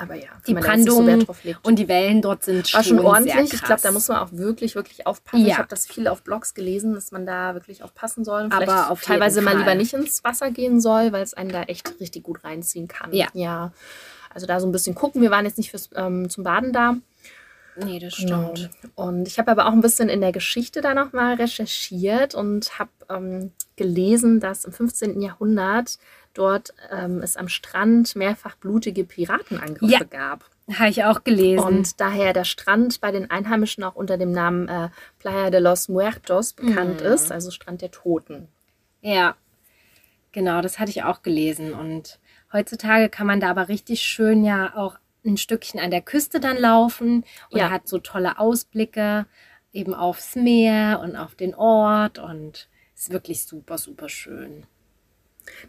Aber 0.00 0.14
ja, 0.14 0.28
Die 0.46 0.54
so 0.54 0.60
Brandung 0.60 1.06
legt. 1.42 1.66
Und 1.66 1.76
die 1.76 1.88
Wellen 1.88 2.22
dort 2.22 2.44
sind 2.44 2.72
War 2.72 2.84
schon 2.84 2.98
schon 2.98 3.06
ordentlich. 3.06 3.52
Ich 3.52 3.62
glaube, 3.62 3.82
da 3.82 3.90
muss 3.90 4.06
man 4.06 4.18
auch 4.18 4.30
wirklich, 4.30 4.76
wirklich 4.76 5.06
aufpassen. 5.08 5.42
Ich 5.44 5.48
Ja. 5.52 5.58
habe 5.58 5.68
das 5.68 5.86
viel 5.86 6.06
auf 6.06 6.22
Blogs 6.22 6.54
gelesen, 6.54 6.94
dass 6.94 7.10
man 7.10 7.26
da 7.26 7.54
wirklich 7.54 7.82
aufpassen 7.82 8.24
soll. 8.24 8.44
Und 8.44 8.52
Aber 8.52 8.90
auf 8.90 9.00
teilweise 9.02 9.42
mal 9.42 9.58
lieber 9.58 9.74
nicht 9.74 9.94
ins 9.94 10.22
Wasser 10.22 10.52
gehen 10.52 10.80
soll, 10.80 11.10
weil 11.12 11.22
es 11.24 11.34
einen 11.34 11.50
da 11.50 11.62
echt 11.64 11.98
richtig 11.98 12.22
gut 12.22 12.44
reinziehen 12.44 12.86
kann. 12.86 13.12
Ja. 13.12 13.26
ja. 13.32 13.72
Also 14.32 14.46
da 14.46 14.60
so 14.60 14.68
ein 14.68 14.72
bisschen 14.72 14.94
gucken. 14.94 15.20
Wir 15.20 15.32
waren 15.32 15.44
jetzt 15.44 15.58
nicht 15.58 15.70
fürs, 15.70 15.90
ähm, 15.96 16.30
zum 16.30 16.44
Baden 16.44 16.72
da. 16.72 16.94
Nee, 17.76 17.98
das 17.98 18.16
Genau. 18.16 18.54
stimmt. 18.54 18.70
Und 18.94 19.26
ich 19.28 19.38
habe 19.38 19.50
aber 19.50 19.66
auch 19.66 19.72
ein 19.72 19.80
bisschen 19.80 20.08
in 20.08 20.20
der 20.20 20.32
Geschichte 20.32 20.80
da 20.80 20.94
nochmal 20.94 21.34
recherchiert 21.34 22.34
und 22.34 22.78
habe 22.78 22.90
ähm, 23.08 23.52
gelesen, 23.76 24.38
dass 24.40 24.64
im 24.64 24.72
15. 24.72 25.20
Jahrhundert 25.22 25.98
dort 26.38 26.72
ähm, 26.90 27.20
es 27.22 27.36
am 27.36 27.48
Strand 27.48 28.14
mehrfach 28.16 28.56
blutige 28.56 29.04
Piratenangriffe 29.04 29.92
Ja. 29.92 30.04
gab. 30.04 30.44
Habe 30.72 30.90
ich 30.90 31.02
auch 31.04 31.24
gelesen. 31.24 31.64
Und 31.64 32.00
daher 32.00 32.32
der 32.34 32.44
Strand 32.44 33.00
bei 33.00 33.10
den 33.10 33.30
Einheimischen 33.30 33.82
auch 33.84 33.94
unter 33.96 34.18
dem 34.18 34.32
Namen 34.32 34.68
äh, 34.68 34.88
Playa 35.18 35.50
de 35.50 35.60
los 35.60 35.88
Muertos 35.88 36.52
bekannt 36.52 37.00
Mhm. 37.00 37.06
ist, 37.06 37.32
also 37.32 37.50
Strand 37.50 37.80
der 37.82 37.90
Toten. 37.90 38.48
Ja, 39.00 39.34
genau, 40.32 40.60
das 40.60 40.78
hatte 40.78 40.90
ich 40.90 41.02
auch 41.04 41.22
gelesen. 41.22 41.72
Und 41.72 42.18
heutzutage 42.52 43.08
kann 43.08 43.26
man 43.26 43.40
da 43.40 43.50
aber 43.50 43.68
richtig 43.68 44.00
schön 44.02 44.44
ja 44.44 44.74
auch 44.76 44.96
ein 45.24 45.36
Stückchen 45.36 45.80
an 45.80 45.90
der 45.90 46.02
Küste 46.02 46.38
dann 46.38 46.56
laufen 46.58 47.24
und 47.50 47.58
Ja. 47.58 47.70
hat 47.70 47.88
so 47.88 47.98
tolle 47.98 48.38
Ausblicke 48.38 49.26
eben 49.72 49.94
aufs 49.94 50.36
Meer 50.36 51.00
und 51.02 51.16
auf 51.16 51.34
den 51.34 51.54
Ort 51.54 52.18
und 52.18 52.68
ist 52.94 53.10
wirklich 53.10 53.44
super, 53.44 53.78
super 53.78 54.08
schön. 54.08 54.64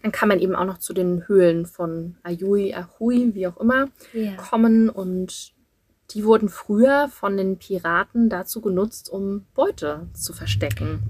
Dann 0.02 0.12
kann 0.12 0.30
man 0.30 0.40
eben 0.40 0.56
auch 0.56 0.66
noch 0.66 0.78
zu 0.78 0.94
den 0.94 1.28
Höhlen 1.28 1.66
von 1.66 2.18
Ayui, 2.24 2.74
Ahui, 2.74 3.32
wie 3.34 3.48
auch 3.48 3.58
immer, 3.58 3.88
Ja. 4.14 4.36
kommen 4.36 4.90
und 4.90 5.54
die 6.12 6.26
wurden 6.26 6.50
früher 6.50 7.08
von 7.10 7.38
den 7.38 7.60
Piraten 7.60 8.30
dazu 8.30 8.62
genutzt, 8.62 9.10
um 9.10 9.46
Beute 9.54 10.08
zu 10.14 10.34
verstecken. 10.34 11.04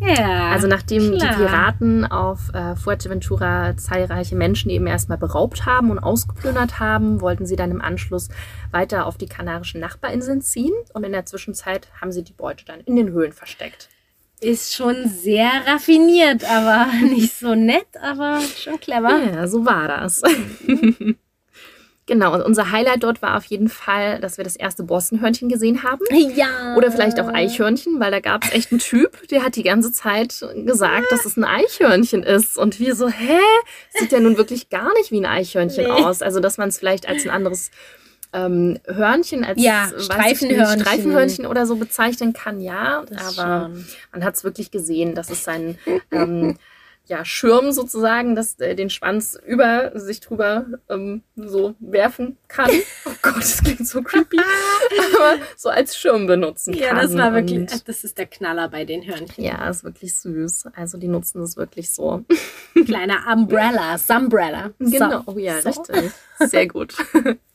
Ja. 0.00 0.50
Also 0.50 0.66
nachdem 0.66 1.16
klar. 1.16 1.30
die 1.30 1.36
Piraten 1.36 2.04
auf 2.04 2.52
äh, 2.52 2.74
Fuerteventura 2.76 3.76
zahlreiche 3.76 4.34
Menschen 4.36 4.70
eben 4.70 4.86
erstmal 4.86 5.18
beraubt 5.18 5.66
haben 5.66 5.90
und 5.90 5.98
ausgeplündert 5.98 6.80
haben, 6.80 7.20
wollten 7.20 7.46
sie 7.46 7.56
dann 7.56 7.70
im 7.70 7.80
Anschluss 7.80 8.28
weiter 8.70 9.06
auf 9.06 9.16
die 9.16 9.26
kanarischen 9.26 9.80
Nachbarinseln 9.80 10.40
ziehen 10.42 10.74
und 10.92 11.04
in 11.04 11.12
der 11.12 11.26
Zwischenzeit 11.26 11.88
haben 12.00 12.12
sie 12.12 12.24
die 12.24 12.32
Beute 12.32 12.64
dann 12.64 12.80
in 12.80 12.96
den 12.96 13.10
Höhlen 13.12 13.32
versteckt. 13.32 13.88
Ist 14.40 14.74
schon 14.74 15.08
sehr 15.08 15.50
raffiniert, 15.66 16.44
aber 16.44 16.86
nicht 17.02 17.38
so 17.38 17.54
nett, 17.54 17.86
aber 18.00 18.40
schon 18.40 18.78
clever. 18.80 19.18
Ja, 19.32 19.46
so 19.48 19.64
war 19.64 19.88
das. 19.88 20.22
genau, 22.06 22.34
und 22.34 22.42
unser 22.42 22.70
Highlight 22.70 23.02
dort 23.02 23.22
war 23.22 23.36
auf 23.36 23.44
jeden 23.46 23.68
Fall, 23.68 24.20
dass 24.20 24.36
wir 24.36 24.44
das 24.44 24.56
erste 24.56 24.82
Bossenhörnchen 24.82 25.48
gesehen 25.48 25.82
haben. 25.82 26.00
Ja. 26.10 26.74
Oder 26.76 26.92
vielleicht 26.92 27.18
auch 27.20 27.28
Eichhörnchen, 27.28 27.98
weil 28.00 28.10
da 28.10 28.20
gab 28.20 28.44
es 28.44 28.52
echt 28.52 28.70
einen 28.70 28.80
Typ, 28.80 29.26
der 29.28 29.42
hat 29.42 29.56
die 29.56 29.62
ganze 29.62 29.92
Zeit 29.92 30.44
gesagt, 30.64 31.10
dass 31.10 31.24
es 31.24 31.36
ein 31.36 31.44
Eichhörnchen 31.44 32.22
ist. 32.22 32.58
Und 32.58 32.78
wir 32.80 32.94
so, 32.94 33.08
hä? 33.08 33.38
Sieht 33.98 34.12
ja 34.12 34.20
nun 34.20 34.36
wirklich 34.36 34.68
gar 34.68 34.92
nicht 34.94 35.10
wie 35.10 35.20
ein 35.20 35.26
Eichhörnchen 35.26 35.84
Nee. 35.84 35.90
aus. 35.90 36.20
Also, 36.22 36.40
dass 36.40 36.58
man 36.58 36.68
es 36.68 36.78
vielleicht 36.78 37.08
als 37.08 37.24
ein 37.24 37.30
anderes 37.30 37.70
ähm, 38.34 38.78
Hörnchen, 38.86 39.44
als 39.44 39.62
Ja, 39.62 39.86
ich 39.86 39.92
nicht, 39.94 40.04
Streifenhörnchen. 40.04 40.80
Streifenhörnchen 40.80 41.46
oder 41.46 41.66
so 41.66 41.76
bezeichnen 41.76 42.32
kann, 42.34 42.60
ja. 42.60 43.04
Das 43.08 43.38
aber 43.38 43.70
schon. 43.70 43.86
man 44.12 44.24
hat 44.24 44.34
es 44.34 44.44
wirklich 44.44 44.70
gesehen, 44.70 45.14
dass 45.14 45.30
es 45.30 45.44
sein 45.44 45.78
ähm, 46.10 46.56
ja, 47.06 47.22
Schirm 47.24 47.70
sozusagen, 47.72 48.34
das 48.34 48.58
äh, 48.60 48.74
den 48.74 48.88
Schwanz 48.88 49.38
über 49.46 49.92
sich 49.94 50.20
drüber 50.20 50.64
ähm, 50.88 51.22
so 51.36 51.74
werfen 51.78 52.36
kann. 52.48 52.70
Oh 53.06 53.10
Gott, 53.20 53.36
das 53.36 53.62
klingt 53.62 53.86
so 53.86 54.02
creepy. 54.02 54.38
Aber 54.38 55.36
so 55.56 55.68
als 55.68 55.96
Schirm 55.96 56.26
benutzen 56.26 56.72
kann. 56.72 56.82
Ja, 56.82 56.94
das 57.02 57.16
war 57.16 57.32
wirklich, 57.34 57.58
Und 57.58 57.88
das 57.88 58.02
ist 58.04 58.16
der 58.18 58.26
Knaller 58.26 58.68
bei 58.70 58.84
den 58.86 59.06
Hörnchen. 59.06 59.44
ja, 59.44 59.68
ist 59.68 59.84
wirklich 59.84 60.16
süß. 60.16 60.64
Also 60.74 60.96
die 60.98 61.08
nutzen 61.08 61.40
das 61.40 61.56
wirklich 61.58 61.90
so. 61.90 62.24
Kleiner 62.86 63.18
Umbrella, 63.32 63.98
Sunbrella. 63.98 64.70
Genau, 64.78 65.22
So, 65.26 65.32
oh 65.34 65.38
ja, 65.38 65.60
so. 65.60 65.68
richtig. 65.68 66.12
Sehr 66.38 66.66
gut. 66.66 66.94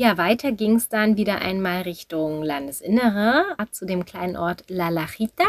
Ja, 0.00 0.16
weiter 0.16 0.52
ging 0.52 0.76
es 0.76 0.88
dann 0.88 1.18
wieder 1.18 1.42
einmal 1.42 1.82
Richtung 1.82 2.42
Landesinnere, 2.42 3.44
zu 3.70 3.84
dem 3.84 4.06
kleinen 4.06 4.34
Ort 4.34 4.64
La 4.68 4.88
Lajita. 4.88 5.44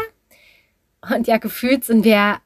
Und 1.10 1.26
ja, 1.26 1.38
gefühlt 1.38 1.86
sind 1.86 2.04
wir 2.04 2.36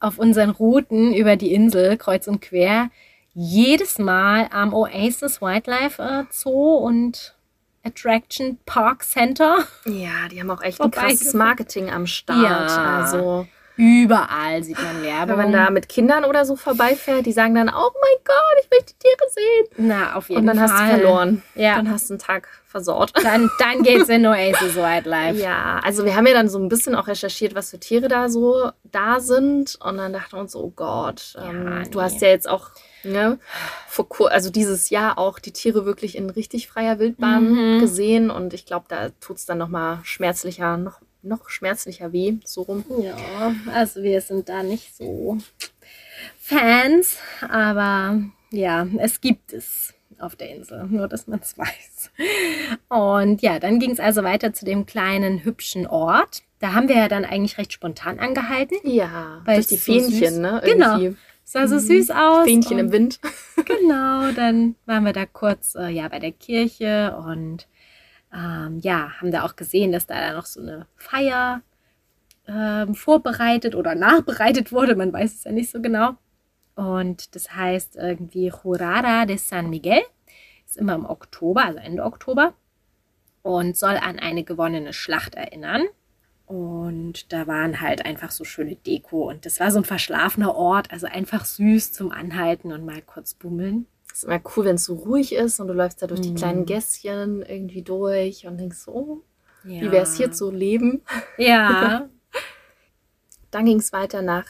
auf 0.00 0.18
unseren 0.18 0.50
Routen 0.50 1.14
über 1.14 1.36
die 1.36 1.54
Insel 1.54 1.96
kreuz 1.98 2.26
und 2.26 2.40
quer 2.40 2.90
jedes 3.32 4.00
Mal 4.00 4.48
am 4.50 4.74
Oasis 4.74 5.40
Wildlife 5.40 6.02
äh, 6.02 6.24
Zoo 6.32 6.78
und 6.78 7.36
Attraction 7.84 8.58
Park 8.66 9.04
Center. 9.04 9.64
Ja, 9.84 10.28
die 10.32 10.40
haben 10.40 10.50
auch 10.50 10.62
echt 10.62 10.80
ein 10.80 10.90
krasses 10.90 11.32
Marketing 11.32 11.90
am 11.90 12.08
Start. 12.08 12.42
Ja. 12.42 13.04
Also, 13.04 13.46
Überall 13.76 14.62
sieht 14.62 14.76
man 14.82 15.02
Werbung. 15.02 15.28
wenn 15.38 15.50
man 15.50 15.52
da 15.52 15.70
mit 15.70 15.88
Kindern 15.88 16.24
oder 16.24 16.44
so 16.44 16.56
vorbeifährt, 16.56 17.26
die 17.26 17.32
sagen 17.32 17.54
dann, 17.54 17.68
oh 17.68 17.90
mein 18.00 18.24
Gott, 18.24 18.62
ich 18.62 18.70
möchte 18.70 18.94
die 18.94 18.98
Tiere 18.98 19.30
sehen. 19.30 19.88
Na, 19.88 20.14
auf 20.14 20.28
jeden 20.28 20.42
Und 20.42 20.46
dann 20.48 20.58
Fall. 20.58 20.68
hast 20.68 20.80
du 20.80 20.86
verloren. 20.98 21.42
Ja. 21.54 21.76
Dann 21.76 21.90
hast 21.90 22.08
du 22.10 22.14
einen 22.14 22.20
Tag 22.20 22.48
versaut. 22.66 23.12
Dann, 23.22 23.50
dann 23.58 23.82
geht's 23.82 24.08
in 24.08 24.24
Oasis 24.26 24.76
Wildlife. 24.76 25.38
Ja, 25.38 25.78
also 25.84 26.06
wir 26.06 26.16
haben 26.16 26.26
ja 26.26 26.32
dann 26.32 26.48
so 26.48 26.58
ein 26.58 26.70
bisschen 26.70 26.94
auch 26.94 27.06
recherchiert, 27.06 27.54
was 27.54 27.68
für 27.70 27.78
Tiere 27.78 28.08
da 28.08 28.30
so 28.30 28.70
da 28.84 29.20
sind. 29.20 29.78
Und 29.84 29.98
dann 29.98 30.14
dachten 30.14 30.32
wir 30.36 30.40
uns, 30.40 30.56
oh 30.56 30.72
Gott, 30.74 31.34
ähm, 31.38 31.66
Ja, 31.70 31.82
du 31.84 31.98
nee. 31.98 32.04
hast 32.04 32.22
ja 32.22 32.28
jetzt 32.28 32.48
auch, 32.48 32.70
ne, 33.04 33.38
vor 33.88 34.08
kur 34.08 34.32
also 34.32 34.48
dieses 34.48 34.88
Jahr 34.88 35.18
auch 35.18 35.38
die 35.38 35.52
Tiere 35.52 35.84
wirklich 35.84 36.16
in 36.16 36.30
richtig 36.30 36.66
freier 36.68 36.98
Wildbahn 36.98 37.74
Mhm. 37.76 37.80
gesehen. 37.80 38.30
Und 38.30 38.54
ich 38.54 38.64
glaube, 38.64 38.86
da 38.88 39.10
tut 39.20 39.36
es 39.36 39.44
dann 39.44 39.58
nochmal 39.58 39.98
schmerzlicher, 40.02 40.78
noch, 40.78 40.98
noch 41.22 41.48
schmerzlicher 41.48 42.12
weh, 42.12 42.34
so 42.44 42.62
rum. 42.62 42.84
Ja, 43.00 43.16
also 43.72 44.02
wir 44.02 44.20
sind 44.20 44.48
da 44.48 44.62
nicht 44.62 44.96
so 44.96 45.38
Fans, 46.38 47.16
aber 47.48 48.20
ja, 48.50 48.86
es 48.98 49.20
gibt 49.20 49.52
es 49.52 49.94
auf 50.18 50.36
der 50.36 50.54
Insel, 50.54 50.84
nur 50.88 51.08
dass 51.08 51.26
man 51.26 51.40
es 51.40 51.56
weiß. 51.58 52.10
Und 52.88 53.42
ja, 53.42 53.58
dann 53.58 53.78
ging 53.78 53.90
es 53.90 54.00
also 54.00 54.22
weiter 54.22 54.52
zu 54.52 54.64
dem 54.64 54.86
kleinen 54.86 55.44
hübschen 55.44 55.86
Ort. 55.86 56.42
Da 56.60 56.74
haben 56.74 56.88
wir 56.88 56.96
ja 56.96 57.08
dann 57.08 57.24
eigentlich 57.24 57.58
recht 57.58 57.72
spontan 57.72 58.20
angehalten. 58.20 58.76
Ja, 58.84 59.40
Weil 59.44 59.56
durch 59.56 59.66
die 59.68 59.76
so 59.76 59.92
Fähnchen, 59.92 60.34
süß- 60.34 60.40
ne? 60.40 60.62
Genau. 60.64 60.98
Irgendwie. 60.98 61.16
Es 61.44 61.52
sah 61.52 61.66
so 61.66 61.78
süß 61.78 62.10
aus. 62.12 62.44
Fähnchen 62.44 62.78
im 62.78 62.92
Wind. 62.92 63.18
Genau, 63.64 64.32
dann 64.32 64.74
waren 64.86 65.04
wir 65.04 65.12
da 65.12 65.24
kurz 65.24 65.74
äh, 65.76 65.88
ja, 65.88 66.08
bei 66.08 66.18
der 66.18 66.32
Kirche 66.32 67.16
und 67.16 67.68
ähm, 68.34 68.78
ja, 68.80 69.12
haben 69.20 69.30
da 69.30 69.44
auch 69.44 69.56
gesehen, 69.56 69.92
dass 69.92 70.06
da 70.06 70.32
noch 70.32 70.46
so 70.46 70.60
eine 70.60 70.86
Feier 70.96 71.62
ähm, 72.48 72.94
vorbereitet 72.94 73.74
oder 73.74 73.94
nachbereitet 73.94 74.72
wurde. 74.72 74.96
Man 74.96 75.12
weiß 75.12 75.34
es 75.34 75.44
ja 75.44 75.52
nicht 75.52 75.70
so 75.70 75.80
genau. 75.80 76.16
Und 76.74 77.34
das 77.34 77.54
heißt 77.54 77.96
irgendwie 77.96 78.48
Jurada 78.48 79.26
de 79.26 79.36
San 79.36 79.70
Miguel. 79.70 80.02
Ist 80.66 80.78
immer 80.78 80.94
im 80.94 81.04
Oktober, 81.04 81.64
also 81.64 81.78
Ende 81.78 82.04
Oktober. 82.04 82.54
Und 83.42 83.76
soll 83.76 83.96
an 83.96 84.18
eine 84.18 84.44
gewonnene 84.44 84.92
Schlacht 84.92 85.34
erinnern. 85.34 85.82
Und 86.46 87.32
da 87.32 87.46
waren 87.46 87.80
halt 87.80 88.04
einfach 88.04 88.30
so 88.30 88.44
schöne 88.44 88.76
Deko. 88.76 89.28
Und 89.28 89.46
das 89.46 89.60
war 89.60 89.70
so 89.70 89.78
ein 89.78 89.84
verschlafener 89.84 90.54
Ort, 90.54 90.90
also 90.90 91.06
einfach 91.06 91.44
süß 91.44 91.92
zum 91.92 92.10
Anhalten 92.10 92.72
und 92.72 92.84
mal 92.84 93.02
kurz 93.02 93.34
bummeln. 93.34 93.86
Ist 94.12 94.24
immer 94.24 94.40
cool, 94.56 94.64
wenn 94.66 94.76
es 94.76 94.84
so 94.84 94.94
ruhig 94.94 95.34
ist 95.34 95.60
und 95.60 95.68
du 95.68 95.74
läufst 95.74 96.02
da 96.02 96.06
durch 96.06 96.20
die 96.20 96.30
Mhm. 96.30 96.34
kleinen 96.36 96.66
Gässchen 96.66 97.42
irgendwie 97.42 97.82
durch 97.82 98.46
und 98.46 98.58
denkst 98.58 98.78
so, 98.78 98.92
oh, 98.92 99.22
Ja. 99.64 99.80
wie 99.82 99.90
wäre 99.92 100.02
es 100.02 100.16
hier 100.16 100.32
zu 100.32 100.50
leben? 100.50 101.02
Ja. 101.38 102.08
Dann 103.50 103.66
ging 103.66 103.78
es 103.78 103.92
weiter 103.92 104.22
nach 104.22 104.46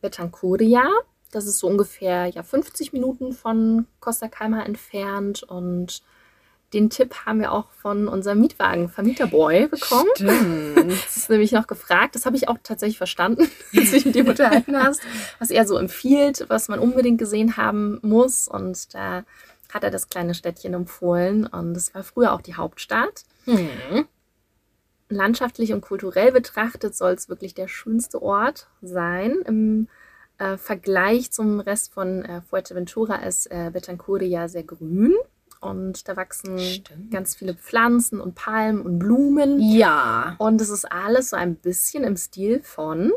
Betancuria. 0.00 0.84
Das 1.32 1.46
ist 1.46 1.58
so 1.58 1.66
ungefähr 1.66 2.26
ja, 2.26 2.42
50 2.42 2.92
Minuten 2.92 3.32
von 3.32 3.86
Costa 4.00 4.28
Calma 4.28 4.62
entfernt. 4.62 5.42
Und 5.42 6.02
den 6.76 6.90
Tipp 6.90 7.24
haben 7.24 7.40
wir 7.40 7.52
auch 7.52 7.70
von 7.70 8.06
unserem 8.06 8.40
Mietwagen 8.40 8.90
Vermieterboy 8.90 9.66
bekommen. 9.68 10.10
Stimmt. 10.14 10.76
Das 11.06 11.16
ist 11.16 11.30
nämlich 11.30 11.52
noch 11.52 11.66
gefragt. 11.66 12.14
Das 12.14 12.26
habe 12.26 12.36
ich 12.36 12.48
auch 12.48 12.58
tatsächlich 12.62 12.98
verstanden, 12.98 13.48
als 13.76 13.90
du 13.90 13.96
dich 13.96 14.04
mit 14.04 14.14
dir 14.14 14.28
unterhalten 14.28 14.76
hast, 14.76 15.00
was 15.38 15.50
er 15.50 15.66
so 15.66 15.78
empfiehlt, 15.78 16.44
was 16.48 16.68
man 16.68 16.78
unbedingt 16.78 17.18
gesehen 17.18 17.56
haben 17.56 17.98
muss. 18.02 18.46
Und 18.46 18.94
da 18.94 19.24
hat 19.72 19.84
er 19.84 19.90
das 19.90 20.10
kleine 20.10 20.34
Städtchen 20.34 20.74
empfohlen. 20.74 21.46
Und 21.46 21.74
das 21.74 21.94
war 21.94 22.02
früher 22.02 22.32
auch 22.32 22.42
die 22.42 22.54
Hauptstadt. 22.54 23.24
Hm. 23.46 24.06
landschaftlich 25.08 25.72
und 25.72 25.82
kulturell 25.82 26.32
betrachtet 26.32 26.96
soll 26.96 27.12
es 27.12 27.28
wirklich 27.28 27.54
der 27.54 27.68
schönste 27.68 28.20
Ort 28.20 28.66
sein. 28.82 29.36
Im 29.46 29.88
äh, 30.38 30.56
Vergleich 30.56 31.30
zum 31.30 31.60
Rest 31.60 31.94
von 31.94 32.24
äh, 32.24 32.42
Fuerteventura 32.42 33.16
ist 33.24 33.46
äh, 33.50 33.70
Betancuria 33.72 34.48
sehr 34.48 34.64
grün 34.64 35.14
und 35.66 36.08
da 36.08 36.16
wachsen 36.16 36.58
Stimmt. 36.58 37.10
ganz 37.10 37.34
viele 37.34 37.54
Pflanzen 37.54 38.20
und 38.20 38.34
Palmen 38.34 38.82
und 38.82 38.98
Blumen. 38.98 39.60
Ja. 39.60 40.36
Und 40.38 40.60
es 40.60 40.70
ist 40.70 40.90
alles 40.90 41.30
so 41.30 41.36
ein 41.36 41.56
bisschen 41.56 42.04
im 42.04 42.16
Stil 42.16 42.62
von, 42.62 43.12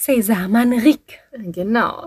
César 0.00 0.48
Manrique, 0.48 1.18
genau. 1.30 2.06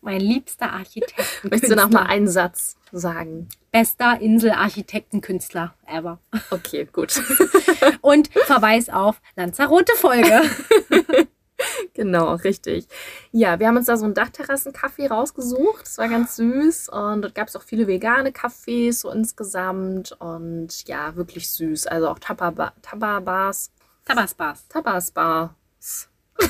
mein 0.00 0.20
liebster 0.20 0.72
Architekt. 0.72 1.42
Möchtest 1.42 1.72
du 1.72 1.76
noch 1.76 1.90
mal 1.90 2.04
einen 2.04 2.28
Satz 2.28 2.76
sagen? 2.92 3.48
Bester 3.72 4.20
Inselarchitektenkünstler 4.20 5.74
ever. 5.88 6.20
Okay, 6.50 6.88
gut. 6.92 7.20
Und 8.00 8.28
Verweis 8.46 8.90
auf 8.90 9.20
Lanzarote-Folge. 9.34 10.42
Genau, 11.94 12.34
richtig. 12.34 12.86
Ja, 13.32 13.58
wir 13.58 13.66
haben 13.66 13.76
uns 13.76 13.86
da 13.86 13.96
so 13.96 14.04
einen 14.04 14.14
Dachterrassenkaffee 14.14 15.08
rausgesucht. 15.08 15.82
Das 15.82 15.98
war 15.98 16.08
ganz 16.08 16.36
süß. 16.36 16.88
Und 16.90 17.22
dort 17.22 17.34
gab 17.34 17.48
es 17.48 17.56
auch 17.56 17.62
viele 17.62 17.88
vegane 17.88 18.30
Cafés 18.30 19.00
so 19.00 19.10
insgesamt. 19.10 20.12
Und 20.20 20.86
ja, 20.86 21.16
wirklich 21.16 21.50
süß. 21.50 21.88
Also 21.88 22.08
auch 22.08 22.20
Tapa- 22.20 22.72
Tapa-Bars. 22.82 23.72
Tabaspas. 24.04 24.68
Tabasbars. 24.68 26.08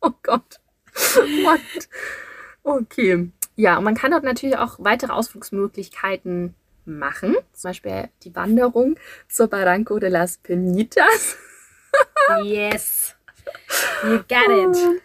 oh 0.00 0.10
Gott. 0.22 0.60
What? 0.94 1.88
Okay. 2.62 3.30
Ja, 3.56 3.76
und 3.78 3.84
man 3.84 3.94
kann 3.94 4.10
dort 4.12 4.24
natürlich 4.24 4.56
auch 4.56 4.76
weitere 4.78 5.12
Ausflugsmöglichkeiten 5.12 6.54
machen. 6.86 7.36
Zum 7.52 7.68
Beispiel 7.70 8.08
die 8.22 8.34
Wanderung 8.34 8.96
zur 9.28 9.48
Barranco 9.48 9.98
de 9.98 10.08
las 10.10 10.38
Penitas. 10.38 11.36
Yes. 12.42 13.14
You 14.04 14.18
got 14.28 14.50
it. 14.50 15.02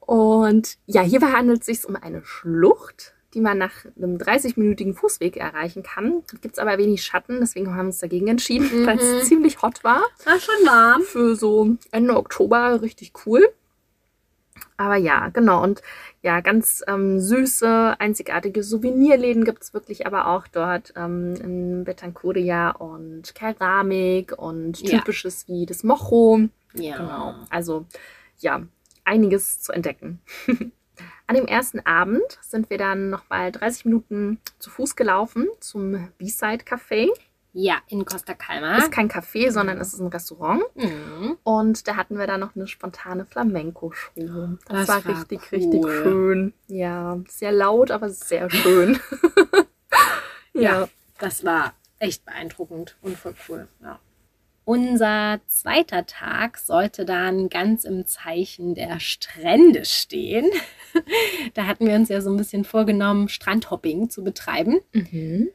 Und 0.00 0.76
ja, 0.86 1.02
hierbei 1.02 1.28
handelt 1.28 1.60
es 1.60 1.66
sich 1.66 1.88
um 1.88 1.96
eine 1.96 2.24
Schlucht, 2.24 3.14
die 3.34 3.40
man 3.40 3.58
nach 3.58 3.84
einem 3.96 4.16
30-minütigen 4.16 4.94
Fußweg 4.94 5.36
erreichen 5.36 5.82
kann. 5.82 6.24
Gibt 6.40 6.54
es 6.54 6.58
aber 6.58 6.78
wenig 6.78 7.04
Schatten, 7.04 7.38
deswegen 7.40 7.70
haben 7.70 7.76
wir 7.76 7.90
uns 7.90 8.00
dagegen 8.00 8.26
entschieden, 8.26 8.86
weil 8.86 8.98
es 8.98 9.28
ziemlich 9.28 9.62
hot 9.62 9.84
war. 9.84 10.02
War 10.24 10.40
schon 10.40 10.66
warm. 10.66 11.02
Für 11.02 11.36
so 11.36 11.76
Ende 11.92 12.16
Oktober 12.16 12.82
richtig 12.82 13.12
cool. 13.24 13.48
Aber 14.80 14.96
ja, 14.96 15.28
genau. 15.28 15.62
Und 15.62 15.82
ja, 16.22 16.40
ganz 16.40 16.82
ähm, 16.88 17.20
süße, 17.20 17.96
einzigartige 17.98 18.62
Souvenirläden 18.62 19.44
gibt 19.44 19.62
es 19.62 19.74
wirklich 19.74 20.06
aber 20.06 20.28
auch 20.28 20.46
dort 20.48 20.94
ähm, 20.96 21.34
in 21.36 21.84
Betancuria 21.84 22.70
und 22.70 23.34
Keramik 23.34 24.32
und 24.38 24.80
Ja. 24.80 24.96
typisches 24.96 25.46
wie 25.48 25.66
das 25.66 25.84
Mocho. 25.84 26.48
Ja. 26.72 26.96
Genau. 26.96 27.34
Also 27.50 27.84
ja, 28.38 28.62
einiges 29.04 29.60
zu 29.60 29.72
entdecken. 29.72 30.22
An 31.26 31.36
dem 31.36 31.46
ersten 31.46 31.80
Abend 31.80 32.38
sind 32.40 32.70
wir 32.70 32.78
dann 32.78 33.10
nochmal 33.10 33.52
30 33.52 33.84
Minuten 33.84 34.40
zu 34.58 34.70
Fuß 34.70 34.96
gelaufen 34.96 35.46
zum 35.60 36.08
B-Side 36.16 36.64
Café. 36.64 37.10
Ja, 37.52 37.78
in 37.88 38.04
Costa 38.04 38.34
Calma. 38.34 38.78
Ist 38.78 38.92
kein 38.92 39.10
Café, 39.10 39.50
sondern 39.50 39.78
es 39.80 39.92
ist 39.92 40.00
ein 40.00 40.06
Restaurant. 40.08 40.62
Mhm. 40.76 41.36
Und 41.42 41.88
da 41.88 41.96
hatten 41.96 42.16
wir 42.18 42.26
dann 42.26 42.40
noch 42.40 42.54
eine 42.54 42.66
spontane 42.68 43.26
Flamenco-Show. 43.26 44.12
Das, 44.14 44.86
Das 44.86 44.88
war, 44.88 45.04
war 45.04 45.18
richtig, 45.18 45.40
cool. 45.50 45.58
richtig 45.58 45.82
schön. 45.84 46.52
Ja, 46.68 47.18
sehr 47.28 47.52
laut, 47.52 47.90
aber 47.90 48.08
sehr 48.10 48.48
schön. 48.50 48.98
Ja, 50.52 50.88
das 51.18 51.44
war 51.44 51.74
echt 52.00 52.24
beeindruckend 52.24 52.96
und 53.02 53.16
voll 53.16 53.34
cool. 53.48 53.68
Ja. 53.82 54.00
Unser 54.64 55.40
zweiter 55.46 56.06
Tag 56.06 56.58
sollte 56.58 57.04
dann 57.04 57.48
ganz 57.48 57.84
im 57.84 58.04
Zeichen 58.06 58.74
der 58.74 59.00
Strände 59.00 59.84
stehen. 59.84 60.50
Da 61.54 61.66
hatten 61.66 61.86
wir 61.86 61.94
uns 61.94 62.08
ja 62.08 62.20
so 62.20 62.30
ein 62.30 62.36
bisschen 62.36 62.64
vorgenommen, 62.64 63.28
Strandhopping 63.28 64.10
zu 64.10 64.24
betreiben 64.24 64.80
Mhm. 64.92 65.48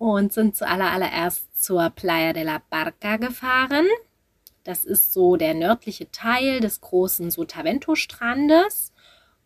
Und 0.00 0.32
sind 0.32 0.56
zuallererst 0.56 1.62
zur 1.62 1.90
Playa 1.90 2.32
de 2.32 2.42
la 2.42 2.62
Barca 2.70 3.18
gefahren. 3.18 3.86
Das 4.64 4.86
ist 4.86 5.12
so 5.12 5.36
der 5.36 5.52
nördliche 5.52 6.10
Teil 6.10 6.60
des 6.60 6.80
großen 6.80 7.30
Sotavento-Strandes. 7.30 8.94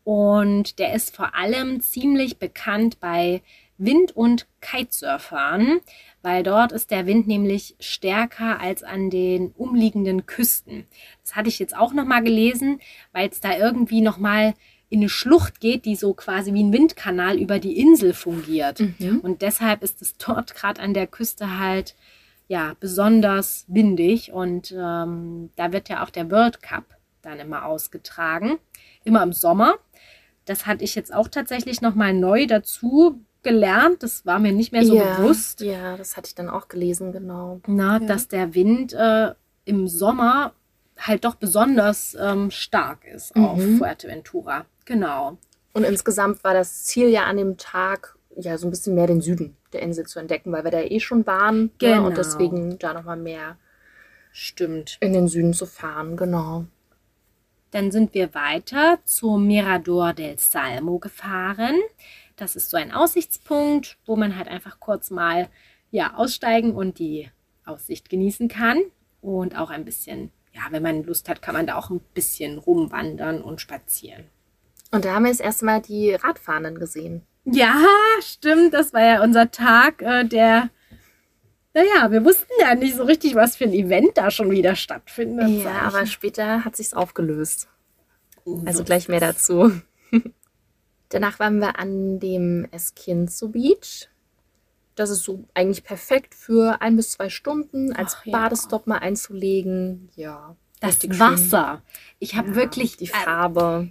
Und 0.04 0.78
der 0.78 0.94
ist 0.94 1.16
vor 1.16 1.34
allem 1.34 1.80
ziemlich 1.80 2.38
bekannt 2.38 3.00
bei 3.00 3.42
Wind- 3.78 4.12
und 4.16 4.46
Kitesurfern, 4.60 5.80
weil 6.22 6.44
dort 6.44 6.70
ist 6.70 6.92
der 6.92 7.06
Wind 7.06 7.26
nämlich 7.26 7.74
stärker 7.80 8.60
als 8.60 8.84
an 8.84 9.10
den 9.10 9.50
umliegenden 9.56 10.24
Küsten. 10.24 10.86
Das 11.22 11.34
hatte 11.34 11.48
ich 11.48 11.58
jetzt 11.58 11.76
auch 11.76 11.92
noch 11.92 12.04
mal 12.04 12.22
gelesen, 12.22 12.80
weil 13.10 13.28
es 13.28 13.40
da 13.40 13.56
irgendwie 13.56 14.02
noch 14.02 14.18
mal 14.18 14.54
in 14.94 15.00
eine 15.00 15.09
Schlucht 15.09 15.61
geht, 15.61 15.85
die 15.85 15.96
so 15.96 16.14
quasi 16.14 16.54
wie 16.54 16.62
ein 16.62 16.72
Windkanal 16.72 17.38
über 17.38 17.59
die 17.59 17.78
Insel 17.78 18.14
fungiert. 18.14 18.80
Mhm. 18.80 19.20
Und 19.22 19.42
deshalb 19.42 19.83
ist 19.83 20.00
es 20.00 20.16
dort 20.16 20.54
gerade 20.54 20.80
an 20.80 20.94
der 20.94 21.07
Küste 21.07 21.59
halt 21.59 21.94
ja 22.48 22.74
besonders 22.78 23.64
windig 23.68 24.33
und 24.33 24.72
ähm, 24.72 25.50
da 25.57 25.72
wird 25.72 25.88
ja 25.88 26.04
auch 26.04 26.11
der 26.11 26.30
World 26.30 26.62
Cup 26.62 26.85
dann 27.22 27.40
immer 27.40 27.64
ausgetragen, 27.64 28.59
immer 29.02 29.22
im 29.22 29.33
Sommer. 29.33 29.74
Das 30.44 30.66
hatte 30.66 30.85
ich 30.85 30.94
jetzt 30.94 31.12
auch 31.12 31.28
tatsächlich 31.28 31.80
noch 31.80 31.94
mal 31.94 32.12
neu 32.12 32.46
dazu 32.46 33.20
gelernt. 33.42 34.02
Das 34.02 34.26
war 34.26 34.38
mir 34.38 34.52
nicht 34.52 34.72
mehr 34.72 34.85
so 34.85 34.94
ja, 34.96 35.16
bewusst. 35.16 35.61
Ja, 35.61 35.96
das 35.96 36.16
hatte 36.16 36.28
ich 36.28 36.35
dann 36.35 36.50
auch 36.50 36.68
gelesen, 36.68 37.12
genau. 37.12 37.61
Na, 37.66 37.98
Ja. 37.98 38.07
dass 38.07 38.28
der 38.28 38.54
Wind 38.54 38.92
äh, 38.92 39.33
im 39.64 39.88
Sommer 39.88 40.52
halt 40.98 41.24
doch 41.24 41.35
besonders 41.35 42.16
ähm, 42.20 42.50
stark 42.50 43.04
ist 43.04 43.35
auf 43.37 43.59
Mhm. 43.59 43.78
Fuerteventura. 43.78 44.66
Genau. 44.85 45.38
Und 45.72 45.85
insgesamt 45.85 46.44
war 46.44 46.54
das 46.54 46.85
Ziel 46.85 47.09
ja 47.09 47.24
an 47.24 47.37
dem 47.37 47.57
Tag, 47.57 48.16
ja, 48.37 48.57
so 48.59 48.66
ein 48.66 48.70
bisschen 48.70 48.94
mehr 48.94 49.07
den 49.07 49.20
Süden 49.20 49.57
der 49.72 49.83
Insel 49.83 50.07
zu 50.07 50.18
entdecken, 50.20 50.52
weil 50.52 50.64
wir 50.64 50.70
da 50.70 50.80
eh 50.80 51.00
schon 51.00 51.26
waren. 51.26 51.62
Ne? 51.64 51.70
Genau. 51.78 52.07
Und 52.07 52.16
deswegen 52.16 52.78
da 52.78 52.94
nochmal 52.94 53.16
mehr 53.16 53.57
Stimmt. 54.33 54.98
in 55.00 55.12
den 55.12 55.28
Süden 55.28 55.52
zu 55.52 55.66
fahren, 55.66 56.16
genau. 56.16 56.66
Dann 57.72 57.90
sind 57.90 58.14
wir 58.14 58.35
weiter 58.35 58.98
zum 59.04 59.46
Mirador 59.48 60.12
del 60.12 60.38
Salmo 60.38 61.00
gefahren. 61.00 61.74
Das 62.37 62.54
ist 62.54 62.70
so 62.70 62.76
ein 62.76 62.92
Aussichtspunkt, 62.92 63.98
wo 64.07 64.14
man 64.14 64.37
halt 64.38 64.46
einfach 64.48 64.78
kurz 64.78 65.11
mal 65.11 65.48
ja, 65.90 66.14
aussteigen 66.14 66.72
und 66.74 66.98
die 67.00 67.30
Aussicht 67.64 68.11
genießen 68.11 68.48
kann. 68.48 68.78
Und 69.20 69.57
auch 69.59 69.70
ein 69.70 69.85
bisschen, 69.85 70.30
ja, 70.54 70.62
wenn 70.70 70.82
man 70.82 71.02
Lust 71.02 71.28
hat, 71.28 71.42
kann 71.42 71.54
man 71.54 71.66
da 71.66 71.76
auch 71.76 71.90
ein 71.90 72.00
bisschen 72.14 72.58
rumwandern 72.58 73.42
und 73.42 73.60
spazieren. 73.60 74.24
Und 74.90 75.04
da 75.04 75.14
haben 75.14 75.24
wir 75.24 75.30
das 75.32 75.40
erste 75.40 75.64
Mal 75.64 75.82
die 75.82 76.14
Radfahrenden 76.14 76.78
gesehen. 76.78 77.22
Ja, 77.44 77.84
stimmt. 78.20 78.72
Das 78.72 78.92
war 78.92 79.02
ja 79.02 79.22
unser 79.22 79.50
Tag, 79.50 80.00
äh, 80.02 80.24
der. 80.24 80.70
Naja, 81.74 82.12
wir 82.12 82.24
wussten 82.24 82.52
ja 82.60 82.76
nicht 82.76 82.94
so 82.94 83.02
richtig, 83.02 83.34
was 83.34 83.56
für 83.56 83.64
ein 83.64 83.72
Event 83.72 84.16
da 84.16 84.30
schon 84.30 84.50
wieder 84.52 84.76
stattfindet. 84.76 85.64
Ja, 85.64 85.82
aber 85.82 86.06
später 86.06 86.64
hat 86.64 86.76
sich's 86.76 86.94
aufgelöst. 86.94 87.68
Also 88.64 88.78
So 88.78 88.84
gleich 88.84 89.08
mehr 89.08 89.18
dazu. 89.18 89.72
Danach 91.08 91.40
waren 91.40 91.58
wir 91.58 91.78
an 91.78 92.20
dem 92.20 92.68
Esquinzo 92.70 93.48
Beach. 93.48 94.08
Das 94.96 95.11
ist 95.11 95.24
so 95.24 95.44
eigentlich 95.54 95.83
perfekt 95.85 96.35
für 96.35 96.80
ein 96.80 96.96
bis 96.96 97.12
zwei 97.12 97.28
Stunden 97.28 97.92
als 97.92 98.16
Ach 98.20 98.26
ja. 98.26 98.33
Badestopp 98.33 98.87
mal 98.87 98.98
einzulegen. 98.98 100.09
Ja. 100.14 100.57
Das 100.80 100.90
richtig 100.96 101.12
schön. 101.12 101.20
Wasser. 101.20 101.83
Ich 102.18 102.35
habe 102.37 102.48
Ja, 102.50 102.54
wirklich 102.57 102.96
die 102.96 103.07
äh, 103.07 103.09
Farbe 103.09 103.90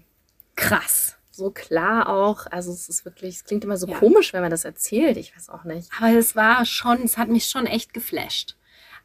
krass. 0.56 1.16
so 1.32 1.50
klar 1.52 2.08
auch. 2.10 2.46
Also 2.52 2.72
es 2.72 2.88
ist 2.89 3.04
wirklich, 3.06 3.36
es 3.36 3.44
klingt 3.44 3.63
immer 3.63 3.78
so 3.78 3.88
Ja. 3.88 3.98
komisch, 3.98 4.32
wenn 4.34 4.42
man 4.42 4.52
das 4.52 4.63
erzählt. 4.66 5.18
Ich 5.18 5.36
weiß 5.36 5.50
auch 5.50 5.63
nicht. 5.66 5.89
Aber 5.98 6.12
es 6.18 6.36
war 6.36 6.66
schon, 6.66 7.02
es 7.04 7.18
hat 7.18 7.28
mich 7.30 7.48
schon 7.48 7.66
echt 7.66 7.94
geflasht. 7.94 8.56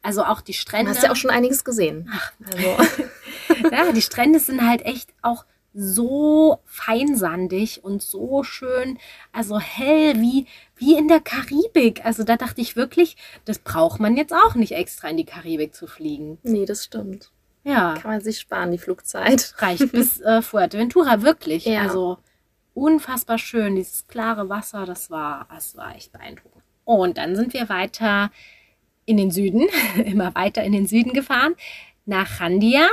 Also 0.01 0.23
auch 0.23 0.39
die 0.39 0.53
Du 0.53 0.57
Strände. 0.59 0.91
hast 0.91 1.03
ja 1.03 1.11
auch 1.11 1.15
schon 1.17 1.31
einiges 1.31 1.65
gesehen. 1.65 2.09
Also, 2.45 2.77
ja, 3.71 3.91
die 3.91 4.01
Strände 4.01 4.39
sind 4.39 4.65
halt 4.65 4.83
echt 4.83 5.09
auch 5.21 5.45
so 5.73 6.59
feinsandig 6.65 7.83
und 7.83 8.01
so 8.01 8.43
schön, 8.43 8.97
also 9.31 9.59
hell 9.59 10.19
wie, 10.19 10.47
wie 10.75 10.97
in 10.97 11.07
der 11.07 11.19
Karibik. 11.19 12.03
Also 12.05 12.23
da 12.23 12.37
dachte 12.37 12.61
ich 12.61 12.75
wirklich, 12.75 13.15
das 13.45 13.59
braucht 13.59 13.99
man 13.99 14.17
jetzt 14.17 14.33
auch 14.33 14.55
nicht 14.55 14.71
extra 14.71 15.09
in 15.09 15.17
die 15.17 15.25
Karibik 15.25 15.75
zu 15.75 15.87
fliegen. 15.87 16.39
nee, 16.43 16.65
das 16.65 16.85
stimmt. 16.85 17.31
Ja, 17.63 17.95
Kann 17.95 18.11
man 18.11 18.21
sich 18.21 18.39
sparen, 18.39 18.71
die 18.71 18.77
Flugzeit. 18.77 19.53
reicht 19.61 19.91
bis 19.91 20.21
äh, 20.21 20.41
Fuerteventura, 20.41 21.21
wirklich. 21.21 21.65
Ja. 21.65 21.81
Also 21.81 22.17
unfassbar 22.73 23.37
schön, 23.37 23.75
dieses 23.75 24.07
klare 24.07 24.49
Wasser, 24.49 24.85
das 24.85 25.11
war, 25.11 25.47
das 25.53 25.75
war 25.75 25.95
echt 25.95 26.11
beeindruckend. 26.11 26.63
Und 26.85 27.17
dann 27.17 27.35
sind 27.35 27.53
wir 27.53 27.69
weiter 27.69 28.31
in 29.05 29.17
den 29.17 29.29
Süden, 29.29 29.67
immer 30.05 30.33
weiter 30.35 30.63
in 30.63 30.71
den 30.71 30.87
Süden 30.87 31.13
gefahren, 31.13 31.55
nach 32.05 32.39
Jandia, 32.39 32.87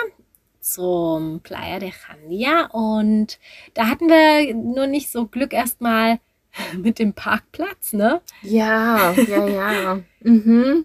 zum 0.66 1.40
Playa 1.40 1.78
de 1.78 1.92
Jandia. 1.92 2.66
Und 2.66 3.38
da 3.74 3.88
hatten 3.88 4.08
wir 4.08 4.54
nur 4.54 4.86
nicht 4.86 5.10
so 5.10 5.26
Glück 5.26 5.52
erstmal 5.52 6.18
mit 6.76 6.98
dem 6.98 7.12
Parkplatz, 7.12 7.92
ne? 7.92 8.20
Ja, 8.42 9.12
ja, 9.12 9.46
ja. 9.46 10.00
mhm. 10.20 10.84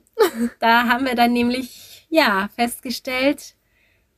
Da 0.60 0.88
haben 0.88 1.06
wir 1.06 1.15
dann 1.15 1.34
nämlich, 1.34 2.06
ja, 2.10 2.50
festgestellt, 2.56 3.56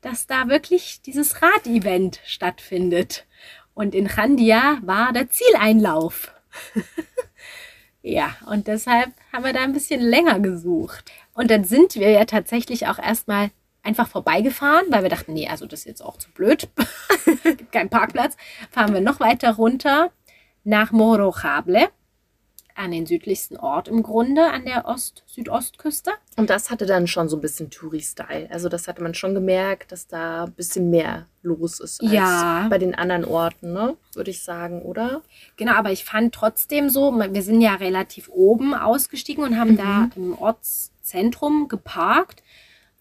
dass 0.01 0.27
da 0.27 0.49
wirklich 0.49 1.01
dieses 1.01 1.41
Radevent 1.41 2.19
stattfindet. 2.25 3.25
Und 3.73 3.95
in 3.95 4.09
Chandia 4.09 4.77
war 4.81 5.13
der 5.13 5.29
Zieleinlauf. 5.29 6.33
ja, 8.01 8.35
und 8.47 8.67
deshalb 8.67 9.11
haben 9.31 9.45
wir 9.45 9.53
da 9.53 9.61
ein 9.61 9.73
bisschen 9.73 10.01
länger 10.01 10.39
gesucht. 10.39 11.11
Und 11.33 11.49
dann 11.49 11.63
sind 11.63 11.95
wir 11.95 12.09
ja 12.09 12.25
tatsächlich 12.25 12.87
auch 12.87 12.99
erstmal 12.99 13.49
einfach 13.83 14.07
vorbeigefahren, 14.07 14.85
weil 14.89 15.03
wir 15.03 15.09
dachten, 15.09 15.33
nee, 15.33 15.47
also 15.47 15.65
das 15.65 15.81
ist 15.81 15.85
jetzt 15.85 16.01
auch 16.01 16.17
zu 16.17 16.31
blöd. 16.31 16.69
Gibt 17.43 17.71
keinen 17.71 17.89
Parkplatz. 17.89 18.37
Fahren 18.71 18.93
wir 18.93 19.01
noch 19.01 19.19
weiter 19.19 19.51
runter 19.55 20.11
nach 20.63 20.91
Morojable, 20.91 21.89
an 22.75 22.91
den 22.91 23.05
südlichsten 23.05 23.57
Ort 23.57 23.87
im 23.87 24.01
Grunde, 24.01 24.49
an 24.49 24.65
der 24.65 24.85
Ost-Südostküste. 24.85 26.11
Und 26.37 26.49
das 26.49 26.71
hatte 26.71 26.85
dann 26.87 27.05
schon 27.05 27.29
so 27.29 27.37
ein 27.37 27.41
bisschen 27.41 27.69
Touri-Style. 27.69 28.47
Also 28.49 28.67
das 28.69 28.87
hatte 28.87 29.03
man 29.03 29.13
schon 29.13 29.35
gemerkt, 29.35 29.91
dass 29.91 30.07
da 30.07 30.45
ein 30.45 30.53
bisschen 30.53 30.89
mehr 30.89 31.27
los 31.43 31.79
ist 31.79 32.01
als 32.01 32.11
Ja. 32.11 32.67
bei 32.69 32.77
den 32.79 32.95
anderen 32.95 33.25
Orten, 33.25 33.73
ne? 33.73 33.95
Würde 34.15 34.31
ich 34.31 34.41
sagen, 34.43 34.81
oder? 34.81 35.21
Genau, 35.57 35.73
aber 35.73 35.91
ich 35.91 36.05
fand 36.05 36.33
trotzdem 36.33 36.89
so, 36.89 37.11
wir 37.13 37.43
sind 37.43 37.61
ja 37.61 37.75
relativ 37.75 38.29
oben 38.29 38.73
ausgestiegen 38.73 39.43
und 39.43 39.59
haben 39.59 39.77
da 39.77 40.09
im 40.15 40.35
Ortszentrum 40.35 41.67
geparkt, 41.67 42.41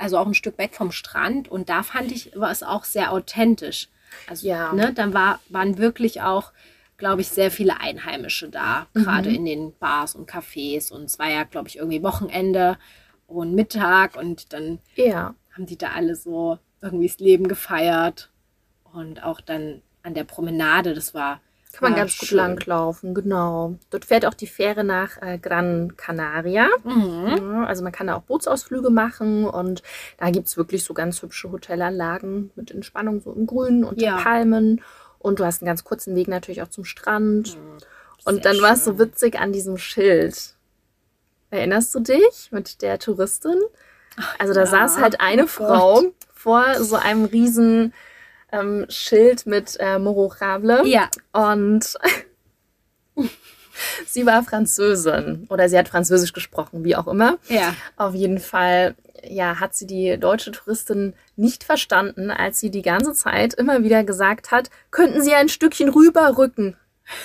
also 0.02 0.18
auch 0.18 0.26
ein 0.26 0.34
Stück 0.34 0.58
weg 0.58 0.74
vom 0.74 0.92
Strand. 0.92 1.48
Und 1.48 1.68
da 1.68 1.82
fand 1.82 2.12
ich, 2.12 2.32
war 2.34 2.50
es 2.50 2.62
auch 2.62 2.84
sehr 2.84 3.12
authentisch. 3.12 3.88
Also, 4.28 4.46
Ja. 4.48 4.72
ne, 4.72 4.92
dann 4.92 5.14
war, 5.14 5.40
waren 5.48 5.78
wirklich 5.78 6.20
auch, 6.20 6.52
glaube 6.98 7.22
ich, 7.22 7.28
sehr 7.28 7.50
viele 7.50 7.80
Einheimische 7.80 8.48
da, 8.48 8.86
gerade 8.94 9.30
in 9.30 9.44
den 9.44 9.72
Bars 9.78 10.14
und 10.14 10.28
Cafés. 10.30 10.92
Und 10.92 11.04
es 11.04 11.18
war 11.18 11.30
ja, 11.30 11.44
glaube 11.44 11.68
ich, 11.68 11.76
irgendwie 11.76 12.02
Wochenende 12.02 12.76
und 13.26 13.54
Mittag 13.54 14.16
und 14.16 14.52
dann 14.52 14.78
Ja. 14.96 15.34
haben 15.52 15.66
die 15.66 15.78
da 15.78 15.90
alle 15.92 16.14
so 16.16 16.58
irgendwie 16.82 17.08
das 17.08 17.18
Leben 17.18 17.48
gefeiert. 17.48 18.30
Und 18.92 19.22
auch 19.24 19.40
dann 19.40 19.80
an 20.02 20.14
der 20.14 20.24
Promenade, 20.24 20.94
das 20.94 21.14
war. 21.14 21.40
Kann 21.72 21.90
man 21.90 21.92
war 21.92 22.04
ganz 22.04 22.18
gut 22.18 22.28
schön. 22.28 22.38
langlaufen, 22.38 23.14
genau. 23.14 23.76
Dort 23.90 24.04
fährt 24.04 24.26
auch 24.26 24.34
die 24.34 24.46
Fähre 24.46 24.84
nach 24.84 25.20
äh, 25.22 25.38
Gran 25.38 25.96
Canaria. 25.96 26.68
Mhm. 26.84 27.64
Also 27.66 27.82
man 27.82 27.92
kann 27.92 28.08
da 28.08 28.16
auch 28.16 28.22
Bootsausflüge 28.22 28.90
machen 28.90 29.46
und 29.46 29.82
da 30.18 30.30
gibt 30.30 30.48
es 30.48 30.56
wirklich 30.56 30.84
so 30.84 30.92
ganz 30.92 31.22
hübsche 31.22 31.50
Hotelanlagen 31.50 32.50
mit 32.56 32.70
Entspannung, 32.70 33.20
so 33.20 33.32
im 33.32 33.46
Grün 33.46 33.84
und 33.84 34.00
Ja. 34.00 34.18
Palmen. 34.18 34.82
Und 35.18 35.38
du 35.38 35.44
hast 35.44 35.62
einen 35.62 35.66
ganz 35.68 35.84
kurzen 35.84 36.14
Weg 36.16 36.28
natürlich 36.28 36.62
auch 36.62 36.68
zum 36.68 36.84
Strand. 36.84 37.56
Und 38.24 38.42
Sehr 38.42 38.52
dann 38.52 38.60
war 38.60 38.72
es 38.74 38.84
so 38.84 38.98
witzig 38.98 39.38
an 39.38 39.52
diesem 39.52 39.78
Schild. 39.78 40.54
Erinnerst 41.50 41.94
du 41.94 42.00
dich 42.00 42.48
mit 42.50 42.82
der 42.82 42.98
Touristin? 42.98 43.60
Also 44.38 44.52
da 44.52 44.60
ja. 44.60 44.66
saß 44.66 44.98
halt 44.98 45.20
eine 45.20 45.44
Oh 45.44 45.46
Frau 45.46 46.02
vor 46.34 46.64
so 46.82 46.96
einem 46.96 47.24
riesen 47.24 47.94
ähm, 48.52 48.86
Schild 48.88 49.46
mit 49.46 49.76
äh, 49.80 49.98
Morojable. 49.98 50.86
Ja, 50.86 51.08
Und 51.32 51.96
sie 54.06 54.26
war 54.26 54.42
Französin 54.42 55.46
oder 55.48 55.68
sie 55.68 55.78
hat 55.78 55.88
Französisch 55.88 56.32
gesprochen, 56.32 56.84
wie 56.84 56.96
auch 56.96 57.08
immer. 57.08 57.38
ja. 57.48 57.74
Auf 57.96 58.14
jeden 58.14 58.38
Fall, 58.38 58.94
ja, 59.24 59.58
hat 59.60 59.74
sie 59.74 59.86
die 59.86 60.18
deutsche 60.18 60.52
Touristin 60.52 61.14
nicht 61.36 61.64
verstanden, 61.64 62.30
als 62.30 62.60
sie 62.60 62.70
die 62.70 62.82
ganze 62.82 63.12
Zeit 63.14 63.54
immer 63.54 63.82
wieder 63.82 64.04
gesagt 64.04 64.50
hat, 64.50 64.70
könnten 64.90 65.22
Sie 65.22 65.34
ein 65.34 65.48
Stückchen 65.48 65.88
rüberrücken. 65.88 66.76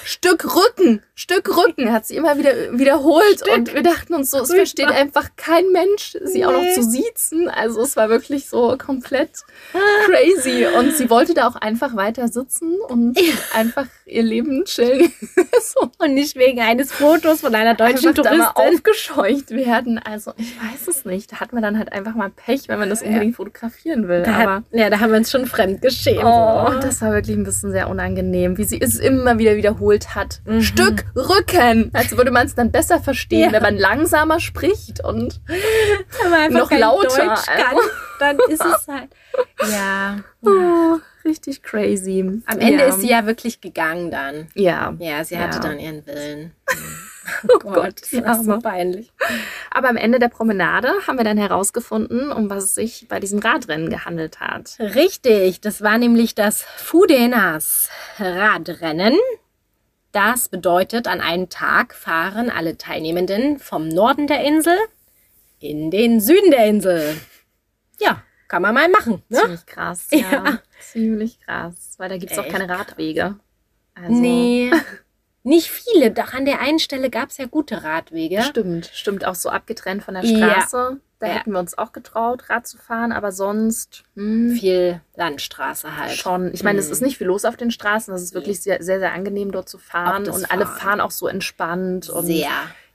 Stück 0.04 0.44
Rücken, 0.56 1.02
Stück 1.16 1.56
Rücken, 1.56 1.92
hat 1.94 2.06
sie 2.06 2.16
immer 2.16 2.38
wieder 2.38 2.52
wiederholt. 2.78 3.40
Stück 3.42 3.54
und 3.54 3.74
wir 3.74 3.84
dachten 3.84 4.14
uns 4.16 4.32
so, 4.32 4.38
es 4.40 4.50
Rücken. 4.50 4.58
versteht 4.58 4.88
einfach 4.92 5.30
kein 5.38 5.70
Mensch, 5.72 6.18
sie 6.26 6.46
auch 6.46 6.52
noch 6.52 6.62
Nee. 6.62 6.74
zu 6.74 6.84
siezen. 6.84 7.48
Also 7.50 7.82
es 7.82 7.96
war 7.96 8.10
wirklich 8.10 8.50
so 8.50 8.76
komplett 8.78 9.30
crazy. 10.06 10.66
Und 10.78 10.96
sie 10.96 11.10
wollte 11.10 11.34
da 11.34 11.48
auch 11.48 11.56
einfach 11.56 11.96
weiter 11.96 12.28
sitzen 12.28 12.76
und 12.88 13.18
einfach 13.54 13.86
ihr 14.06 14.24
Leben 14.24 14.66
chillen. 14.66 15.12
so. 15.62 15.90
Und 16.00 16.14
nicht 16.14 16.36
wegen 16.36 16.60
eines 16.62 16.92
Fotos 16.92 17.42
von 17.42 17.54
einer 17.56 17.76
deutschen 17.76 18.10
einfach 18.10 18.24
da 18.24 18.34
mal 18.36 18.52
Touristin. 18.54 18.76
aufgescheucht 18.76 19.52
werden. 19.52 20.00
Also 20.00 20.34
ich 20.38 20.56
weiß 20.58 20.88
es 20.88 21.06
nicht. 21.06 21.32
Da 21.32 21.40
hat 21.40 21.54
man 21.54 21.64
dann 21.64 21.78
halt 21.78 21.92
einfach 21.94 22.16
mal 22.16 22.30
Pech, 22.30 22.68
wenn 22.68 22.80
man 22.80 22.90
das 22.90 23.02
Ja. 23.02 23.08
unbedingt 23.08 23.36
fotografieren 23.36 24.08
will. 24.08 24.24
Da 24.24 24.34
Aber 24.34 24.56
hat, 24.56 24.64
ja, 24.72 24.90
da 24.90 25.00
haben 25.00 25.12
wir 25.12 25.18
uns 25.18 25.32
schon 25.32 25.46
fremd 25.46 25.82
geschämt. 25.82 26.24
Oh, 26.24 26.72
das 26.82 27.02
war 27.02 27.12
wirklich 27.14 27.36
ein 27.38 27.44
bisschen 27.44 27.72
sehr 27.72 27.90
unangenehm, 27.90 28.58
wie 28.58 28.64
sie 28.64 28.80
es 28.82 28.98
immer 28.98 29.38
wieder 29.40 29.56
wiederholt 29.68 30.16
hat. 30.16 30.42
Mhm. 30.46 30.62
Stück 30.62 31.06
Rücken. 31.16 31.92
Als 31.94 32.16
würde 32.16 32.32
man 32.32 32.46
es 32.48 32.56
dann 32.56 32.72
besser 32.72 33.00
verstehen, 33.00 33.46
Ja. 33.48 33.52
wenn 33.54 33.62
man 33.64 33.78
langsamer 33.78 34.40
spricht 34.40 35.04
und 35.04 35.42
noch 36.52 36.72
lauter, 36.72 37.36
kann, 37.46 37.78
dann 38.20 38.38
ist 38.50 38.64
es 38.64 38.88
halt. 38.88 39.10
Ja. 39.70 40.18
oh, 40.42 40.98
richtig 41.26 41.62
crazy. 41.64 42.42
Am 42.46 42.60
Ende 42.60 42.84
ja. 42.84 42.90
ist 42.90 43.02
sie 43.02 43.10
ja 43.10 43.26
wirklich 43.26 43.62
gegangen 43.62 44.10
dann. 44.12 44.48
Ja, 44.56 44.96
Ja, 45.00 45.24
sie 45.24 45.38
hatte 45.38 45.58
Ja. 45.58 45.64
dann 45.64 45.80
ihren 45.80 46.06
Willen. 46.08 46.52
oh 47.54 47.60
Gott, 47.60 48.02
das 48.02 48.10
die 48.10 48.24
war 48.24 48.42
so 48.42 48.52
Arme. 48.52 48.62
peinlich. 48.62 49.12
Aber 49.72 49.90
am 49.90 49.98
Ende 49.98 50.18
der 50.20 50.30
Promenade 50.30 50.90
haben 51.06 51.18
wir 51.18 51.24
dann 51.26 51.38
herausgefunden, 51.38 52.32
um 52.32 52.50
was 52.50 52.64
es 52.64 52.76
sich 52.76 53.08
bei 53.10 53.20
diesem 53.20 53.40
Radrennen 53.40 53.90
gehandelt 53.90 54.40
hat. 54.40 54.78
Richtig, 54.80 55.62
das 55.62 55.82
war 55.82 55.98
nämlich 55.98 56.34
das 56.36 56.64
Fudenas 56.64 57.90
Radrennen. 58.18 59.16
Das 60.18 60.50
bedeutet, 60.50 61.08
an 61.08 61.22
einem 61.22 61.48
Tag 61.48 61.94
fahren 61.94 62.50
alle 62.50 62.76
Teilnehmenden 62.76 63.60
vom 63.60 63.88
Norden 63.88 64.26
der 64.26 64.44
Insel 64.44 64.76
in 65.60 65.92
den 65.92 66.20
Süden 66.20 66.50
der 66.50 66.66
Insel. 66.66 67.22
Ja, 68.00 68.24
kann 68.48 68.64
man 68.64 68.74
mal 68.74 68.90
machen. 68.90 69.22
Ne? 69.30 69.38
Ziemlich 69.42 69.66
krass, 69.68 70.08
ja. 70.12 70.32
Ja. 70.32 70.60
Ziemlich 70.80 71.40
krass, 71.42 71.94
weil 72.00 72.10
da 72.10 72.18
gibt 72.18 72.32
es 72.32 72.40
auch 72.40 72.48
keine 72.48 72.68
Radwege. 72.68 73.36
Also, 73.94 74.12
Nee, 74.12 74.72
nicht 75.44 75.70
viele. 75.70 76.10
Doch 76.10 76.34
an 76.34 76.46
der 76.46 76.62
einen 76.62 76.80
Stelle 76.80 77.12
gab 77.12 77.30
es 77.30 77.38
ja 77.38 77.46
gute 77.46 77.84
Radwege. 77.84 78.42
Stimmt, 78.42 78.90
stimmt, 78.92 79.24
auch 79.24 79.36
so 79.36 79.50
abgetrennt 79.50 80.04
von 80.04 80.16
der 80.16 80.26
Ja. 80.26 80.66
Da 81.20 81.28
Ja. 81.28 81.34
hätten 81.34 81.52
wir 81.52 81.60
uns 81.60 81.76
auch 81.78 81.94
getraut, 81.94 82.48
Rad 82.50 82.68
zu 82.68 82.78
fahren, 82.78 83.12
aber 83.12 83.32
sonst 83.32 84.04
hm, 84.16 84.52
Viel 84.52 85.02
Landstraße 85.16 85.98
halt. 85.98 86.12
schon. 86.12 86.54
Ich 86.54 86.64
meine, 86.64 86.78
es 86.80 86.88
Mhm. 86.88 86.92
ist 86.94 87.02
nicht 87.02 87.18
viel 87.18 87.26
los 87.28 87.44
auf 87.44 87.58
den 87.58 87.72
Straßen. 87.72 88.14
Es 88.14 88.22
ist 88.22 88.34
wirklich 88.36 88.62
sehr, 88.62 88.84
sehr, 88.84 89.00
sehr 89.00 89.14
angenehm, 89.14 89.52
dort 89.52 89.68
zu 89.68 89.80
fahren. 89.80 90.30
Und 90.30 90.52
alle 90.52 90.66
Fahren. 90.68 90.80
fahren 90.80 91.02
auch 91.02 91.10
so 91.12 91.28
entspannt. 91.28 92.10
Und 92.10 92.28
Sehr. 92.28 92.50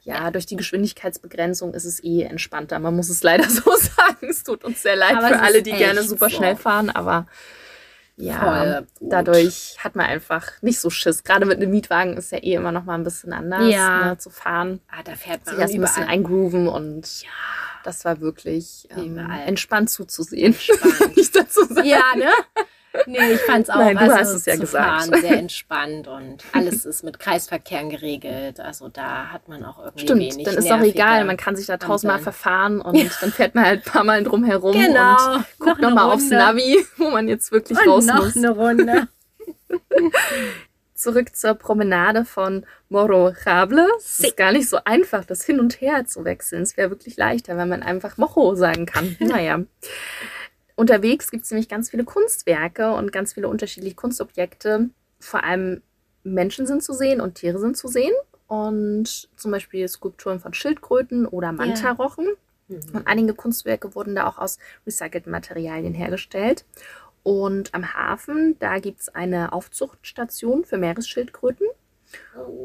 ja, 0.04 0.30
durch 0.30 0.46
die 0.46 0.54
Geschwindigkeitsbegrenzung 0.56 1.74
ist 1.74 1.84
es 1.84 2.02
eh 2.04 2.22
entspannter. 2.22 2.78
Man 2.78 2.94
muss 2.94 3.08
es 3.08 3.24
leider 3.24 3.42
so 3.50 3.70
sagen. 3.76 4.28
Es 4.30 4.44
tut 4.44 4.62
uns 4.62 4.82
sehr 4.82 4.94
leid 4.94 5.16
Aber 5.16 5.26
für 5.28 5.40
alle, 5.40 5.62
die 5.64 5.72
gerne 5.72 6.04
super 6.04 6.28
so. 6.30 6.36
schnell 6.36 6.54
fahren, 6.54 6.90
aber 6.90 7.26
ja, 8.16 8.82
dadurch 9.00 9.76
hat 9.82 9.96
man 9.96 10.06
einfach 10.06 10.52
nicht 10.60 10.78
so 10.78 10.90
Schiss. 10.90 11.24
Gerade 11.24 11.46
mit 11.46 11.56
einem 11.56 11.70
Mietwagen 11.70 12.16
ist 12.16 12.30
ja 12.30 12.38
eh 12.38 12.54
immer 12.54 12.70
noch 12.70 12.84
mal 12.84 12.94
ein 12.94 13.04
bisschen 13.04 13.32
anders 13.32 13.68
Ja. 13.72 14.10
ne, 14.10 14.18
zu 14.18 14.30
fahren. 14.30 14.80
Ah, 14.90 15.02
da 15.02 15.14
fährt 15.16 15.44
man 15.46 15.54
sich 15.54 15.60
erst 15.62 15.74
ein 15.74 15.80
bisschen 15.80 16.04
eingrooven 16.04 16.68
und 16.68 17.24
das 17.84 18.04
war 18.04 18.20
wirklich 18.20 18.88
ähm, 18.96 19.18
entspannt 19.46 19.90
zuzusehen. 19.90 20.46
Entspannt. 20.68 21.16
Nicht 21.16 21.34
dazu 21.36 21.64
sagen. 21.64 21.86
Ja, 21.88 22.02
ne? 22.16 22.30
Nee, 23.06 23.32
ich 23.32 23.40
fand's 23.40 23.70
auch. 23.70 23.76
Nein, 23.76 23.96
du 23.96 24.02
also 24.02 24.16
hast 24.16 24.28
es 24.34 24.44
ja 24.44 24.54
gesagt. 24.56 24.84
Fahren 25.10 25.20
sehr 25.22 25.38
entspannt 25.38 26.08
und 26.08 26.44
alles 26.52 26.84
ist 26.84 27.02
mit 27.02 27.18
Kreisverkehren 27.18 27.88
geregelt. 27.88 28.60
Also 28.60 28.88
da 28.88 29.28
hat 29.28 29.48
man 29.48 29.64
auch 29.64 29.78
irgendwie 29.78 30.00
Stimmt, 30.04 30.20
wenig 30.20 30.44
dann 30.44 30.56
ist 30.56 30.70
auch 30.70 30.80
egal, 30.80 31.24
man 31.24 31.38
kann 31.38 31.56
sich 31.56 31.66
da 31.66 31.78
tausendmal 31.78 32.18
verfahren 32.18 32.82
und 32.82 32.98
dann 33.22 33.32
fährt 33.32 33.54
man 33.54 33.64
halt 33.64 33.86
ein 33.86 33.90
paar 33.90 34.04
Mal 34.04 34.22
drum 34.22 34.44
herum 34.44 34.72
Genau. 34.72 35.36
und 35.36 35.44
guckt 35.58 35.80
nochmal 35.80 36.10
aufs. 36.12 36.28
Navi, 36.28 36.84
wo 36.98 37.08
man 37.10 37.28
jetzt 37.28 37.50
wirklich 37.50 37.78
Und 37.80 37.88
raus 37.88 38.04
noch 38.04 38.24
muss. 38.24 38.36
eine 38.36 38.50
Runde. 38.50 39.08
Zurück 41.02 41.34
zur 41.34 41.54
Promenade 41.54 42.24
von 42.24 42.64
Morro-Rable. 42.88 43.88
Es 43.98 44.20
ist 44.20 44.36
gar 44.36 44.52
nicht 44.52 44.68
so 44.68 44.78
einfach, 44.84 45.24
das 45.24 45.44
hin 45.44 45.58
und 45.58 45.80
her 45.80 46.06
zu 46.06 46.24
wechseln. 46.24 46.62
Es 46.62 46.76
wäre 46.76 46.90
wirklich 46.90 47.16
leichter, 47.16 47.56
wenn 47.56 47.68
man 47.68 47.82
einfach 47.82 48.18
Mocho 48.18 48.54
sagen 48.54 48.86
kann. 48.86 49.16
Naja. 49.20 49.64
Unterwegs 50.76 51.32
gibt 51.32 51.42
es 51.44 51.50
nämlich 51.50 51.68
ganz 51.68 51.90
viele 51.90 52.04
Kunstwerke 52.04 52.92
und 52.92 53.10
ganz 53.10 53.32
viele 53.32 53.48
unterschiedliche 53.48 53.96
Kunstobjekte. 53.96 54.90
Vor 55.18 55.42
allem 55.42 55.82
Menschen 56.22 56.68
sind 56.68 56.84
zu 56.84 56.92
sehen 56.92 57.20
und 57.20 57.34
Tiere 57.34 57.58
sind 57.58 57.76
zu 57.76 57.88
sehen. 57.88 58.14
Und 58.46 59.28
zum 59.36 59.50
Beispiel 59.50 59.88
Skulpturen 59.88 60.38
von 60.38 60.54
Schildkröten 60.54 61.26
oder 61.26 61.50
Mantarochen. 61.50 62.28
Und 62.68 63.06
einige 63.06 63.34
Kunstwerke 63.34 63.96
wurden 63.96 64.14
da 64.14 64.28
auch 64.28 64.38
aus 64.38 64.58
recycelten 64.86 65.32
Materialien 65.32 65.94
hergestellt. 65.94 66.64
Und 67.22 67.74
am 67.74 67.94
Hafen, 67.94 68.58
da 68.58 68.78
gibt 68.78 69.00
es 69.00 69.08
eine 69.08 69.52
Aufzuchtstation 69.52 70.64
für 70.64 70.78
Meeresschildkröten. 70.78 71.66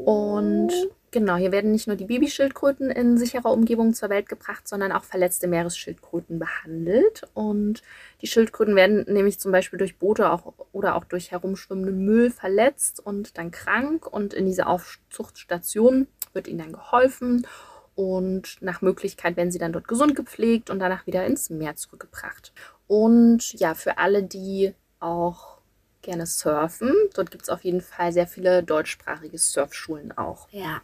Und 0.04 0.72
genau, 1.10 1.36
hier 1.36 1.52
werden 1.52 1.70
nicht 1.72 1.86
nur 1.86 1.96
die 1.96 2.06
Babyschildkröten 2.06 2.90
in 2.90 3.16
sicherer 3.16 3.52
Umgebung 3.52 3.94
zur 3.94 4.08
Welt 4.10 4.28
gebracht, 4.28 4.66
sondern 4.66 4.92
auch 4.92 5.04
verletzte 5.04 5.46
Meeresschildkröten 5.46 6.38
behandelt. 6.38 7.22
Und 7.34 7.82
die 8.20 8.26
Schildkröten 8.26 8.74
werden 8.74 9.04
nämlich 9.08 9.38
zum 9.38 9.52
Beispiel 9.52 9.78
durch 9.78 9.98
Boote 9.98 10.30
auch, 10.30 10.52
oder 10.72 10.96
auch 10.96 11.04
durch 11.04 11.30
herumschwimmenden 11.30 12.04
Müll 12.04 12.30
verletzt 12.30 13.00
und 13.04 13.38
dann 13.38 13.50
krank. 13.50 14.06
Und 14.06 14.34
in 14.34 14.46
dieser 14.46 14.68
Aufzuchtstation 14.68 16.08
wird 16.32 16.48
ihnen 16.48 16.58
dann 16.58 16.72
geholfen. 16.72 17.46
Und 17.94 18.58
nach 18.60 18.80
Möglichkeit 18.80 19.36
werden 19.36 19.50
sie 19.50 19.58
dann 19.58 19.72
dort 19.72 19.88
gesund 19.88 20.14
gepflegt 20.14 20.70
und 20.70 20.78
danach 20.78 21.06
wieder 21.06 21.26
ins 21.26 21.50
Meer 21.50 21.74
zurückgebracht. 21.74 22.52
Und 22.88 23.52
ja, 23.60 23.74
für 23.74 23.98
alle, 23.98 24.22
die 24.24 24.74
auch 24.98 25.58
gerne 26.02 26.26
surfen, 26.26 26.92
dort 27.14 27.30
gibt 27.30 27.44
es 27.44 27.48
auf 27.48 27.62
jeden 27.62 27.80
Fall 27.82 28.12
sehr 28.12 28.26
viele 28.26 28.62
deutschsprachige 28.62 29.38
Surfschulen 29.38 30.16
auch. 30.16 30.48
Ja. 30.50 30.80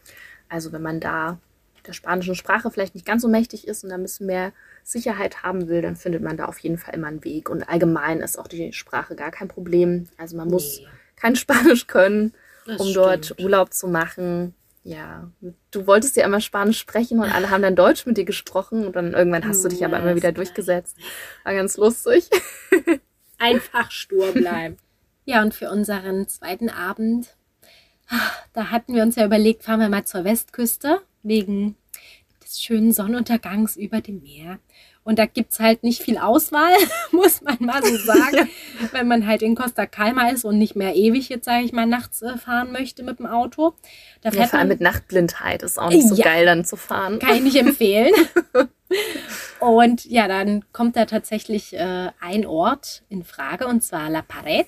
Also 0.49 0.71
wenn 0.73 0.83
man 0.83 1.01
da 1.01 1.39
der 1.87 1.93
spanischen 1.93 2.35
Sprache 2.35 2.71
vielleicht 2.71 2.95
nicht 2.95 3.07
ganz 3.07 3.23
so 3.23 3.29
mächtig 3.29 3.67
ist 3.67 3.85
und 3.85 3.91
da 3.91 3.97
ein 3.97 4.03
bisschen 4.03 4.27
mehr 4.27 4.53
Sicherheit 4.83 5.43
haben 5.43 5.69
will, 5.69 5.83
dann 5.83 5.97
findet 5.97 6.23
man 6.23 6.37
da 6.37 6.47
auf 6.47 6.59
jeden 6.59 6.79
Fall 6.79 6.95
immer 6.95 7.09
einen 7.09 7.25
Weg. 7.25 7.49
Und 7.51 7.69
allgemein 7.69 8.21
ist 8.21 8.39
auch 8.39 8.49
die 8.49 8.73
Sprache 8.73 9.15
gar 9.17 9.31
kein 9.31 9.49
Problem. 9.49 10.09
Also 10.17 10.37
man 10.37 10.49
muss 10.49 10.81
Nee, 10.81 10.87
kein 11.17 11.37
Spanisch 11.37 11.87
können, 11.87 12.35
das 12.67 12.81
um 12.81 12.93
dort 12.95 13.27
stimmt. 13.27 13.41
Urlaub 13.41 13.73
zu 13.75 13.89
machen. 13.89 14.55
Ja, 14.87 15.31
du 15.71 15.87
wolltest 15.87 16.15
ja 16.17 16.27
immer 16.27 16.43
Spanisch 16.43 16.79
sprechen 16.79 17.19
und 17.19 17.35
alle 17.35 17.49
haben 17.49 17.63
dann 17.63 17.75
Deutsch 17.75 18.05
mit 18.05 18.19
dir 18.19 18.27
gesprochen 18.27 18.87
und 18.87 18.95
dann 18.95 19.15
irgendwann 19.15 19.49
hast 19.49 19.65
du 19.65 19.69
dich 19.69 19.83
aber 19.83 19.99
immer 19.99 20.15
wieder 20.15 20.31
durchgesetzt. 20.31 20.99
War 21.43 21.55
ganz 21.55 21.79
lustig. 21.79 22.29
Einfach 23.39 23.91
stur 23.91 24.33
bleiben. 24.33 24.77
ja, 25.25 25.41
und 25.41 25.55
für 25.55 25.71
unseren 25.71 26.29
zweiten 26.29 26.69
Abend, 26.69 27.35
ah, 28.11 28.31
da 28.53 28.71
hatten 28.71 28.95
wir 28.95 29.03
uns 29.03 29.17
ja 29.17 29.25
überlegt, 29.25 29.65
fahren 29.65 29.81
wir 29.81 29.89
mal 29.89 30.05
zur 30.05 30.25
Westküste 30.25 31.01
wegen 31.23 31.77
des 32.55 32.63
schönen 32.63 32.93
Sonnenuntergangs 32.93 33.77
über 33.77 34.01
dem 34.01 34.23
Meer. 34.23 34.59
Und 35.03 35.19
da 35.19 35.27
gibt's 35.27 35.61
halt 35.61 35.83
nicht 35.83 36.03
viel 36.03 36.17
Auswahl, 36.17 36.73
muss 37.13 37.43
man 37.43 37.57
mal 37.61 37.83
so 37.85 37.97
sagen, 38.07 38.49
wenn 38.93 39.07
man 39.07 39.27
halt 39.27 39.43
in 39.43 39.55
Costa 39.55 39.85
Calma 39.87 40.31
ist 40.31 40.45
und 40.45 40.57
nicht 40.59 40.77
mehr 40.77 40.95
ewig 40.95 41.29
jetzt, 41.29 41.45
sage 41.45 41.65
ich 41.65 41.73
mal, 41.73 41.85
nachts 41.87 42.23
äh, 42.23 42.39
fahren 42.39 42.73
möchte 42.73 43.03
mit 43.03 43.19
dem 43.19 43.27
Auto. 43.27 43.75
Da 44.23 44.31
Ja, 44.31 44.47
vor 44.47 44.59
allem 44.59 44.69
mit 44.69 44.81
Nachtblindheit 44.81 45.63
ist 45.63 45.79
auch 45.79 45.91
nicht 45.91 46.09
so 46.09 46.15
Ja. 46.15 46.25
geil 46.25 46.47
dann 46.47 46.65
zu 46.65 46.77
fahren. 46.77 47.19
kann 47.19 47.35
ich 47.37 47.43
nicht 47.43 47.57
empfehlen. 47.57 48.13
Und 49.61 50.05
ja, 50.05 50.29
dann 50.29 50.65
kommt 50.73 50.97
da 50.97 51.05
tatsächlich 51.05 51.75
äh, 51.75 52.11
ein 52.21 52.47
Ort 52.47 53.03
in 53.09 53.25
Frage 53.25 53.67
und 53.67 53.83
zwar 53.83 54.11
La 54.11 54.23
Pared. 54.23 54.67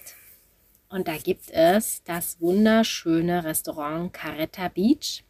Und 0.89 1.07
da 1.09 1.17
gibt 1.17 1.51
es 1.51 2.03
das 2.05 2.41
wunderschöne 2.41 3.45
Restaurant 3.45 4.13
Caretta 4.13 4.69
Beach. 4.69 5.25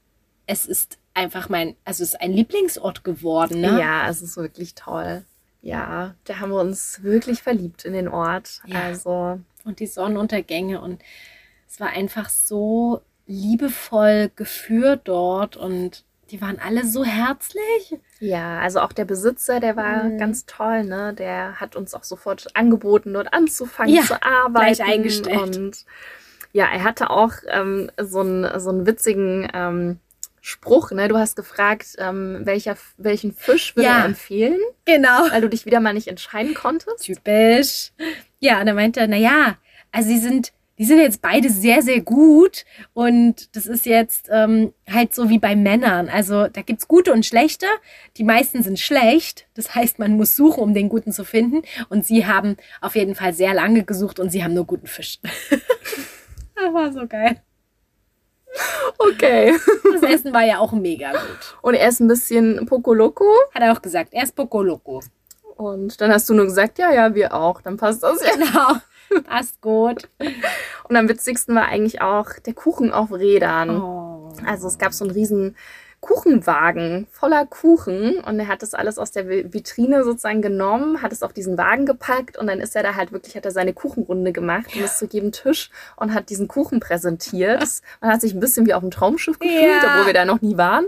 Es 0.46 0.66
ist 0.66 0.98
einfach 1.16 1.48
mein, 1.48 1.74
also 1.84 2.02
es 2.02 2.10
ist 2.14 2.20
ein 2.20 2.32
Lieblingsort 2.32 3.02
geworden. 3.02 3.60
Ne? 3.60 3.78
Ja, 3.80 4.08
es 4.08 4.22
ist 4.22 4.36
wirklich 4.36 4.74
toll. 4.74 5.24
Ja, 5.62 6.14
da 6.24 6.38
haben 6.38 6.50
wir 6.50 6.60
uns 6.60 7.02
wirklich 7.02 7.42
verliebt 7.42 7.84
in 7.84 7.92
den 7.94 8.06
Ort. 8.06 8.60
Ja. 8.66 8.82
Also, 8.82 9.40
Und 9.64 9.80
die 9.80 9.86
Sonnenuntergänge 9.86 10.80
und 10.80 11.02
es 11.68 11.80
war 11.80 11.88
einfach 11.88 12.28
so 12.28 13.00
liebevoll 13.26 14.30
geführt 14.36 15.02
dort 15.04 15.56
und 15.56 16.04
die 16.30 16.40
waren 16.40 16.58
alle 16.58 16.84
so 16.84 17.04
herzlich. 17.04 17.96
ja, 18.20 18.58
also 18.60 18.80
auch 18.80 18.92
der 18.92 19.04
Besitzer, 19.04 19.58
der 19.60 19.76
war 19.76 20.04
Mhm. 20.04 20.18
ganz 20.18 20.44
toll, 20.46 20.84
ne? 20.84 21.14
Der 21.14 21.60
hat 21.60 21.76
uns 21.76 21.94
auch 21.94 22.02
sofort 22.04 22.46
angeboten, 22.54 23.12
dort 23.12 23.32
anzufangen 23.32 23.94
Ja, 23.94 24.02
zu 24.02 24.20
arbeiten. 24.22 24.74
gleich 24.74 24.82
eingestellt. 24.84 25.56
Und 25.56 25.84
ja, 26.52 26.66
er 26.66 26.82
hatte 26.84 27.10
auch 27.10 27.32
ähm, 27.48 27.90
so, 28.00 28.20
einen, 28.20 28.60
so 28.60 28.70
einen 28.70 28.86
witzigen 28.86 29.48
ähm, 29.52 29.98
Spruch, 30.46 30.92
ne? 30.92 31.08
Du 31.08 31.16
hast 31.18 31.34
gefragt, 31.34 31.96
ähm, 31.98 32.42
welcher, 32.44 32.76
welchen 32.98 33.32
Fisch 33.32 33.74
würde 33.74 33.88
Ja. 33.88 33.98
er 33.98 34.04
empfehlen, 34.04 34.60
Genau. 34.84 35.28
weil 35.30 35.40
du 35.40 35.48
dich 35.48 35.66
wieder 35.66 35.80
mal 35.80 35.92
nicht 35.92 36.06
entscheiden 36.06 36.54
konntest. 36.54 37.00
Typisch. 37.04 37.90
Ja, 38.38 38.60
und 38.60 38.68
er 38.68 38.74
meinte, 38.74 39.06
na 39.08 39.16
ja, 39.16 39.56
also 39.90 40.08
sie 40.08 40.18
sind 40.18 40.52
die 40.78 40.84
sind 40.84 40.98
jetzt 40.98 41.22
beide 41.22 41.48
sehr, 41.48 41.80
sehr 41.80 42.02
gut. 42.02 42.66
Und 42.92 43.56
das 43.56 43.64
ist 43.64 43.86
jetzt 43.86 44.28
ähm, 44.30 44.74
halt 44.86 45.14
so 45.14 45.30
wie 45.30 45.38
bei 45.38 45.56
Männern. 45.56 46.10
Also 46.10 46.48
da 46.48 46.60
gibt's 46.60 46.86
gute 46.86 47.14
und 47.14 47.24
schlechte. 47.24 47.64
Die 48.18 48.24
meisten 48.24 48.62
sind 48.62 48.78
schlecht. 48.78 49.46
Das 49.54 49.74
heißt, 49.74 49.98
man 49.98 50.18
muss 50.18 50.36
suchen, 50.36 50.62
um 50.62 50.74
den 50.74 50.90
guten 50.90 51.12
zu 51.12 51.24
finden. 51.24 51.62
Und 51.88 52.04
sie 52.04 52.26
haben 52.26 52.58
auf 52.82 52.94
jeden 52.94 53.14
Fall 53.14 53.32
sehr 53.32 53.54
lange 53.54 53.84
gesucht 53.84 54.20
und 54.20 54.28
sie 54.28 54.44
haben 54.44 54.52
nur 54.52 54.66
guten 54.66 54.86
Fisch. 54.86 55.18
das 56.54 56.74
war 56.74 56.92
so 56.92 57.06
geil. 57.06 57.40
Okay. 58.98 59.54
Das 59.92 60.02
Essen 60.02 60.32
war 60.32 60.42
ja 60.42 60.58
auch 60.58 60.72
mega 60.72 61.10
gut. 61.12 61.56
Und 61.62 61.74
er 61.74 61.88
ist 61.88 62.00
ein 62.00 62.08
bisschen 62.08 62.66
Pokoloko. 62.66 63.26
Hat 63.54 63.62
er 63.62 63.72
auch 63.72 63.82
gesagt, 63.82 64.12
er 64.12 64.24
ist 64.24 64.34
Poco 64.34 64.62
Loco. 64.62 65.02
Und 65.56 66.00
dann 66.00 66.12
hast 66.12 66.28
du 66.28 66.34
nur 66.34 66.46
gesagt, 66.46 66.78
ja, 66.78 66.92
ja, 66.92 67.14
wir 67.14 67.34
auch. 67.34 67.60
Dann 67.60 67.76
passt 67.76 68.02
das 68.02 68.20
ja. 68.22 68.32
Genau, 68.34 69.20
passt 69.22 69.60
gut. 69.60 70.08
Und 70.88 70.96
am 70.96 71.08
witzigsten 71.08 71.54
war 71.54 71.66
eigentlich 71.66 72.00
auch 72.00 72.30
der 72.44 72.54
Kuchen 72.54 72.92
auf 72.92 73.12
Rädern. 73.12 73.80
Oh. 73.80 74.32
Also 74.44 74.68
es 74.68 74.78
gab 74.78 74.92
so 74.92 75.04
einen 75.04 75.14
riesen 75.14 75.56
Kuchenwagen 76.06 77.06
voller 77.10 77.46
Kuchen 77.46 78.18
und 78.20 78.38
er 78.38 78.46
hat 78.48 78.62
das 78.62 78.74
alles 78.74 78.98
aus 78.98 79.10
der 79.10 79.26
Vi- 79.26 79.52
Vitrine 79.52 80.04
sozusagen 80.04 80.40
genommen, 80.40 81.02
hat 81.02 81.12
es 81.12 81.22
auf 81.22 81.32
diesen 81.32 81.58
Wagen 81.58 81.84
gepackt 81.84 82.38
und 82.38 82.46
dann 82.46 82.60
ist 82.60 82.76
er 82.76 82.82
da 82.84 82.94
halt 82.94 83.10
wirklich, 83.12 83.34
hat 83.36 83.44
er 83.44 83.50
seine 83.50 83.72
Kuchenrunde 83.72 84.32
gemacht 84.32 84.66
und 84.74 84.82
ist 84.82 84.98
zu 84.98 85.06
jedem 85.06 85.32
Tisch 85.32 85.70
und 85.96 86.14
hat 86.14 86.30
diesen 86.30 86.48
Kuchen 86.48 86.78
präsentiert. 86.80 87.62
Man 88.00 88.10
hat 88.12 88.20
sich 88.20 88.34
ein 88.34 88.40
bisschen 88.40 88.66
wie 88.66 88.74
auf 88.74 88.82
dem 88.82 88.90
Traumschiff 88.90 89.38
gefühlt, 89.38 89.82
Ja. 89.82 89.90
obwohl 89.94 90.06
wir 90.06 90.14
da 90.14 90.24
noch 90.24 90.40
nie 90.40 90.56
waren. 90.56 90.86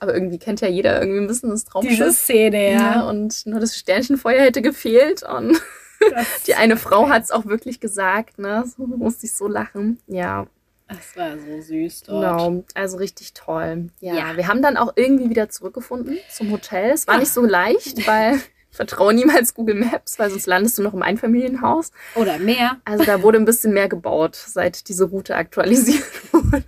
Aber 0.00 0.14
irgendwie 0.14 0.38
kennt 0.38 0.60
ja 0.60 0.68
jeder 0.68 1.00
irgendwie 1.00 1.20
ein 1.20 1.26
bisschen 1.26 1.50
das 1.50 1.64
Traumschiff. 1.64 1.96
Diese 1.96 2.12
Szene, 2.12 2.72
ja. 2.72 2.78
ja. 2.94 3.08
und 3.08 3.44
nur 3.46 3.60
das 3.60 3.76
Sternchenfeuer 3.76 4.40
hätte 4.42 4.62
gefehlt 4.62 5.22
und 5.22 5.60
die 6.46 6.54
eine 6.54 6.76
Frau 6.76 7.08
hat 7.08 7.24
es 7.24 7.30
auch 7.30 7.46
wirklich 7.46 7.80
gesagt, 7.80 8.38
ne? 8.38 8.64
So 8.76 8.86
musste 8.86 9.26
ich 9.26 9.34
so 9.34 9.46
lachen. 9.48 9.98
Ja, 10.06 10.46
das 10.92 11.16
war 11.16 11.38
so 11.38 11.60
süß 11.60 12.02
dort. 12.04 12.22
Genau, 12.38 12.64
also 12.74 12.96
richtig 12.98 13.32
toll. 13.34 13.88
Ja, 14.00 14.14
Ja. 14.14 14.36
wir 14.36 14.48
haben 14.48 14.62
dann 14.62 14.76
auch 14.76 14.92
irgendwie 14.96 15.28
wieder 15.30 15.48
zurückgefunden 15.48 16.18
zum 16.30 16.50
Hotel. 16.50 16.90
Es 16.90 17.06
war 17.06 17.18
nicht 17.18 17.32
so 17.32 17.44
leicht, 17.44 18.06
weil 18.06 18.40
vertraue 18.70 19.12
niemals 19.14 19.54
Google 19.54 19.74
Maps, 19.76 20.18
weil 20.18 20.30
sonst 20.30 20.46
landest 20.46 20.78
du 20.78 20.82
noch 20.82 20.94
im 20.94 21.02
Einfamilienhaus. 21.02 21.90
Oder 22.14 22.38
mehr. 22.38 22.80
Also 22.84 23.04
da 23.04 23.22
wurde 23.22 23.38
ein 23.38 23.44
bisschen 23.44 23.72
mehr 23.74 23.88
gebaut, 23.88 24.34
seit 24.36 24.88
diese 24.88 25.04
Route 25.04 25.36
aktualisiert 25.36 26.04
wurde. 26.32 26.62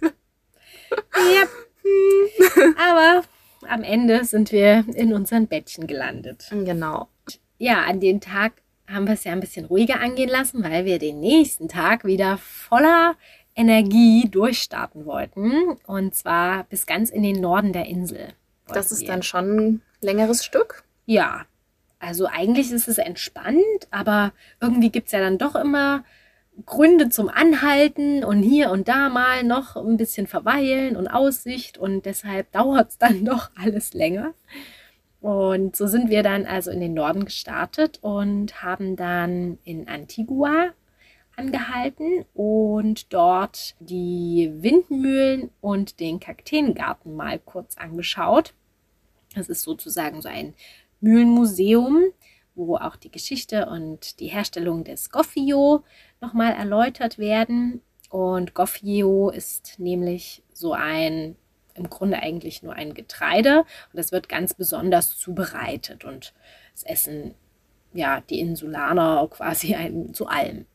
Ja. 1.15 1.45
Aber 2.79 3.25
am 3.69 3.83
Ende 3.83 4.25
sind 4.25 4.53
wir 4.53 4.85
in 4.95 5.13
unseren 5.15 5.47
Bettchen 5.47 5.87
gelandet. 5.87 6.47
Genau. 6.51 7.09
Ja, 7.59 7.83
an 7.83 8.01
dem 8.01 8.21
Tag 8.21 8.53
haben 8.89 9.07
wir 9.07 9.15
es 9.15 9.25
ja 9.25 9.33
ein 9.33 9.41
bisschen 9.41 9.65
ruhiger 9.65 10.01
angehen 10.01 10.29
lassen, 10.29 10.63
weil 10.63 10.85
wir 10.85 10.99
den 10.99 11.21
nächsten 11.21 11.69
Tag 11.69 12.05
wieder 12.05 12.39
voller 12.39 13.17
Energie 13.55 14.29
durchstarten 14.29 15.07
wollten. 15.07 15.77
Und 15.87 16.15
zwar 16.15 16.65
bis 16.65 16.87
ganz 16.87 17.11
in 17.11 17.23
den 17.23 17.41
Norden 17.41 17.73
der 17.73 17.87
Insel. 17.87 18.29
Das 18.69 18.93
ist 18.93 19.03
wir. 19.03 19.09
dann 19.09 19.23
schon 19.23 19.57
ein 19.59 19.83
längeres 20.01 20.45
Stück. 20.45 20.85
Ja, 21.07 21.47
also 21.99 22.27
eigentlich 22.27 22.71
ist 22.71 22.89
es 22.89 22.99
entspannt, 22.99 23.89
aber 23.91 24.33
irgendwie 24.61 24.91
gibt 24.91 25.07
es 25.07 25.13
ja 25.13 25.21
dann 25.21 25.39
doch 25.39 25.55
immer 25.55 26.05
Gründe 26.67 27.09
zum 27.09 27.29
Anhalten 27.29 28.25
und 28.25 28.43
hier 28.43 28.71
und 28.71 28.89
da 28.89 29.09
mal 29.09 29.43
noch 29.43 29.77
ein 29.77 29.97
bisschen 29.97 30.27
verweilen 30.27 30.97
und 30.97 31.09
Aussicht 31.09 31.79
und 31.79 32.07
deshalb 32.07 32.53
dauert 32.53 32.91
es 32.91 32.99
dann 32.99 33.25
doch 33.25 33.51
alles 33.57 33.93
länger. 33.95 34.35
Und 35.21 35.75
so 35.75 35.87
sind 35.87 36.11
wir 36.11 36.23
dann 36.23 36.45
also 36.45 36.71
in 36.71 36.81
den 36.81 36.93
Norden 36.93 37.25
gestartet 37.25 37.99
und 38.03 38.63
haben 38.63 38.95
dann 38.95 39.59
in 39.65 39.89
Antigua 39.89 40.73
angehalten 41.37 42.25
und 42.35 43.13
dort 43.13 43.75
die 43.81 44.51
Windmühlen 44.57 45.51
und 45.61 46.01
den 46.01 46.21
Kakteengarten 46.21 47.15
mal 47.15 47.39
kurz 47.39 47.77
angeschaut. 47.77 48.55
Das 49.35 49.49
ist 49.49 49.63
sozusagen 49.63 50.23
so 50.23 50.29
ein 50.29 50.55
Mühlenmuseum, 51.01 52.05
wo 52.55 52.77
auch 52.77 52.97
die 52.97 53.11
Geschichte 53.11 53.67
und 53.67 54.21
die 54.21 54.29
Herstellung 54.29 54.85
des 54.85 55.11
Goffio 55.11 55.83
nochmal 56.21 56.53
erläutert 56.53 57.19
werden. 57.19 57.83
Und 58.11 58.55
Goffio 58.55 59.31
ist 59.31 59.79
nämlich 59.79 60.43
so 60.53 60.73
ein, 60.73 61.37
im 61.75 61.91
Grunde 61.91 62.21
eigentlich 62.21 62.63
nur 62.63 62.75
ein 62.75 62.95
Getreide 62.95 63.61
und 63.61 63.95
das 63.95 64.13
wird 64.13 64.29
ganz 64.29 64.55
besonders 64.55 65.19
zubereitet 65.19 66.05
und 66.05 66.33
es 66.75 66.85
essen 66.85 67.35
ja 67.93 68.21
die 68.21 68.39
Insulaner 68.41 69.27
quasi 69.31 69.75
ein, 69.75 70.15
zu 70.15 70.27
allem. 70.27 70.67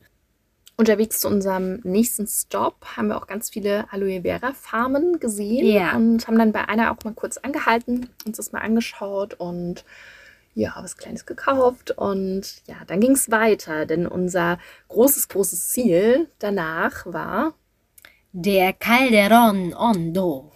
Unterwegs 0.80 1.20
zu 1.20 1.28
unserem 1.28 1.82
nächsten 1.84 2.26
Stop 2.26 2.86
haben 2.96 3.10
wir 3.10 3.18
auch 3.18 3.28
ganz 3.28 3.50
viele 3.50 3.92
Aloe 3.92 4.22
Vera 4.22 4.54
Farmen 4.54 5.20
gesehen 5.20 5.66
Ja. 5.68 5.94
und 5.94 6.26
haben 6.26 6.38
dann 6.38 6.54
bei 6.54 6.70
einer 6.70 6.90
auch 6.94 7.04
mal 7.04 7.14
kurz 7.14 7.36
angehalten, 7.36 8.08
uns 8.26 8.38
das 8.38 8.54
mal 8.54 8.62
angeschaut 8.62 9.34
und 9.34 9.84
ja, 10.56 10.74
was 10.80 10.96
Kleines 10.96 11.26
gekauft 11.26 11.92
und 11.92 12.62
ja, 12.66 12.78
dann 12.88 13.02
ging 13.02 13.12
es 13.12 13.30
weiter, 13.30 13.86
denn 13.86 14.08
unser 14.08 14.58
großes, 14.88 15.28
großes 15.28 15.68
Ziel 15.68 16.30
danach 16.40 17.06
war 17.06 17.56
Der 18.32 18.72
Calderon 18.72 19.78
Hondo. 19.78 20.54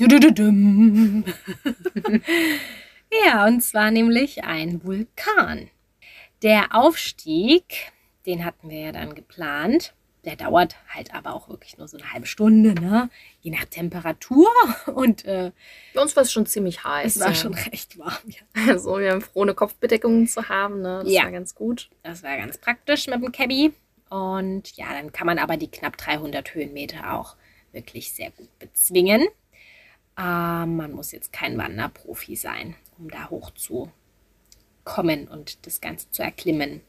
Dudududum. 0.00 1.22
ja, 3.24 3.46
und 3.46 3.60
zwar 3.62 3.92
nämlich 3.92 4.42
ein 4.42 4.82
Vulkan. 4.84 5.70
Der 6.42 6.74
Aufstieg, 6.74 7.92
den 8.26 8.44
hatten 8.44 8.68
wir 8.70 8.80
ja 8.80 8.92
dann 8.92 9.14
geplant. 9.14 9.94
Der 10.24 10.34
dauert 10.34 10.74
halt 10.92 11.14
aber 11.14 11.34
auch 11.34 11.48
wirklich 11.48 11.78
nur 11.78 11.86
so 11.86 11.96
eine 11.96 12.12
halbe 12.12 12.26
Stunde, 12.26 12.74
ne? 12.74 13.08
Je 13.42 13.52
nach 13.52 13.64
Temperatur. 13.66 14.48
Und 14.92 15.24
äh, 15.24 15.52
bei 15.94 16.02
uns 16.02 16.16
war 16.16 16.24
es 16.24 16.32
schon 16.32 16.46
ziemlich 16.46 16.82
heiß. 16.82 17.14
es 17.14 17.20
war 17.22 17.28
ja. 17.28 17.34
schon 17.34 17.54
recht 17.54 17.96
warm. 17.98 18.18
Ja. 18.26 18.72
Also 18.72 18.98
wir 18.98 19.12
haben 19.12 19.20
froh, 19.20 19.42
eine 19.42 19.54
Kopfbedeckung 19.54 20.26
zu 20.26 20.48
haben, 20.48 20.82
ne? 20.82 21.02
Das 21.04 21.12
Ja. 21.12 21.22
war 21.24 21.30
ganz 21.30 21.54
gut. 21.54 21.90
Das 22.02 22.24
war 22.24 22.36
ganz 22.36 22.58
praktisch 22.58 23.06
mit 23.06 23.22
dem 23.22 23.30
Cabby. 23.30 23.72
Und 24.10 24.76
ja, 24.76 24.86
dann 24.92 25.12
kann 25.12 25.26
man 25.26 25.38
aber 25.38 25.56
die 25.56 25.70
knapp 25.70 25.96
300 25.96 26.54
Höhenmeter 26.54 27.14
auch 27.14 27.36
wirklich 27.72 28.12
sehr 28.12 28.30
gut 28.32 28.48
bezwingen. 28.58 29.22
Ähm, 30.18 30.76
man 30.76 30.92
muss 30.92 31.12
jetzt 31.12 31.32
kein 31.32 31.56
Wanderprofi 31.56 32.34
sein, 32.34 32.74
um 32.98 33.10
da 33.10 33.30
hoch 33.30 33.50
zu 33.52 33.92
kommen 34.84 35.28
und 35.28 35.66
das 35.66 35.80
Ganze 35.80 36.10
zu 36.10 36.22
erklimmen. 36.22 36.80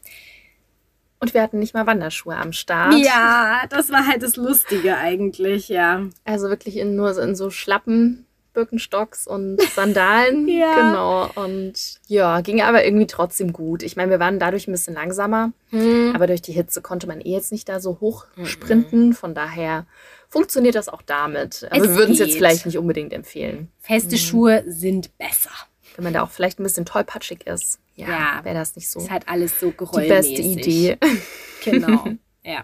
Und 1.20 1.34
wir 1.34 1.42
hatten 1.42 1.58
nicht 1.58 1.74
mal 1.74 1.86
Wanderschuhe 1.86 2.36
am 2.36 2.52
Start. 2.52 2.94
Ja, 2.94 3.62
das 3.70 3.90
war 3.90 4.06
halt 4.06 4.22
das 4.22 4.36
Lustige 4.36 4.96
eigentlich, 4.96 5.68
ja. 5.68 6.02
Also 6.24 6.48
wirklich 6.48 6.76
in, 6.76 6.94
nur 6.96 7.12
so 7.14 7.20
in 7.20 7.34
so 7.34 7.50
Schlappen, 7.50 8.24
Birkenstocks 8.54 9.26
und 9.26 9.60
Sandalen. 9.74 10.46
Ja. 10.58 10.74
Genau. 10.74 11.30
Und 11.44 11.74
ja, 12.06 12.40
ging 12.40 12.62
aber 12.62 12.84
irgendwie 12.84 13.06
trotzdem 13.06 13.52
gut. 13.52 13.82
Ich 13.82 13.96
meine, 13.96 14.10
wir 14.10 14.18
waren 14.20 14.38
dadurch 14.38 14.66
ein 14.68 14.72
bisschen 14.72 14.94
langsamer, 14.94 15.52
aber 15.72 16.26
durch 16.26 16.42
die 16.42 16.52
Hitze 16.52 16.82
konnte 16.82 17.06
man 17.06 17.20
eh 17.20 17.32
jetzt 17.32 17.52
nicht 17.52 17.68
da 17.68 17.80
so 17.80 17.98
hoch 18.00 18.26
Mhm. 18.36 18.46
sprinten. 18.46 19.12
Von 19.12 19.34
daher 19.34 19.86
funktioniert 20.28 20.74
das 20.74 20.88
auch 20.88 21.02
damit. 21.02 21.66
Aber 21.70 21.76
Es 21.82 21.88
wir 21.88 21.96
würden 21.96 22.12
es 22.12 22.18
jetzt 22.18 22.34
vielleicht 22.36 22.66
nicht 22.66 22.78
unbedingt 22.78 23.12
empfehlen. 23.12 23.70
Feste 23.80 24.16
Schuhe 24.18 24.62
sind 24.66 25.16
besser. 25.18 25.50
Wenn 25.98 26.04
man 26.04 26.12
da 26.12 26.22
auch 26.22 26.30
vielleicht 26.30 26.60
ein 26.60 26.62
bisschen 26.62 26.84
tollpatschig 26.86 27.44
ist. 27.48 27.80
Ja, 27.96 28.06
Ja. 28.08 28.44
wäre 28.44 28.54
das 28.54 28.76
nicht 28.76 28.88
so 28.88 29.00
Ist 29.00 29.10
halt 29.10 29.28
alles 29.28 29.58
so 29.58 29.70
die 29.72 29.76
geräummäßig. 29.78 30.36
beste 30.36 30.42
Idee. 30.42 30.98
Genau. 31.64 32.04
Ja. 32.44 32.62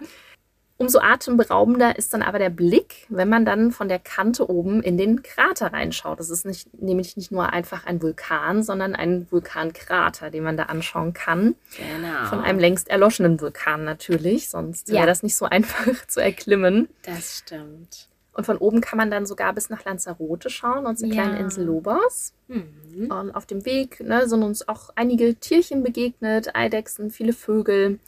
Umso 0.77 0.99
atemberaubender 0.99 1.97
ist 1.97 2.13
dann 2.13 2.21
aber 2.21 2.39
der 2.39 2.49
Blick, 2.49 3.05
wenn 3.09 3.27
man 3.27 3.43
dann 3.45 3.71
von 3.73 3.89
der 3.89 3.99
Kante 3.99 4.49
oben 4.49 4.81
in 4.81 4.97
den 4.97 5.21
Krater 5.21 5.73
reinschaut. 5.73 6.19
Das 6.19 6.29
ist 6.29 6.45
nicht, 6.45 6.73
nämlich 6.81 7.17
nicht 7.17 7.29
nur 7.31 7.51
einfach 7.51 7.85
ein 7.85 8.01
Vulkan, 8.01 8.63
sondern 8.63 8.95
ein 8.95 9.27
Vulkankrater, 9.31 10.29
den 10.31 10.43
man 10.43 10.55
da 10.55 10.63
anschauen 10.63 11.11
kann. 11.13 11.55
Genau. 11.77 12.25
Von 12.29 12.39
einem 12.39 12.59
längst 12.59 12.89
erloschenen 12.89 13.39
Vulkan 13.41 13.83
natürlich, 13.83 14.49
sonst 14.49 14.87
Ja. 14.89 14.95
wäre 14.95 15.07
das 15.07 15.23
nicht 15.23 15.35
so 15.35 15.43
einfach 15.49 16.07
zu 16.07 16.21
erklimmen. 16.21 16.87
Das 17.03 17.39
stimmt. 17.39 18.07
Und 18.35 18.45
von 18.45 18.57
oben 18.57 18.81
kann 18.81 18.97
man 18.97 19.09
dann 19.09 19.25
sogar 19.25 19.53
bis 19.53 19.69
nach 19.69 19.85
Lanzarote 19.85 20.49
schauen 20.49 20.85
und 20.85 20.99
zur 20.99 21.07
Ja. 21.07 21.13
kleinen 21.13 21.37
Insel 21.37 21.65
Lobos. 21.65 22.33
Mhm. 22.49 23.09
Und 23.09 23.31
auf 23.31 23.45
dem 23.45 23.65
Weg 23.65 24.01
ne, 24.01 24.27
sind 24.27 24.43
uns 24.43 24.67
auch 24.67 24.89
einige 24.95 25.35
Tierchen 25.35 25.83
begegnet, 25.83 26.53
Eidechsen, 26.53 27.11
viele 27.11 27.31
Vögel. 27.31 27.99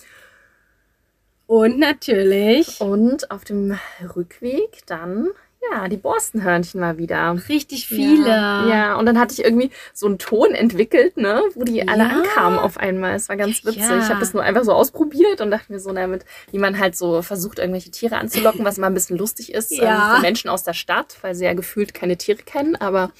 Und 1.48 1.80
natürlich 1.80 2.82
Und 2.82 3.32
auf 3.32 3.46
dem 3.46 3.80
Rückweg 4.16 4.86
dann, 4.86 5.30
ja, 5.72 5.88
die 5.90 5.98
Borstenhörnchen 5.98 6.80
mal 6.80 6.98
wieder. 6.98 7.36
richtig 7.50 7.88
viele. 7.88 8.28
Ja, 8.30 8.68
ja, 8.68 8.96
und 8.96 9.06
dann 9.06 9.20
hatte 9.20 9.34
ich 9.34 9.44
irgendwie 9.44 9.70
so 9.94 10.06
einen 10.06 10.18
Ton 10.18 10.54
entwickelt, 10.54 11.18
ne, 11.18 11.42
wo 11.56 11.64
die 11.64 11.88
alle 11.88 12.04
Ja. 12.04 12.10
ankamen 12.10 12.58
auf 12.60 12.78
einmal. 12.78 13.16
Es 13.16 13.28
war 13.28 13.36
ganz 13.36 13.66
witzig. 13.66 13.82
Ja. 13.82 13.98
Ich 14.00 14.08
habe 14.10 14.20
das 14.20 14.34
nur 14.34 14.44
einfach 14.44 14.64
so 14.64 14.72
ausprobiert 14.72 15.42
und 15.42 15.52
dachte 15.52 15.72
mir 15.74 15.80
so, 15.80 15.92
damit, 15.92 16.26
wie 16.52 16.58
man 16.60 16.80
halt 16.80 16.96
so 16.96 17.22
versucht, 17.22 17.60
irgendwelche 17.60 17.92
Tiere 17.92 18.18
anzulocken, 18.18 18.64
was 18.64 18.78
immer 18.78 18.88
ein 18.88 18.94
bisschen 18.94 19.18
lustig 19.18 19.54
ist 19.54 19.72
Ja. 19.72 20.12
ähm, 20.12 20.16
für 20.16 20.22
Menschen 20.22 20.50
aus 20.50 20.64
der 20.64 20.74
Stadt, 20.74 21.18
weil 21.22 21.36
sie 21.36 21.46
ja 21.46 21.54
gefühlt 21.54 21.94
keine 21.94 22.18
Tiere 22.18 22.38
kennen. 22.44 22.76
Aber 22.76 23.12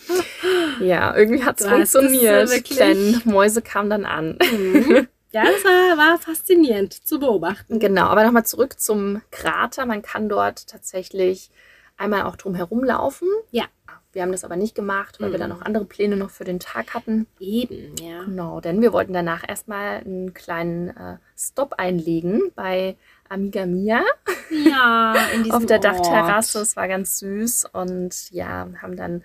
ja, 0.80 1.16
irgendwie 1.16 1.44
hat 1.44 1.60
es 1.60 1.66
Du 1.68 1.72
äh, 1.74 1.86
funktioniert. 1.86 2.80
Denn 2.80 3.22
Mäuse 3.26 3.62
kamen 3.62 3.90
dann 3.90 4.06
an. 4.06 4.38
Mhm. 4.52 5.08
Ja, 5.32 5.44
das 5.44 5.64
war, 5.66 5.98
war 5.98 6.18
faszinierend 6.18 6.94
zu 6.94 7.20
beobachten. 7.20 7.80
Genau, 7.80 8.06
aber 8.06 8.24
nochmal 8.24 8.46
zurück 8.46 8.80
zum 8.80 9.22
Krater. 9.32 9.86
Man 9.86 10.02
kann 10.02 10.30
dort 10.30 10.68
tatsächlich 10.68 11.50
einmal 11.98 12.24
auch 12.24 12.36
drum 12.36 12.56
herum 12.56 12.84
laufen. 12.84 13.28
Ja. 13.52 13.66
Wir 14.14 14.22
haben 14.24 14.32
das 14.32 14.44
aber 14.44 14.56
nicht 14.56 14.74
gemacht, 14.74 15.18
weil 15.20 15.30
wir 15.32 15.38
Mhm. 15.38 15.42
dann 15.42 15.50
noch 15.50 15.62
andere 15.62 15.86
Pläne 15.86 16.16
noch 16.18 16.32
für 16.32 16.44
den 16.46 16.60
Tag 16.60 16.94
hatten. 16.96 17.28
Eben, 17.40 17.94
ja. 18.02 18.24
Genau, 18.24 18.62
denn 18.62 18.82
wir 18.82 18.92
wollten 18.94 19.14
danach 19.14 19.48
erstmal 19.48 19.98
einen 19.98 20.34
kleinen 20.34 20.90
äh, 20.96 21.18
Stop 21.38 21.74
einlegen 21.78 22.42
bei 22.56 22.96
Amiga 23.30 23.66
Mia 23.68 24.02
Ja, 24.50 25.16
in 25.36 25.44
diesem 25.44 25.58
auf 25.58 25.66
der 25.68 25.78
Ort. 25.78 25.86
Dachterrasse. 25.86 26.62
Es 26.62 26.76
war 26.76 26.88
ganz 26.88 27.20
süß 27.20 27.66
und 27.74 28.32
ja, 28.32 28.68
haben 28.82 28.96
dann 28.96 29.24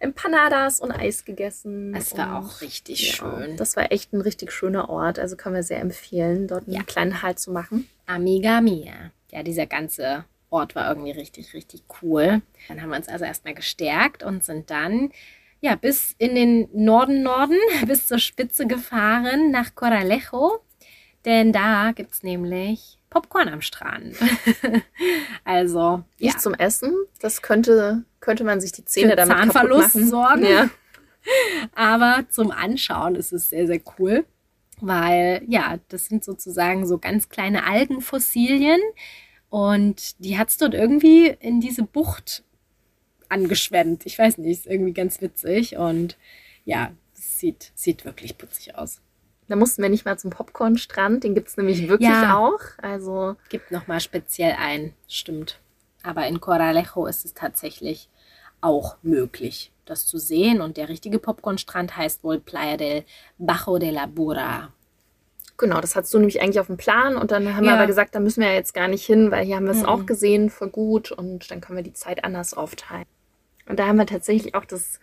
Empanadas 0.00 0.80
und 0.80 0.90
Eis 0.92 1.24
gegessen. 1.24 1.94
Es 1.94 2.16
war 2.18 2.38
auch 2.38 2.60
richtig 2.60 3.08
ja, 3.08 3.14
schön. 3.14 3.56
Das 3.56 3.76
war 3.76 3.92
echt 3.92 4.12
ein 4.12 4.20
richtig 4.20 4.52
schöner 4.52 4.88
Ort. 4.90 5.18
Also 5.18 5.36
können 5.36 5.54
wir 5.54 5.62
sehr 5.62 5.80
empfehlen, 5.80 6.48
dort 6.48 6.64
einen 6.66 6.76
Ja. 6.76 6.82
kleinen 6.82 7.22
Halt 7.22 7.38
zu 7.38 7.50
machen. 7.52 7.88
Amiga 8.06 8.60
Mia. 8.60 8.92
Ja, 9.30 9.42
dieser 9.42 9.66
ganze 9.66 10.24
Ort 10.50 10.74
war 10.74 10.88
irgendwie 10.88 11.10
richtig, 11.10 11.54
richtig 11.54 11.82
cool. 12.02 12.42
Dann 12.68 12.80
haben 12.80 12.90
wir 12.90 12.96
uns 12.96 13.08
also 13.08 13.24
erstmal 13.24 13.54
gestärkt 13.54 14.22
und 14.22 14.44
sind 14.44 14.70
dann 14.70 15.10
ja 15.60 15.74
bis 15.74 16.14
in 16.18 16.34
den 16.34 16.68
Norden, 16.72 17.22
Norden, 17.22 17.58
bis 17.86 18.06
zur 18.06 18.18
Spitze 18.18 18.66
gefahren 18.66 19.50
nach 19.50 19.74
Coralejo. 19.74 20.60
Denn 21.24 21.52
da 21.52 21.90
gibt 21.92 22.12
es 22.12 22.22
nämlich 22.22 22.98
Popcorn 23.10 23.48
am 23.48 23.60
Strand. 23.60 24.16
also, 25.44 26.04
Nicht 26.18 26.34
ja, 26.34 26.38
zum 26.38 26.54
Essen. 26.54 26.94
Das 27.20 27.42
könnte, 27.42 28.04
könnte 28.20 28.44
man 28.44 28.60
sich 28.60 28.72
die 28.72 28.84
Zähne 28.84 29.10
Für 29.10 29.16
damit 29.16 29.36
Zahnverlust 29.36 29.94
kaputt 29.94 29.94
machen. 29.94 30.08
sorgen. 30.08 30.44
Ja. 30.44 30.70
aber 31.74 32.24
zum 32.28 32.52
Anschauen 32.52 33.16
ist 33.16 33.32
es 33.32 33.50
sehr, 33.50 33.66
sehr 33.66 33.80
cool. 33.98 34.24
Weil, 34.80 35.42
ja, 35.48 35.78
das 35.88 36.06
sind 36.06 36.22
sozusagen 36.22 36.86
so 36.86 36.98
ganz 36.98 37.28
kleine 37.28 37.64
Algenfossilien. 37.64 38.80
Und 39.50 40.22
die 40.24 40.38
hat 40.38 40.48
es 40.48 40.56
dort 40.58 40.74
irgendwie 40.74 41.28
in 41.40 41.60
diese 41.60 41.82
Bucht 41.84 42.42
angeschwemmt. 43.28 44.06
Ich 44.06 44.18
weiß 44.18 44.38
nicht, 44.38 44.50
ist 44.60 44.66
irgendwie 44.66 44.92
ganz 44.92 45.20
witzig. 45.20 45.76
Und 45.76 46.16
ja, 46.64 46.92
es 47.16 47.38
sieht, 47.38 47.72
sieht 47.74 48.04
wirklich 48.04 48.38
putzig 48.38 48.74
aus. 48.76 49.00
Da 49.48 49.54
mussten 49.56 49.82
wir 49.82 49.88
nicht 49.88 50.04
mal 50.04 50.18
zum 50.18 50.30
Popcornstrand. 50.30 51.22
Den 51.22 51.34
gibt 51.34 51.48
es 51.48 51.56
nämlich 51.56 51.88
wirklich 51.88 52.08
Ja. 52.10 52.36
auch. 52.36 52.58
Also 52.78 53.36
Gibt 53.48 53.70
nochmal 53.70 54.00
speziell 54.00 54.56
ein, 54.58 54.92
stimmt. 55.08 55.60
Aber 56.02 56.26
in 56.26 56.40
Coralejo 56.40 57.06
ist 57.06 57.24
es 57.24 57.34
tatsächlich 57.34 58.08
auch 58.60 58.96
möglich, 59.02 59.72
das 59.84 60.06
zu 60.06 60.18
sehen. 60.18 60.60
Und 60.60 60.76
der 60.76 60.88
richtige 60.88 61.18
Popcornstrand 61.20 61.96
heißt 61.96 62.24
wohl 62.24 62.40
Playa 62.40 62.76
del 62.76 63.04
Bajo 63.38 63.78
de 63.78 63.90
la 63.90 64.06
Bura. 64.06 64.72
Genau, 65.58 65.80
das 65.80 65.96
hattest 65.96 66.12
du 66.12 66.18
nämlich 66.18 66.40
eigentlich 66.42 66.60
auf 66.60 66.66
dem 66.66 66.76
Plan 66.76 67.16
und 67.16 67.30
dann 67.30 67.56
haben 67.56 67.64
wir 67.64 67.70
Ja. 67.72 67.78
aber 67.78 67.86
gesagt, 67.86 68.14
da 68.14 68.20
müssen 68.20 68.42
wir 68.42 68.52
jetzt 68.52 68.74
gar 68.74 68.88
nicht 68.88 69.06
hin, 69.06 69.30
weil 69.30 69.44
hier 69.44 69.56
haben 69.56 69.64
wir 69.64 69.72
es 69.72 69.82
Mhm. 69.82 69.86
auch 69.86 70.04
gesehen, 70.06 70.50
voll 70.50 70.68
gut 70.68 71.10
und 71.12 71.50
dann 71.50 71.60
können 71.62 71.76
wir 71.78 71.82
die 71.82 71.94
Zeit 71.94 72.24
anders 72.24 72.52
aufteilen. 72.54 73.06
Und 73.68 73.78
da 73.78 73.86
haben 73.86 73.96
wir 73.96 74.06
tatsächlich 74.06 74.54
auch 74.54 74.64
das 74.66 75.00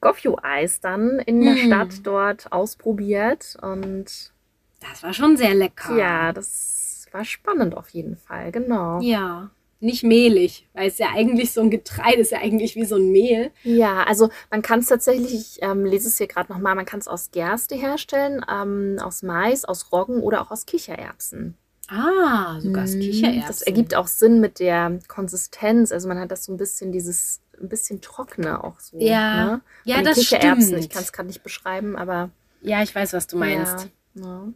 Gofio-Eis 0.00 0.80
dann 0.80 1.18
in 1.18 1.40
der 1.40 1.54
Mhm. 1.54 1.58
Stadt 1.58 2.06
dort 2.06 2.52
ausprobiert 2.52 3.56
und 3.62 4.32
Das 4.80 5.02
war 5.02 5.12
schon 5.12 5.36
sehr 5.36 5.54
lecker. 5.54 5.96
ja, 5.96 6.32
das 6.32 7.06
war 7.10 7.24
spannend 7.24 7.76
auf 7.76 7.88
jeden 7.90 8.16
Fall, 8.16 8.52
genau. 8.52 9.00
Ja. 9.00 9.50
Nicht 9.78 10.02
mehlig, 10.04 10.66
weil 10.72 10.88
es 10.88 10.96
ja 10.98 11.08
eigentlich 11.14 11.52
so 11.52 11.60
ein 11.60 11.70
Getreide 11.70 12.20
ist 12.22 12.30
ja 12.32 12.38
eigentlich 12.38 12.76
wie 12.76 12.86
so 12.86 12.96
ein 12.96 13.10
Mehl. 13.12 13.50
Ja, 13.62 14.04
also 14.04 14.30
man 14.50 14.62
kann 14.62 14.80
es 14.80 14.86
tatsächlich, 14.86 15.34
ich 15.34 15.58
ähm, 15.62 15.84
lese 15.84 16.08
es 16.08 16.16
hier 16.16 16.26
gerade 16.28 16.50
nochmal, 16.52 16.74
man 16.74 16.86
kann 16.86 16.98
es 17.00 17.08
aus 17.08 17.30
Gerste 17.30 17.74
herstellen, 17.74 18.44
ähm, 18.50 18.96
aus 19.02 19.22
Mais, 19.22 19.64
aus 19.66 19.92
Roggen 19.92 20.20
oder 20.22 20.40
auch 20.40 20.50
aus 20.50 20.64
Kichererbsen. 20.64 21.56
Ah, 21.88 22.58
sogar 22.60 22.84
aus 22.84 22.94
Mhm. 22.94 23.00
Kichererbsen. 23.00 23.44
Das 23.46 23.62
ergibt 23.62 23.94
auch 23.94 24.06
Sinn 24.08 24.40
mit 24.40 24.58
der 24.60 24.98
Konsistenz. 25.08 25.92
Also 25.92 26.08
man 26.08 26.18
hat 26.18 26.30
das 26.30 26.44
so 26.44 26.52
ein 26.52 26.56
bisschen 26.56 26.90
dieses, 26.90 27.40
ein 27.60 27.68
bisschen 27.68 28.00
trockene 28.00 28.64
auch 28.64 28.80
so. 28.80 28.98
Ja. 28.98 29.44
ne? 29.44 29.60
Ja, 29.84 30.02
das 30.02 30.16
Kichererbsen. 30.16 30.68
stimmt. 30.68 30.84
Ich 30.84 30.90
kann 30.90 31.02
es 31.02 31.12
gerade 31.12 31.28
nicht 31.28 31.42
beschreiben, 31.42 31.96
aber 31.96 32.30
Ja, 32.62 32.82
ich 32.82 32.94
weiß, 32.94 33.12
was 33.12 33.26
du 33.26 33.36
meinst. 33.36 33.88
Ja, 34.14 34.22
ja. 34.24 34.48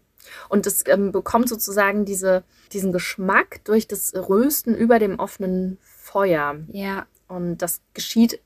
Und 0.48 0.66
es 0.66 0.84
ähm, 0.86 1.12
bekommt 1.12 1.48
sozusagen 1.48 2.04
diese, 2.04 2.44
diesen 2.72 2.92
Geschmack 2.92 3.64
durch 3.64 3.88
das 3.88 4.14
Rösten 4.14 4.74
über 4.74 4.98
dem 4.98 5.18
offenen 5.18 5.78
Feuer. 5.82 6.56
Ja. 6.68 7.06
Und 7.28 7.58
das 7.58 7.80
geschieht 7.94 8.40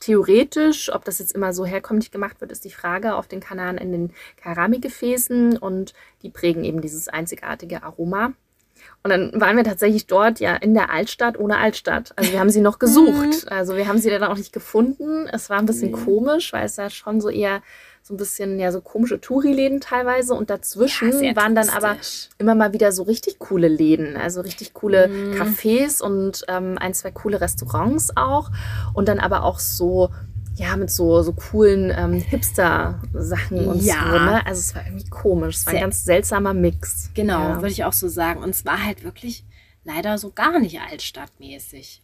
theoretisch, 0.00 0.92
ob 0.92 1.04
das 1.04 1.18
jetzt 1.18 1.32
immer 1.32 1.52
so 1.52 1.66
herkömmlich 1.66 2.10
gemacht 2.10 2.40
wird, 2.40 2.52
ist 2.52 2.64
die 2.64 2.70
Frage 2.70 3.14
auf 3.14 3.28
den 3.28 3.40
Kanaren 3.40 3.76
in 3.76 3.92
den 3.92 4.12
Keramikgefäßen 4.36 5.58
und 5.58 5.92
die 6.22 6.30
prägen 6.30 6.64
eben 6.64 6.80
dieses 6.80 7.08
einzigartige 7.08 7.82
Aroma. 7.82 8.32
Und 9.02 9.10
dann 9.10 9.38
waren 9.38 9.56
wir 9.56 9.64
tatsächlich 9.64 10.06
dort 10.06 10.40
ja 10.40 10.56
in 10.56 10.72
der 10.72 10.90
Altstadt 10.90 11.38
ohne 11.38 11.58
Altstadt. 11.58 12.12
Also 12.16 12.32
wir 12.32 12.40
haben 12.40 12.50
sie 12.50 12.62
noch 12.62 12.78
gesucht. 12.78 13.50
Also 13.50 13.76
wir 13.76 13.86
haben 13.88 13.98
sie 13.98 14.08
dann 14.10 14.24
auch 14.24 14.36
nicht 14.36 14.52
gefunden. 14.52 15.26
Es 15.30 15.50
war 15.50 15.58
ein 15.58 15.66
bisschen 15.66 15.90
Mhm. 15.92 16.04
komisch, 16.04 16.52
weil 16.54 16.64
es 16.64 16.76
da 16.76 16.88
schon 16.88 17.20
so 17.20 17.28
eher 17.28 17.62
so 18.02 18.14
ein 18.14 18.16
bisschen 18.16 18.58
ja 18.58 18.72
so 18.72 18.80
komische 18.80 19.20
Touri-Läden 19.20 19.80
teilweise 19.80 20.34
und 20.34 20.50
dazwischen 20.50 21.22
Ja, 21.22 21.36
waren 21.36 21.54
dann 21.54 21.68
aber 21.68 21.96
immer 22.38 22.54
mal 22.54 22.72
wieder 22.72 22.90
so 22.92 23.02
richtig 23.04 23.38
coole 23.38 23.68
Läden, 23.68 24.16
also 24.16 24.40
richtig 24.40 24.74
coole 24.74 25.08
Mhm. 25.08 25.32
Cafés 25.34 26.02
und 26.02 26.42
ähm, 26.48 26.76
ein, 26.78 26.94
zwei 26.94 27.10
coole 27.12 27.40
Restaurants 27.40 28.16
auch. 28.16 28.50
Und 28.94 29.06
dann 29.08 29.20
aber 29.20 29.44
auch 29.44 29.58
so, 29.60 30.10
ja, 30.56 30.76
mit 30.76 30.90
so, 30.90 31.22
so 31.22 31.32
coolen 31.32 31.92
ähm, 31.96 32.14
Hipster-Sachen 32.14 33.68
und 33.68 33.82
Ja. 33.82 33.94
so. 34.02 34.18
Ne? 34.18 34.46
Also 34.46 34.60
es 34.60 34.74
war 34.74 34.84
irgendwie 34.86 35.08
komisch. 35.08 35.56
Es 35.56 35.66
war 35.66 35.74
ein 35.74 35.80
ganz 35.80 36.04
seltsamer 36.04 36.54
Mix. 36.54 37.10
Genau, 37.14 37.40
Ja. 37.40 37.56
würde 37.56 37.70
ich 37.72 37.84
auch 37.84 37.92
so 37.92 38.08
sagen. 38.08 38.42
Und 38.42 38.50
es 38.50 38.64
war 38.64 38.84
halt 38.84 39.04
wirklich 39.04 39.44
leider 39.84 40.18
so 40.18 40.30
gar 40.32 40.58
nicht 40.58 40.80
altstadtmäßig. 40.80 42.02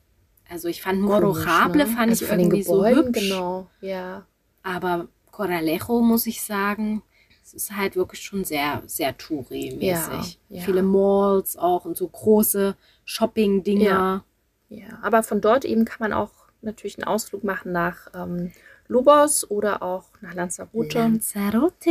Also 0.48 0.68
ich 0.68 0.82
fand 0.82 1.04
Komisch, 1.04 1.44
ne? 1.44 1.86
fand 1.86 2.10
also 2.10 2.24
ich 2.24 2.30
irgendwie 2.30 2.62
so 2.62 2.86
hübsch. 2.86 3.20
genau. 3.28 3.66
Ja. 3.80 4.24
Aber 4.62 5.08
Coralejo, 5.36 6.00
muss 6.00 6.26
ich 6.26 6.42
sagen, 6.42 7.02
es 7.44 7.52
ist 7.52 7.76
halt 7.76 7.94
wirklich 7.94 8.22
schon 8.22 8.44
sehr, 8.44 8.82
sehr 8.86 9.16
Touri-mäßig. 9.18 10.38
Ja, 10.48 10.56
ja. 10.56 10.62
Viele 10.62 10.82
Malls 10.82 11.58
auch 11.58 11.84
und 11.84 11.94
so 11.96 12.08
große 12.08 12.74
Shopping-Dinger. 13.04 14.24
ja. 14.70 14.86
Aber 15.02 15.22
von 15.22 15.42
dort 15.42 15.66
eben 15.66 15.84
kann 15.84 15.98
man 16.00 16.14
auch 16.14 16.30
natürlich 16.62 16.96
einen 16.98 17.06
Ausflug 17.06 17.44
machen 17.44 17.70
nach 17.70 18.08
ähm, 18.14 18.52
Lobos 18.88 19.48
oder 19.50 19.82
auch 19.82 20.04
nach 20.22 20.32
Lanzarote. 20.32 20.98
Lanzarote. 20.98 21.90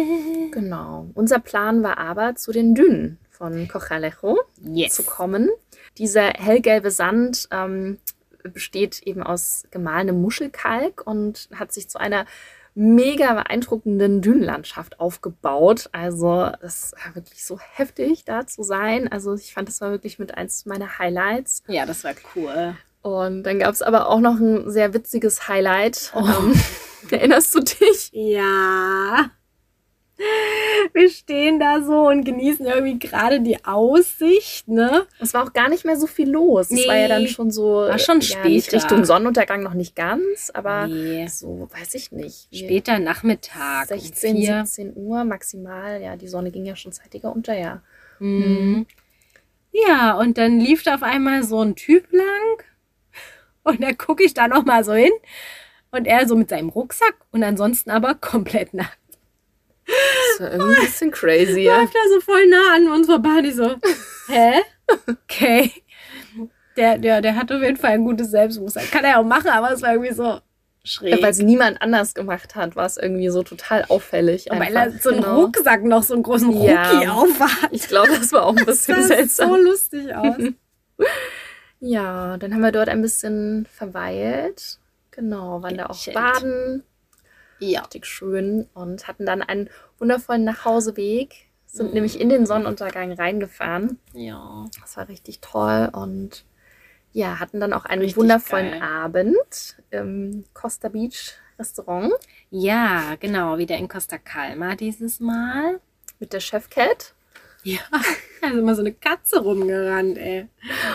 Genau. 0.51 1.07
Unser 1.13 1.37
Plan 1.39 1.83
war 1.83 1.99
aber, 1.99 2.33
zu 2.35 2.51
den 2.51 2.73
Dünen 2.73 3.19
von 3.29 3.67
Cochalejo 3.67 4.39
Yes. 4.63 4.95
zu 4.95 5.03
kommen. 5.03 5.49
Dieser 5.99 6.29
hellgelbe 6.29 6.89
Sand 6.89 7.47
ähm, 7.51 7.99
besteht 8.43 9.03
eben 9.03 9.21
aus 9.21 9.65
gemahlenem 9.69 10.19
Muschelkalk 10.19 11.05
und 11.05 11.47
hat 11.53 11.71
sich 11.71 11.89
zu 11.89 11.99
einer 11.99 12.25
mega 12.75 13.33
beeindruckenden 13.33 14.21
Dünenlandschaft 14.21 14.99
aufgebaut. 14.99 15.89
Also 15.93 16.51
es 16.61 16.93
war 17.03 17.15
wirklich 17.15 17.43
so 17.45 17.57
heftig, 17.59 18.25
da 18.25 18.45
zu 18.45 18.63
sein. 18.63 19.07
Also 19.07 19.33
ich 19.33 19.53
fand, 19.53 19.69
das 19.69 19.81
war 19.81 19.91
wirklich 19.91 20.19
mit 20.19 20.37
eins 20.37 20.65
meiner 20.65 20.99
Highlights. 20.99 21.63
Ja, 21.67 21.85
das 21.85 22.03
war 22.03 22.13
cool. 22.35 22.75
Und 23.01 23.43
dann 23.43 23.59
gab 23.59 23.73
es 23.73 23.81
aber 23.81 24.09
auch 24.09 24.19
noch 24.19 24.39
ein 24.39 24.69
sehr 24.69 24.93
witziges 24.93 25.47
Highlight. 25.47 26.11
Oh. 26.15 26.19
Ähm, 26.19 26.53
erinnerst 27.11 27.55
du 27.55 27.61
dich? 27.61 28.09
Ja. 28.11 29.29
Wir 30.93 31.09
stehen 31.09 31.59
da 31.59 31.81
so 31.81 32.07
und 32.07 32.23
genießen 32.23 32.65
irgendwie 32.65 32.99
gerade 32.99 33.41
die 33.41 33.63
Aussicht, 33.65 34.67
ne? 34.67 35.05
Es 35.19 35.33
war 35.33 35.43
auch 35.43 35.53
gar 35.53 35.67
nicht 35.69 35.83
mehr 35.83 35.97
so 35.97 36.07
viel 36.07 36.29
los. 36.29 36.71
Es 36.71 36.87
war 36.87 36.95
ja 36.95 37.07
dann 37.07 37.23
Nee, 37.23 37.27
schon 37.27 37.51
so 37.51 37.63
war 37.87 37.99
schon 37.99 38.21
ja, 38.21 38.27
später. 38.39 38.77
Richtung 38.77 39.03
Sonnenuntergang 39.03 39.61
noch 39.63 39.73
nicht 39.73 39.95
ganz, 39.95 40.51
aber 40.53 40.87
Nee. 40.87 41.27
so 41.27 41.67
weiß 41.71 41.95
ich 41.95 42.11
nicht. 42.11 42.47
Später 42.53 42.99
Nachmittag. 42.99 43.87
16, 43.87 44.35
um 44.35 44.41
vier. 44.41 44.65
17 44.65 44.93
Uhr 44.95 45.23
maximal. 45.25 46.01
Ja, 46.01 46.15
die 46.15 46.27
Sonne 46.27 46.51
ging 46.51 46.65
ja 46.65 46.75
schon 46.75 46.91
zeitiger 46.93 47.35
unter, 47.35 47.57
ja. 47.57 47.81
Mhm. 48.19 48.85
Ja, 49.71 50.13
und 50.17 50.37
dann 50.37 50.59
lief 50.59 50.83
da 50.83 50.95
auf 50.95 51.03
einmal 51.03 51.43
so 51.43 51.59
ein 51.61 51.75
Typ 51.75 52.05
lang. 52.13 52.63
Und 53.63 53.83
da 53.83 53.91
gucke 53.93 54.23
ich 54.23 54.33
da 54.33 54.47
noch 54.47 54.63
mal 54.63 54.83
so 54.85 54.93
hin. 54.93 55.11
Und 55.91 56.07
er 56.07 56.27
so 56.27 56.35
mit 56.35 56.49
seinem 56.49 56.69
Rucksack 56.69 57.15
und 57.31 57.43
ansonsten 57.43 57.89
aber 57.89 58.15
komplett 58.15 58.73
nackt. 58.73 58.97
Das 59.87 60.39
war 60.39 60.51
irgendwie 60.51 60.75
ein 60.77 60.85
bisschen 60.85 61.11
crazy, 61.11 61.61
ja. 61.61 61.77
Läuft 61.77 61.95
da 61.95 61.99
so 62.13 62.19
voll 62.21 62.47
nah 62.47 62.75
an 62.75 62.87
uns 62.91 63.07
vorbei. 63.07 63.29
Und 63.39 63.45
ich 63.45 63.55
so, 63.55 63.75
hä? 64.27 64.61
Okay. 65.07 65.71
Der, 66.77 66.97
der, 66.97 67.21
der 67.21 67.35
hat 67.35 67.51
auf 67.51 67.61
jeden 67.61 67.77
Fall 67.77 67.91
ein 67.91 68.03
gutes 68.03 68.31
Selbstbewusstsein. 68.31 68.89
Kann 68.91 69.05
er 69.05 69.19
auch 69.19 69.23
machen, 69.23 69.49
aber 69.49 69.71
es 69.71 69.81
war 69.81 69.93
irgendwie 69.93 70.13
so 70.13 70.39
schräg. 70.83 71.21
Weil 71.23 71.31
es 71.31 71.37
niemand 71.39 71.81
anders 71.81 72.13
gemacht 72.13 72.55
hat, 72.55 72.75
war 72.75 72.85
es 72.85 72.97
irgendwie 72.97 73.29
so 73.29 73.43
total 73.43 73.85
auffällig. 73.87 74.51
Und 74.51 74.59
weil 74.59 74.75
er 74.75 74.83
einfach. 74.83 75.01
so 75.01 75.09
einen 75.09 75.21
Genau. 75.21 75.41
Rucksack 75.41 75.83
noch, 75.83 76.03
so 76.03 76.13
einen 76.15 76.23
großen 76.23 76.51
Ja. 76.63 76.91
Rucki 76.91 77.07
auf 77.07 77.39
hat. 77.39 77.69
Ich 77.71 77.87
glaube, 77.87 78.09
das 78.09 78.31
war 78.33 78.43
auch 78.45 78.55
ein 78.55 78.65
Das 78.65 78.85
bisschen 78.85 79.01
sah 79.03 79.07
seltsam. 79.07 79.49
so 79.49 79.55
lustig 79.57 80.13
aus. 80.15 80.35
Ja, 81.79 82.37
dann 82.37 82.53
haben 82.53 82.61
wir 82.61 82.71
dort 82.71 82.89
ein 82.89 83.01
bisschen 83.01 83.67
verweilt. 83.71 84.79
Genau, 85.11 85.61
waren 85.61 85.77
da 85.77 85.85
auch 85.87 86.05
baden. 86.13 86.83
Ja. 87.59 87.81
richtig 87.81 88.05
schön 88.05 88.67
und 88.73 89.07
hatten 89.07 89.25
dann 89.25 89.41
einen 89.41 89.69
wundervollen 89.99 90.43
Nachhauseweg. 90.43 91.47
sind 91.67 91.93
nämlich 91.93 92.19
in 92.19 92.29
den 92.29 92.45
Sonnenuntergang 92.45 93.11
reingefahren. 93.13 93.99
Ja. 94.13 94.65
Das 94.81 94.95
war 94.97 95.07
richtig 95.09 95.39
toll 95.41 95.89
und 95.93 96.45
ja, 97.11 97.39
hatten 97.39 97.59
dann 97.61 97.71
auch 97.73 97.85
einen 97.85 98.01
Richtig 98.01 98.17
wundervollen 98.17 98.71
geil. 98.71 98.81
Abend 98.81 99.77
im 99.91 100.43
Costa 100.53 100.89
Beach 100.89 101.33
Restaurant 101.57 102.11
Ja, 102.49 103.15
genau, 103.19 103.57
wieder 103.57 103.77
in 103.77 103.87
Costa 103.87 104.17
Calma 104.17 104.75
dieses 104.75 105.19
Mal. 105.21 105.79
mit 106.19 106.33
der 106.33 106.39
Chefcat. 106.41 107.13
Ja, 107.63 107.79
ist 108.41 108.53
immer 108.53 108.75
so 108.75 108.81
eine 108.81 108.93
Katze 108.93 109.39
rumgerannt, 109.41 110.17
ey. 110.17 110.47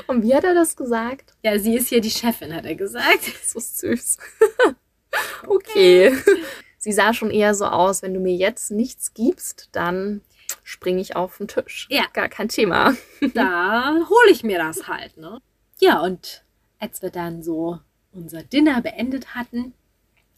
Und 0.06 0.22
wie 0.22 0.34
hat 0.34 0.44
er 0.44 0.54
das 0.54 0.76
gesagt? 0.76 1.32
Ja, 1.42 1.58
sie 1.58 1.74
ist 1.76 1.88
hier 1.88 2.00
die 2.00 2.10
Chefin, 2.10 2.54
hat 2.54 2.64
er 2.64 2.74
gesagt. 2.76 3.24
So 3.44 3.58
süß. 3.58 4.18
okay. 5.46 6.16
Sie 6.78 6.92
sah 6.92 7.12
schon 7.12 7.30
eher 7.30 7.54
so 7.54 7.66
aus, 7.66 8.02
wenn 8.02 8.14
du 8.14 8.20
mir 8.20 8.34
jetzt 8.34 8.70
nichts 8.70 9.12
gibst, 9.12 9.68
dann 9.72 10.22
springe 10.64 11.00
ich 11.00 11.14
auf 11.14 11.36
den 11.36 11.48
Tisch. 11.48 11.86
Ja. 11.90 12.04
Gar 12.12 12.28
kein 12.28 12.48
Thema. 12.48 12.96
Da 13.34 13.96
hole 14.08 14.30
ich 14.30 14.42
mir 14.42 14.58
das 14.58 14.88
halt, 14.88 15.16
ne? 15.18 15.40
Ja, 15.78 16.00
und 16.00 16.44
als 16.78 17.02
wir 17.02 17.10
dann 17.10 17.42
so 17.42 17.78
unser 18.12 18.42
Dinner 18.42 18.80
beendet 18.80 19.34
hatten 19.34 19.74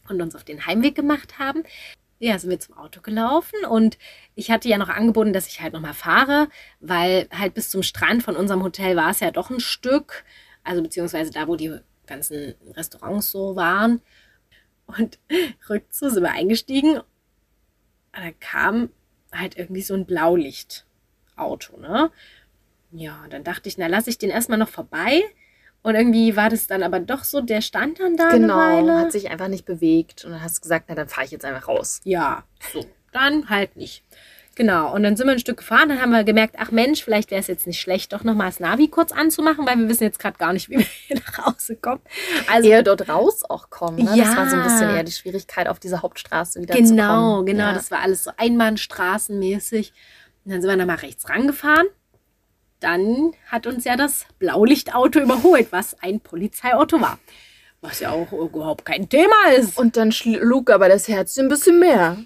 und 0.09 0.21
uns 0.21 0.35
auf 0.35 0.43
den 0.43 0.65
Heimweg 0.65 0.95
gemacht 0.95 1.39
haben, 1.39 1.63
ja, 2.19 2.37
sind 2.37 2.49
wir 2.49 2.59
zum 2.59 2.77
Auto 2.77 3.01
gelaufen 3.01 3.65
und 3.69 3.97
ich 4.35 4.51
hatte 4.51 4.69
ja 4.69 4.77
noch 4.77 4.89
angeboten, 4.89 5.33
dass 5.33 5.47
ich 5.47 5.61
halt 5.61 5.73
nochmal 5.73 5.93
fahre, 5.93 6.47
weil 6.79 7.27
halt 7.31 7.53
bis 7.53 7.69
zum 7.69 7.83
Strand 7.83 8.23
von 8.23 8.35
unserem 8.35 8.63
Hotel 8.63 8.95
war 8.95 9.11
es 9.11 9.19
ja 9.19 9.31
doch 9.31 9.49
ein 9.49 9.59
Stück, 9.59 10.23
also 10.63 10.81
beziehungsweise 10.81 11.31
da, 11.31 11.47
wo 11.47 11.55
die 11.55 11.77
ganzen 12.05 12.55
Restaurants 12.75 13.31
so 13.31 13.55
waren. 13.55 14.01
Und 14.85 15.19
rückzu 15.69 16.09
sind 16.09 16.23
wir 16.23 16.31
eingestiegen 16.31 16.97
und 16.97 17.05
dann 18.13 18.39
kam 18.39 18.89
halt 19.31 19.57
irgendwie 19.57 19.81
so 19.81 19.95
ein 19.95 20.05
Blaulichtauto, 20.05 21.77
ne? 21.77 22.11
Ja, 22.91 23.23
und 23.23 23.33
dann 23.33 23.43
dachte 23.43 23.67
ich, 23.69 23.77
na, 23.77 23.87
lasse 23.87 24.11
ich 24.11 24.19
den 24.19 24.29
erstmal 24.29 24.59
noch 24.59 24.69
vorbei. 24.69 25.23
Und 25.81 25.95
irgendwie 25.95 26.35
war 26.35 26.49
das 26.49 26.67
dann 26.67 26.83
aber 26.83 26.99
doch 26.99 27.23
so, 27.23 27.41
der 27.41 27.61
stand 27.61 27.99
dann 27.99 28.15
da 28.15 28.29
genau. 28.29 28.57
eine 28.57 28.87
Weile. 28.87 28.99
Hat 28.99 29.11
sich 29.11 29.31
einfach 29.31 29.47
nicht 29.47 29.65
bewegt. 29.65 30.23
Und 30.23 30.31
dann 30.31 30.43
hast 30.43 30.57
du 30.57 30.61
gesagt, 30.61 30.85
na, 30.87 30.95
dann 30.95 31.09
fahre 31.09 31.25
ich 31.25 31.31
jetzt 31.31 31.43
einfach 31.43 31.67
raus. 31.67 32.01
Ja, 32.03 32.43
so. 32.71 32.85
Dann 33.11 33.49
halt 33.49 33.75
nicht. 33.75 34.03
Genau. 34.55 34.93
Und 34.93 35.03
dann 35.03 35.15
sind 35.17 35.25
wir 35.27 35.31
ein 35.33 35.39
Stück 35.39 35.57
gefahren. 35.57 35.89
Dann 35.89 35.99
haben 36.01 36.11
wir 36.11 36.23
gemerkt, 36.23 36.55
ach 36.59 36.69
Mensch, 36.71 37.03
vielleicht 37.03 37.31
wäre 37.31 37.41
es 37.41 37.47
jetzt 37.47 37.65
nicht 37.65 37.81
schlecht, 37.81 38.13
doch 38.13 38.23
nochmal 38.23 38.47
das 38.47 38.59
Navi 38.59 38.87
kurz 38.87 39.11
anzumachen, 39.11 39.65
weil 39.65 39.77
wir 39.79 39.89
wissen 39.89 40.03
jetzt 40.03 40.19
gerade 40.19 40.37
gar 40.37 40.53
nicht, 40.53 40.69
wie 40.69 40.77
wir 40.77 40.85
hier 41.07 41.17
nach 41.25 41.45
Hause 41.47 41.75
kommen. 41.75 42.01
Also 42.51 42.69
Eher 42.69 42.83
dort 42.83 43.09
raus 43.09 43.43
auch 43.49 43.69
kommen. 43.69 43.97
Ne? 43.97 44.05
Das 44.05 44.15
Ja. 44.15 44.37
war 44.37 44.49
so 44.49 44.55
ein 44.55 44.63
bisschen 44.63 44.89
eher 44.95 45.03
die 45.03 45.11
Schwierigkeit, 45.11 45.67
auf 45.67 45.79
diese 45.79 46.01
Hauptstraße 46.01 46.61
wieder 46.61 46.73
zu 46.75 46.79
kommen. 46.81 46.89
genau, 46.95 47.43
genau. 47.43 47.63
Ja. 47.65 47.73
Das 47.73 47.89
war 47.91 48.01
alles 48.01 48.23
so 48.23 48.31
einbahnstraßenmäßig. 48.37 49.93
Und 50.45 50.51
dann 50.51 50.61
sind 50.61 50.69
wir 50.69 50.77
dann 50.77 50.87
mal 50.87 50.95
rechts 50.97 51.29
rangefahren. 51.29 51.87
Dann 52.79 53.31
hat 53.47 53.65
uns 53.65 53.85
ja 53.85 53.95
das 53.95 54.25
Blaulichtauto 54.39 55.19
überholt, 55.19 55.67
was 55.71 55.95
ein 56.01 56.19
Polizeiauto 56.19 56.99
war. 56.99 57.17
Was 57.83 57.99
ja 57.99 58.11
auch 58.11 58.31
überhaupt 58.31 58.85
kein 58.85 59.09
Thema 59.09 59.35
ist. 59.57 59.77
Und 59.77 59.97
dann 59.97 60.11
schlug 60.13 60.69
aber 60.71 60.87
das 60.89 61.07
Herz 61.09 61.37
ein 61.37 61.49
bisschen 61.49 61.79
mehr. 61.79 62.17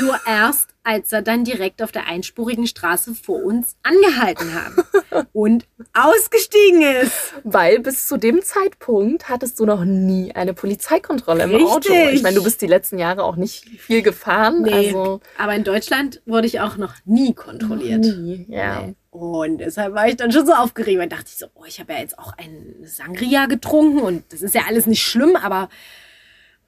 Nur 0.00 0.18
erst, 0.26 0.68
als 0.84 1.12
er 1.12 1.20
dann 1.22 1.44
direkt 1.44 1.82
auf 1.82 1.90
der 1.92 2.06
einspurigen 2.06 2.66
Straße 2.66 3.14
vor 3.14 3.42
uns 3.42 3.76
angehalten 3.82 4.54
hat 4.54 5.26
und 5.32 5.66
ausgestiegen 5.92 6.82
ist. 6.82 7.34
Weil 7.44 7.80
bis 7.80 8.06
zu 8.08 8.16
dem 8.16 8.42
Zeitpunkt 8.42 9.28
hattest 9.28 9.58
du 9.58 9.66
noch 9.66 9.84
nie 9.84 10.32
eine 10.34 10.54
Polizeikontrolle 10.54 11.44
im 11.44 11.50
Richtig. 11.50 11.68
Auto. 11.70 11.92
Ich 12.12 12.22
meine, 12.22 12.36
du 12.36 12.42
bist 12.44 12.62
die 12.62 12.66
letzten 12.66 12.98
Jahre 12.98 13.24
auch 13.24 13.36
nicht 13.36 13.64
viel 13.80 14.02
gefahren. 14.02 14.62
Nee, 14.62 14.88
Also 14.88 15.20
aber 15.38 15.54
in 15.54 15.64
Deutschland 15.64 16.22
wurde 16.26 16.46
ich 16.46 16.60
auch 16.60 16.76
noch 16.76 16.94
nie 17.04 17.34
kontrolliert. 17.34 18.00
nie. 18.04 18.46
Ja. 18.48 18.80
Nee. 18.80 18.94
Und 19.16 19.58
deshalb 19.58 19.94
war 19.94 20.06
ich 20.08 20.16
dann 20.16 20.30
schon 20.30 20.44
so 20.44 20.52
aufgeregt. 20.52 21.00
Dann 21.00 21.08
dachte 21.08 21.24
ich 21.28 21.36
so, 21.36 21.46
oh, 21.54 21.64
ich 21.66 21.80
habe 21.80 21.94
ja 21.94 22.00
jetzt 22.00 22.18
auch 22.18 22.36
einen 22.36 22.84
Sangria 22.84 23.46
getrunken 23.46 24.00
und 24.00 24.30
das 24.30 24.42
ist 24.42 24.54
ja 24.54 24.62
alles 24.68 24.84
nicht 24.84 25.02
schlimm, 25.02 25.36
aber 25.36 25.70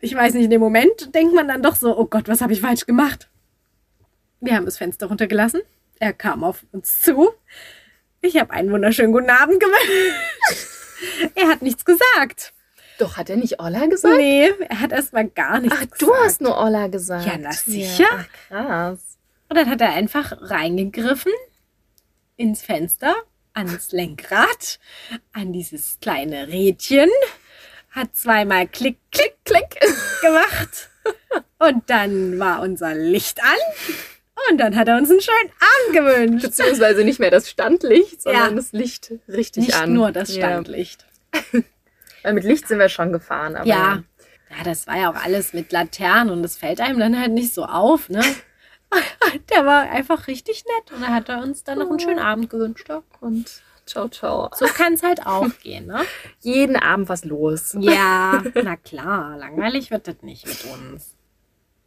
ich 0.01 0.15
weiß 0.15 0.33
nicht, 0.33 0.45
in 0.45 0.51
dem 0.51 0.61
Moment 0.61 1.15
denkt 1.15 1.35
man 1.35 1.47
dann 1.47 1.63
doch 1.63 1.77
so, 1.77 1.97
oh 1.99 2.07
Gott, 2.07 2.27
was 2.27 2.41
habe 2.41 2.55
ich 2.55 2.63
falsch 2.63 2.87
gemacht? 2.87 3.29
Wir 4.41 4.55
haben 4.55 4.65
das 4.65 4.79
Fenster 4.79 5.07
runtergelassen. 5.07 5.61
Er 5.99 6.15
kam 6.15 6.43
auf 6.43 6.65
uns 6.73 7.03
zu. 7.03 7.31
Ich 8.23 8.39
habe 8.39 8.53
einen 8.53 8.73
wunderschönen 8.73 9.13
guten 9.13 9.29
Abend 9.29 9.61
gewünscht. 9.61 10.67
er 11.35 11.49
hat 11.49 11.61
nichts 11.61 11.85
gesagt. 11.85 12.55
Doch, 12.99 13.19
hat 13.19 13.29
er 13.29 13.37
nicht 13.37 13.61
Olla 13.61 13.87
gesagt? 13.87 14.17
Nee, 14.17 14.51
er 14.71 14.81
hat 14.81 14.93
erst 14.93 15.13
mal 15.13 15.29
gar 15.29 15.61
nichts 15.61 15.77
Ach, 15.77 15.83
gesagt. 15.83 16.03
du 16.03 16.15
hast 16.15 16.41
nur 16.41 16.57
Olla 16.57 16.87
gesagt. 16.87 17.27
Ja, 17.27 17.37
na 17.39 17.53
sicher. 17.53 18.07
Ach, 18.11 18.27
krass. 18.49 19.19
Und 19.51 19.57
dann 19.57 19.69
hat 19.69 19.81
er 19.83 19.93
einfach 19.93 20.33
reingegriffen 20.41 21.33
ins 22.39 22.63
Fenster, 22.63 23.15
ans 23.53 23.93
Lenkrad, 23.93 24.79
an 25.33 25.53
dieses 25.53 25.99
kleine 26.01 26.49
Rädchen, 26.49 27.11
hat 27.91 28.15
zweimal 28.17 28.67
Klick, 28.69 28.97
Klick, 29.13 29.37
Klick 29.45 29.77
gemacht. 30.23 30.89
Und 31.59 31.91
dann 31.91 32.39
war 32.39 32.63
unser 32.63 32.95
Licht 32.95 33.43
an. 33.43 33.95
Und 34.51 34.59
dann 34.59 34.77
hat 34.77 34.87
er 34.89 34.97
uns 34.97 35.11
einen 35.11 35.21
schönen 35.21 35.51
Abend 35.59 35.93
gewünscht. 35.97 36.45
Beziehungsweise 36.47 37.05
nicht 37.05 37.19
mehr 37.19 37.31
das 37.33 37.51
Standlicht, 37.51 38.23
sondern 38.23 38.51
Ja. 38.51 38.57
das 38.57 38.73
Licht 38.73 39.13
richtig 39.27 39.67
Nicht 39.67 39.75
an. 39.77 39.93
nur 39.93 40.13
das 40.13 40.35
Ja. 40.35 40.47
Standlicht. 40.47 41.05
Weil 42.23 42.33
mit 42.35 42.45
Licht 42.45 42.69
sind 42.69 42.79
wir 42.79 42.89
schon 42.89 43.13
gefahren. 43.13 43.57
Aber 43.57 43.67
Ja. 43.67 44.03
Ja, 44.57 44.65
das 44.65 44.87
war 44.87 44.97
ja 44.97 45.11
auch 45.11 45.17
alles 45.23 45.53
mit 45.53 45.73
Laternen 45.73 46.33
und 46.33 46.43
das 46.43 46.57
fällt 46.57 46.81
einem 46.81 46.99
dann 47.01 47.21
halt 47.21 47.33
nicht 47.33 47.53
so 47.53 47.65
auf, 47.65 48.09
ne? 48.09 48.23
Der 49.51 49.67
war 49.67 49.91
einfach 49.91 50.27
richtig 50.27 50.65
nett 50.65 50.93
und 50.93 51.03
da 51.03 51.09
hat 51.09 51.29
er 51.29 51.43
uns 51.43 51.65
dann 51.65 51.79
noch 51.79 51.91
einen 51.91 51.99
schönen 51.99 52.19
Abend 52.19 52.49
gewünscht. 52.51 52.89
Und 53.21 53.63
ciao, 53.87 54.09
ciao. 54.09 54.49
So 54.55 54.67
kann 54.67 54.95
es 54.95 55.03
halt 55.03 55.27
auch 55.27 55.51
gehen, 55.63 55.87
ne? 55.87 56.03
Jeden 56.41 56.77
Abend 56.77 57.09
was 57.09 57.25
los. 57.25 57.77
Ja, 57.79 58.43
na 58.63 58.77
klar, 58.77 59.37
langweilig 59.37 59.91
wird 59.91 60.09
das 60.09 60.23
nicht 60.23 60.47
mit 60.47 60.65
uns. 60.73 61.15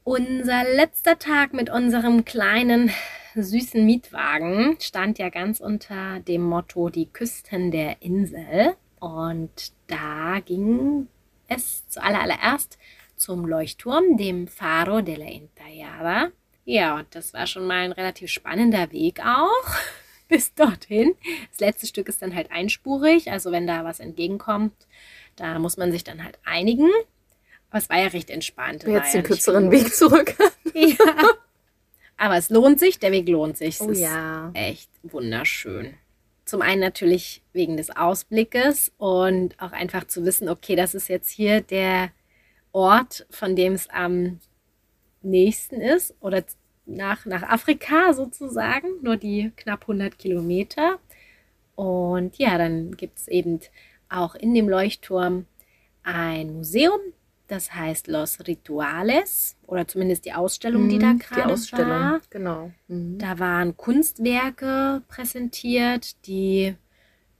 Unser 0.03 0.63
letzter 0.63 1.19
Tag 1.19 1.53
mit 1.53 1.69
unserem 1.69 2.25
kleinen 2.25 2.91
süßen 3.35 3.85
Mietwagen 3.85 4.77
stand 4.79 5.19
ja 5.19 5.29
ganz 5.29 5.59
unter 5.59 6.19
dem 6.19 6.41
Motto 6.41 6.89
die 6.89 7.07
Küsten 7.07 7.71
der 7.71 8.01
Insel. 8.01 8.75
Und 8.99 9.73
da 9.87 10.39
ging 10.43 11.07
es 11.47 11.87
zuallererst 11.87 12.77
zum 13.15 13.45
Leuchtturm, 13.45 14.17
dem 14.17 14.47
Faro 14.47 15.01
de 15.01 15.15
la 15.15 15.25
Intallada. 15.25 16.31
Ja, 16.66 16.95
und 16.95 17.07
das 17.16 17.34
war 17.34 17.47
schon 17.47 17.66
mal 17.66 17.84
ein 17.86 17.91
relativ 17.91 18.30
spannender 18.30 18.91
Weg 18.91 19.20
auch 19.26 19.76
bis 20.28 20.53
dorthin. 20.53 21.16
Das 21.49 21.59
letzte 21.59 21.88
Stück 21.88 22.07
ist 22.07 22.22
dann 22.22 22.36
halt 22.36 22.51
einspurig, 22.51 23.32
also 23.32 23.51
wenn 23.51 23.68
da 23.68 23.84
was 23.84 23.99
entgegenkommt, 23.99 24.74
da 25.36 25.59
muss 25.59 25.78
man 25.78 25.91
sich 25.91 26.03
dann 26.03 26.24
halt 26.24 26.38
einigen. 26.45 26.89
Aber 27.70 27.80
es 27.80 27.89
war 27.89 27.99
ja 27.99 28.07
recht 28.07 28.30
entspannt. 28.30 28.84
Wer 28.86 28.95
jetzt 28.97 29.14
den 29.14 29.24
kürzeren 29.24 29.72
Weg 29.72 29.93
zurück 29.93 30.36
hat. 30.39 30.51
Ja. 30.74 30.95
Aber 32.16 32.38
es 32.38 32.49
lohnt 32.49 32.80
sich, 32.80 32.97
der 32.99 33.12
Weg 33.12 33.28
lohnt 33.28 33.57
sich. 33.57 33.76
Es 33.76 33.82
Oh 33.82 33.89
ist 33.89 33.99
ja. 33.99 34.51
echt 34.53 34.89
wunderschön. 35.03 35.95
Zum 36.45 36.62
einen 36.62 36.80
natürlich 36.80 37.41
wegen 37.51 37.76
des 37.78 37.89
Ausblickes 37.89 38.91
und 38.97 39.59
auch 39.59 39.72
einfach 39.74 40.05
zu 40.05 40.24
wissen, 40.24 40.47
okay, 40.47 40.76
das 40.76 40.93
ist 40.93 41.09
jetzt 41.09 41.30
hier 41.30 41.62
der 41.62 42.12
Ort, 42.72 43.26
von 43.32 43.55
dem 43.55 43.74
es 43.74 43.89
am 43.89 44.39
nächsten 45.24 45.82
ist 45.82 46.15
oder 46.19 46.43
nach, 46.86 47.26
nach 47.26 47.43
Afrika 47.43 48.13
sozusagen, 48.13 48.88
nur 49.01 49.17
die 49.17 49.51
knapp 49.55 49.82
100 49.84 50.17
Kilometer. 50.17 50.99
Und 51.76 52.38
ja, 52.38 52.57
dann 52.57 52.95
gibt 52.97 53.19
es 53.19 53.28
eben 53.28 53.59
auch 54.09 54.36
in 54.36 54.53
dem 54.53 54.69
Leuchtturm 54.69 55.45
ein 56.03 56.53
Museum, 56.53 56.99
das 57.47 57.74
heißt 57.74 58.07
Los 58.07 58.39
Rituales 58.47 59.57
oder 59.67 59.88
zumindest 59.88 60.26
die 60.26 60.34
Ausstellung, 60.34 60.88
die 60.89 60.99
da 60.99 61.13
Mhm, 61.13 61.19
gerade 61.19 61.41
Die 61.47 61.53
Ausstellung, 61.53 61.89
war. 61.89 62.22
genau. 62.30 62.72
Mhm. 62.88 63.17
Da 63.19 63.39
waren 63.39 63.78
Kunstwerke 63.78 65.01
präsentiert, 65.07 66.26
die 66.28 66.76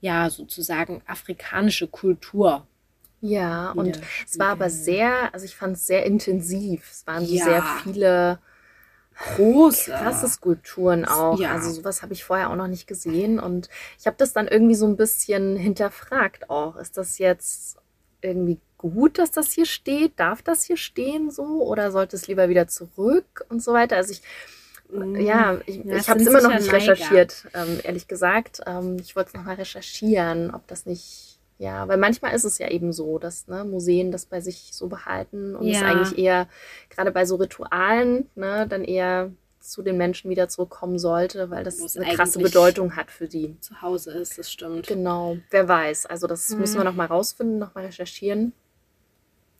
ja 0.00 0.30
sozusagen 0.30 1.02
afrikanische 1.06 1.88
Kultur. 1.88 2.66
Ja, 3.22 3.70
und 3.70 4.00
es 4.28 4.38
war 4.38 4.48
aber 4.48 4.68
sehr, 4.68 5.32
also 5.32 5.46
ich 5.46 5.56
fand 5.56 5.76
es 5.76 5.86
sehr 5.86 6.04
intensiv. 6.04 6.90
Es 6.90 7.06
waren 7.06 7.24
so 7.24 7.34
Ja. 7.34 7.44
sehr 7.44 7.62
viele 7.82 8.38
Große. 9.36 9.92
krasse 9.92 10.28
Skulpturen 10.28 11.04
auch. 11.04 11.38
Ja. 11.38 11.52
Also 11.52 11.70
sowas 11.70 12.02
habe 12.02 12.12
ich 12.12 12.24
vorher 12.24 12.50
auch 12.50 12.56
noch 12.56 12.66
nicht 12.68 12.86
gesehen. 12.86 13.38
Und 13.38 13.68
ich 13.98 14.06
habe 14.06 14.16
das 14.18 14.32
dann 14.32 14.48
irgendwie 14.48 14.74
so 14.74 14.86
ein 14.86 14.96
bisschen 14.96 15.56
hinterfragt 15.56 16.50
auch. 16.50 16.76
Ist 16.76 16.96
das 16.96 17.18
jetzt 17.18 17.76
irgendwie 18.22 18.58
gut, 18.78 19.18
dass 19.18 19.30
das 19.30 19.52
hier 19.52 19.66
steht? 19.66 20.18
Darf 20.18 20.42
das 20.42 20.64
hier 20.64 20.76
stehen 20.76 21.30
so? 21.30 21.62
Oder 21.62 21.92
sollte 21.92 22.16
es 22.16 22.26
lieber 22.26 22.48
wieder 22.48 22.66
zurück 22.66 23.44
und 23.48 23.62
so 23.62 23.72
weiter? 23.72 23.96
Also 23.96 24.12
ich, 24.12 24.22
ja, 25.20 25.60
ich, 25.66 25.76
Ja, 25.76 25.82
ich 25.94 26.00
es 26.00 26.08
habe 26.08 26.20
es 26.20 26.26
immer 26.26 26.40
noch 26.42 26.54
nicht 26.58 26.72
recherchiert, 26.72 27.46
ähm, 27.54 27.80
ehrlich 27.84 28.08
gesagt. 28.08 28.60
Ähm, 28.66 28.96
ich 29.00 29.14
wollte 29.14 29.28
es 29.28 29.34
nochmal 29.34 29.54
recherchieren, 29.56 30.52
ob 30.52 30.66
das 30.66 30.86
nicht, 30.86 31.31
ja, 31.62 31.86
weil 31.86 31.96
manchmal 31.96 32.34
ist 32.34 32.42
es 32.42 32.58
ja 32.58 32.68
eben 32.68 32.92
so, 32.92 33.18
dass 33.20 33.46
ne, 33.46 33.64
Museen 33.64 34.10
das 34.10 34.26
bei 34.26 34.40
sich 34.40 34.70
so 34.72 34.88
behalten 34.88 35.54
und 35.54 35.68
es 35.68 35.80
Ja. 35.80 35.86
eigentlich 35.86 36.18
eher, 36.18 36.48
gerade 36.90 37.12
bei 37.12 37.24
so 37.24 37.36
Ritualen, 37.36 38.28
ne, 38.34 38.66
dann 38.68 38.82
eher 38.82 39.30
zu 39.60 39.82
den 39.82 39.96
Menschen 39.96 40.28
wieder 40.28 40.48
zurückkommen 40.48 40.98
sollte, 40.98 41.50
weil 41.50 41.62
das 41.62 41.78
es 41.78 41.96
eine 41.96 42.12
krasse 42.16 42.40
Bedeutung 42.40 42.96
hat 42.96 43.12
für 43.12 43.28
die. 43.28 43.56
Zu 43.60 43.80
Hause 43.80 44.10
ist, 44.10 44.38
das 44.38 44.50
stimmt. 44.50 44.88
Genau, 44.88 45.36
wer 45.50 45.68
weiß. 45.68 46.06
Also 46.06 46.26
das 46.26 46.50
Mhm. 46.50 46.58
müssen 46.58 46.78
wir 46.80 46.84
noch 46.84 46.96
mal 46.96 47.06
rausfinden, 47.06 47.60
noch 47.60 47.76
mal 47.76 47.84
recherchieren. 47.84 48.52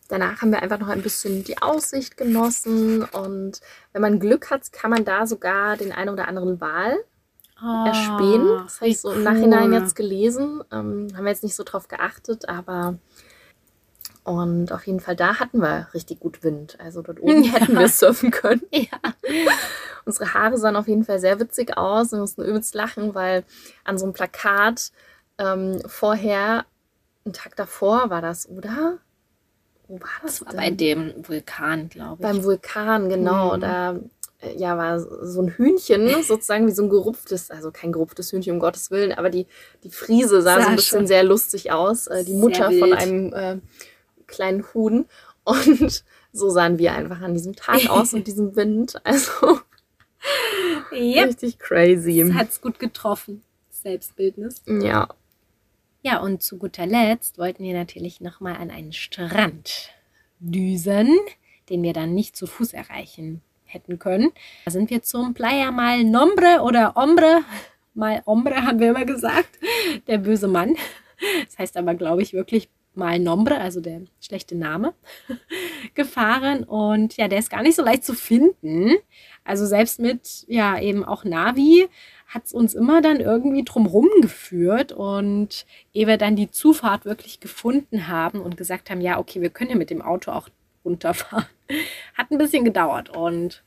Danach 0.09 0.43
haben 0.43 0.51
wir 0.51 0.61
einfach 0.61 0.81
noch 0.81 0.89
ein 0.89 1.03
bisschen 1.03 1.45
die 1.45 1.63
Aussicht 1.63 2.17
genossen 2.17 3.05
und 3.05 3.61
wenn 3.93 4.03
man 4.03 4.19
Glück 4.19 4.51
hat, 4.51 4.73
kann 4.73 4.91
man 4.91 5.05
da 5.05 5.25
sogar 5.27 5.77
den 5.77 5.93
einen 5.93 6.11
oder 6.11 6.27
anderen 6.27 6.61
Wal 6.61 6.97
erspähen. 7.87 8.47
Das 8.65 8.81
habe 8.81 8.89
ich 8.89 9.01
so 9.01 9.11
im 9.13 9.23
Nachhinein 9.23 9.73
jetzt 9.73 9.95
gelesen. 9.97 10.63
Ähm, 10.73 11.09
haben 11.15 11.25
wir 11.25 11.31
jetzt 11.31 11.43
nicht 11.43 11.57
so 11.57 11.63
drauf 11.65 11.89
geachtet, 11.89 12.49
aber 12.49 12.99
und 14.25 14.73
auf 14.73 14.87
jeden 14.87 15.01
Fall 15.01 15.17
da 15.17 15.41
hatten 15.41 15.61
wir 15.61 15.89
richtig 15.95 16.21
gut 16.21 16.45
Wind. 16.45 16.79
Also 16.81 17.03
dort 17.03 17.21
oben 17.21 17.43
Ja. 17.43 17.53
hätten 17.61 17.79
wir 17.79 17.89
surfen 17.89 18.31
können. 18.31 18.63
Ja. 18.71 18.99
Unsere 20.05 20.35
Haare 20.35 20.59
sahen 20.59 20.77
auf 20.77 20.89
jeden 20.89 21.05
Fall 21.05 21.19
sehr 21.19 21.39
witzig 21.41 21.77
aus. 21.77 22.13
Wir 22.13 22.19
mussten 22.19 22.43
übelst 22.43 22.75
lachen, 22.75 23.15
weil 23.15 23.45
an 23.85 23.99
so 23.99 24.05
einem 24.05 24.13
Plakat 24.13 24.91
ähm, 25.39 25.81
vorher, 25.87 26.65
einen 27.25 27.33
Tag 27.33 27.57
davor 27.57 28.11
war 28.11 28.21
das, 28.21 28.49
oder? 28.49 28.99
Wo 29.87 30.01
war 30.01 30.09
das? 30.23 30.39
Das 30.41 30.47
war 30.47 30.55
bei 30.55 30.71
dem 30.71 31.15
Vulkan, 31.27 31.89
glaube 31.89 32.17
ich. 32.17 32.23
Beim 32.23 32.43
Vulkan, 32.45 33.09
genau. 33.09 33.57
Mhm. 33.57 33.61
Da 33.61 33.97
ja, 34.57 34.77
war 34.77 35.01
so 35.01 35.43
ein 35.43 35.49
Hühnchen, 35.49 36.09
sozusagen 36.23 36.67
wie 36.67 36.73
so 36.73 36.83
ein 36.85 36.91
gerupftes, 36.91 37.51
also 37.51 37.71
kein 37.71 37.93
gerupftes 37.93 38.33
Hühnchen, 38.33 38.55
um 38.55 38.61
Gottes 38.61 38.91
Willen, 38.91 39.13
aber 39.13 39.31
die, 39.31 39.47
die 39.85 39.91
Friese 39.91 40.43
sah, 40.43 40.57
Sah 40.57 40.63
so 40.63 40.69
ein 40.71 40.77
bisschen 40.77 40.99
schon 40.99 41.07
sehr 41.07 41.25
lustig 41.25 41.73
aus. 41.73 42.07
Äh, 42.07 42.25
die 42.25 42.35
Mutter 42.35 42.71
von 42.71 42.93
einem 42.93 43.33
äh, 43.33 43.59
kleinen 44.27 44.65
Huhn. 44.75 45.07
Und 45.45 46.05
so 46.33 46.51
sahen 46.51 46.79
wir 46.79 46.93
einfach 46.93 47.21
an 47.21 47.35
diesem 47.35 47.57
Tag 47.57 47.91
aus 47.91 48.15
und 48.15 48.27
diesem 48.29 48.55
Wind. 48.55 48.95
Also 49.05 49.59
Yep. 50.93 51.29
richtig 51.29 51.59
crazy. 51.59 52.25
Das 52.29 52.35
hat's 52.35 52.61
gut 52.61 52.79
getroffen. 52.79 53.43
Selbstbildnis. 53.71 54.63
Ja, 54.67 55.09
Ja, 56.03 56.21
und 56.21 56.43
zu 56.45 56.59
guter 56.59 56.87
Letzt 56.87 57.39
wollten 57.39 57.65
wir 57.65 57.75
natürlich 57.75 58.21
nochmal 58.21 58.55
an 58.57 58.71
einen 58.71 58.93
Strand 58.93 59.91
düsen, 60.39 61.19
den 61.69 61.83
wir 61.83 61.93
dann 61.93 62.15
nicht 62.15 62.37
zu 62.37 62.47
Fuß 62.47 62.73
erreichen 62.73 63.43
hätten 63.73 63.99
können. 63.99 64.31
Da 64.65 64.71
sind 64.71 64.91
wir 64.91 65.03
zum 65.03 65.35
Playa 65.35 65.71
Mal 65.71 66.05
Nombre 66.05 66.61
oder 66.63 66.97
Ombre. 66.97 67.43
Mal 67.95 68.23
Ombre 68.25 68.63
haben 68.63 68.81
wir 68.81 68.91
immer 68.91 69.05
gesagt. 69.05 69.59
Der 70.07 70.19
böse 70.19 70.49
Mann. 70.49 70.77
Das 71.47 71.59
heißt 71.59 71.77
aber, 71.77 71.95
glaube 71.95 72.23
ich, 72.23 72.33
wirklich 72.33 72.69
Mal 72.95 73.19
Nombre, 73.19 73.59
also 73.59 73.81
der 73.81 74.03
schlechte 74.21 74.55
Name, 74.55 74.93
gefahren. 75.95 76.65
Und 76.65 77.17
ja, 77.17 77.27
der 77.27 77.39
ist 77.39 77.51
gar 77.51 77.63
nicht 77.63 77.77
so 77.77 77.83
leicht 77.83 78.05
zu 78.05 78.13
finden. 78.15 78.93
Also 79.45 79.65
selbst 79.65 79.99
mit, 79.99 80.45
ja, 80.47 80.79
eben 80.79 81.05
auch 81.05 81.25
Navi 81.25 81.89
hat 82.27 82.47
es 82.47 82.53
uns 82.53 82.75
immer 82.75 83.01
dann 83.01 83.21
irgendwie 83.21 83.65
drumherum 83.65 84.09
geführt. 84.21 84.93
Und 84.93 85.65
ehe 85.95 86.07
wir 86.07 86.19
dann 86.19 86.37
die 86.37 86.51
Zufahrt 86.51 87.07
wirklich 87.07 87.41
gefunden 87.41 88.09
haben 88.09 88.41
und 88.41 88.59
gesagt 88.59 88.91
haben, 88.91 89.01
ja, 89.01 89.19
okay, 89.19 89.41
wir 89.41 89.51
können 89.51 89.71
ja 89.71 89.77
mit 89.77 89.91
dem 89.91 90.03
Auto 90.03 90.31
auch 90.31 90.49
runterfahren, 90.85 91.47
hat 92.17 92.31
ein 92.31 92.39
bisschen 92.39 92.65
gedauert 92.65 93.17
und 93.17 93.63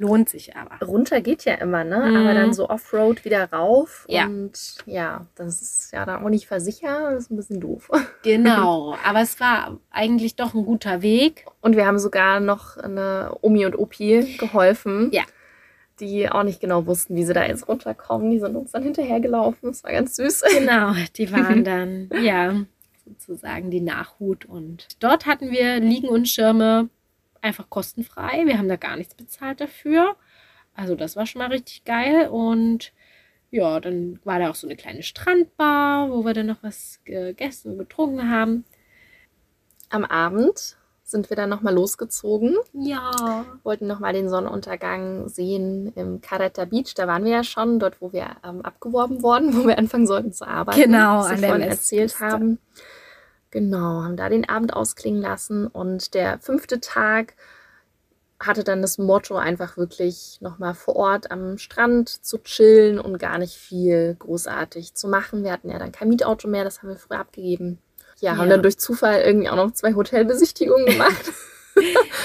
lohnt 0.00 0.30
sich 0.30 0.56
aber. 0.56 0.84
runter 0.84 1.20
geht 1.20 1.44
ja 1.44 1.54
immer, 1.54 1.84
ne? 1.84 1.98
Mhm. 1.98 2.16
Aber 2.16 2.34
dann 2.34 2.54
so 2.54 2.68
Offroad 2.68 3.24
wieder 3.24 3.52
rauf. 3.52 4.06
Ja. 4.08 4.24
Und 4.24 4.78
ja, 4.86 5.26
das 5.34 5.60
ist 5.60 5.92
ja 5.92 6.06
dann 6.06 6.24
auch 6.24 6.30
nicht 6.30 6.46
versichert. 6.46 7.12
Das 7.12 7.24
ist 7.24 7.30
ein 7.30 7.36
bisschen 7.36 7.60
doof. 7.60 7.90
Genau, 8.22 8.96
aber 9.02 9.22
es 9.22 9.40
war 9.40 9.78
eigentlich 9.90 10.36
doch 10.36 10.52
ein 10.52 10.66
guter 10.66 11.00
Weg. 11.00 11.46
Und 11.62 11.74
wir 11.74 11.86
haben 11.86 11.98
sogar 11.98 12.38
noch 12.38 12.76
eine 12.76 13.34
Omi 13.40 13.64
und 13.64 13.78
Opi 13.78 14.36
geholfen. 14.38 15.08
Ja. 15.12 15.22
Die 16.00 16.30
auch 16.30 16.42
nicht 16.42 16.60
genau 16.60 16.86
wussten, 16.86 17.16
wie 17.16 17.24
sie 17.24 17.32
da 17.32 17.44
jetzt 17.46 17.66
runterkommen. 17.66 18.30
Die 18.30 18.38
sind 18.38 18.56
uns 18.56 18.72
dann 18.72 18.82
hinterhergelaufen. 18.82 19.70
Das 19.70 19.84
war 19.84 19.92
ganz 19.92 20.16
süß. 20.16 20.42
Genau, 20.58 20.92
die 21.16 21.32
waren 21.32 21.64
dann, 21.64 22.10
ja, 22.22 22.54
sozusagen 23.06 23.70
die 23.70 23.80
Nachhut. 23.80 24.44
Und 24.44 24.86
dort 25.00 25.24
hatten 25.24 25.50
wir 25.50 25.80
Liegen 25.80 26.08
und 26.08 26.28
Schirme 26.28 26.90
einfach 27.42 27.68
kostenfrei. 27.70 28.46
Wir 28.46 28.58
haben 28.58 28.68
da 28.68 28.76
gar 28.76 28.96
nichts 28.96 29.14
bezahlt 29.14 29.60
dafür. 29.60 30.16
Also 30.74 30.94
das 30.94 31.16
war 31.16 31.26
schon 31.26 31.40
mal 31.40 31.50
richtig 31.50 31.84
geil. 31.84 32.28
Und 32.28 32.92
ja, 33.50 33.80
dann 33.80 34.20
war 34.24 34.38
da 34.38 34.50
auch 34.50 34.54
so 34.54 34.66
eine 34.66 34.76
kleine 34.76 35.02
Strandbar, 35.02 36.10
wo 36.10 36.24
wir 36.24 36.34
dann 36.34 36.46
noch 36.46 36.62
was 36.62 37.00
gegessen 37.04 37.72
und 37.72 37.78
getrunken 37.78 38.30
haben. 38.30 38.64
Am 39.88 40.04
Abend 40.04 40.76
sind 41.10 41.28
wir 41.28 41.36
dann 41.36 41.50
nochmal 41.50 41.74
losgezogen. 41.74 42.56
Ja. 42.72 43.44
Wollten 43.64 43.86
nochmal 43.86 44.12
den 44.12 44.28
Sonnenuntergang 44.28 45.28
sehen 45.28 45.92
im 45.96 46.20
Carreta 46.20 46.64
Beach. 46.64 46.94
Da 46.94 47.08
waren 47.08 47.24
wir 47.24 47.32
ja 47.32 47.44
schon, 47.44 47.80
dort, 47.80 48.00
wo 48.00 48.12
wir 48.12 48.36
ähm, 48.44 48.62
abgeworben 48.62 49.22
wurden, 49.22 49.54
wo 49.56 49.66
wir 49.66 49.76
anfangen 49.76 50.06
sollten 50.06 50.32
zu 50.32 50.46
arbeiten. 50.46 50.80
Genau, 50.80 51.18
was 51.18 51.28
wir 51.28 51.34
an 51.34 51.40
der 51.40 51.50
vorhin 51.50 51.68
erzählt 51.68 52.20
haben. 52.20 52.58
Genau, 53.50 54.02
haben 54.02 54.16
da 54.16 54.28
den 54.28 54.48
Abend 54.48 54.74
ausklingen 54.74 55.20
lassen. 55.20 55.66
Und 55.66 56.14
der 56.14 56.38
fünfte 56.38 56.80
Tag 56.80 57.34
hatte 58.38 58.64
dann 58.64 58.80
das 58.80 58.96
Motto, 58.96 59.36
einfach 59.36 59.76
wirklich 59.76 60.38
nochmal 60.40 60.74
vor 60.74 60.96
Ort 60.96 61.30
am 61.30 61.58
Strand 61.58 62.08
zu 62.08 62.38
chillen 62.38 62.98
und 62.98 63.18
gar 63.18 63.38
nicht 63.38 63.56
viel 63.56 64.16
großartig 64.18 64.94
zu 64.94 65.08
machen. 65.08 65.44
Wir 65.44 65.52
hatten 65.52 65.68
ja 65.70 65.78
dann 65.78 65.92
kein 65.92 66.08
Mietauto 66.08 66.48
mehr, 66.48 66.64
das 66.64 66.80
haben 66.82 66.88
wir 66.88 66.96
früher 66.96 67.18
abgegeben. 67.18 67.78
Ja, 68.20 68.36
haben 68.36 68.48
Ja. 68.48 68.54
dann 68.54 68.62
durch 68.62 68.78
Zufall 68.78 69.20
irgendwie 69.20 69.48
auch 69.50 69.56
noch 69.56 69.72
zwei 69.72 69.94
Hotelbesichtigungen 69.94 70.86
gemacht. 70.86 71.32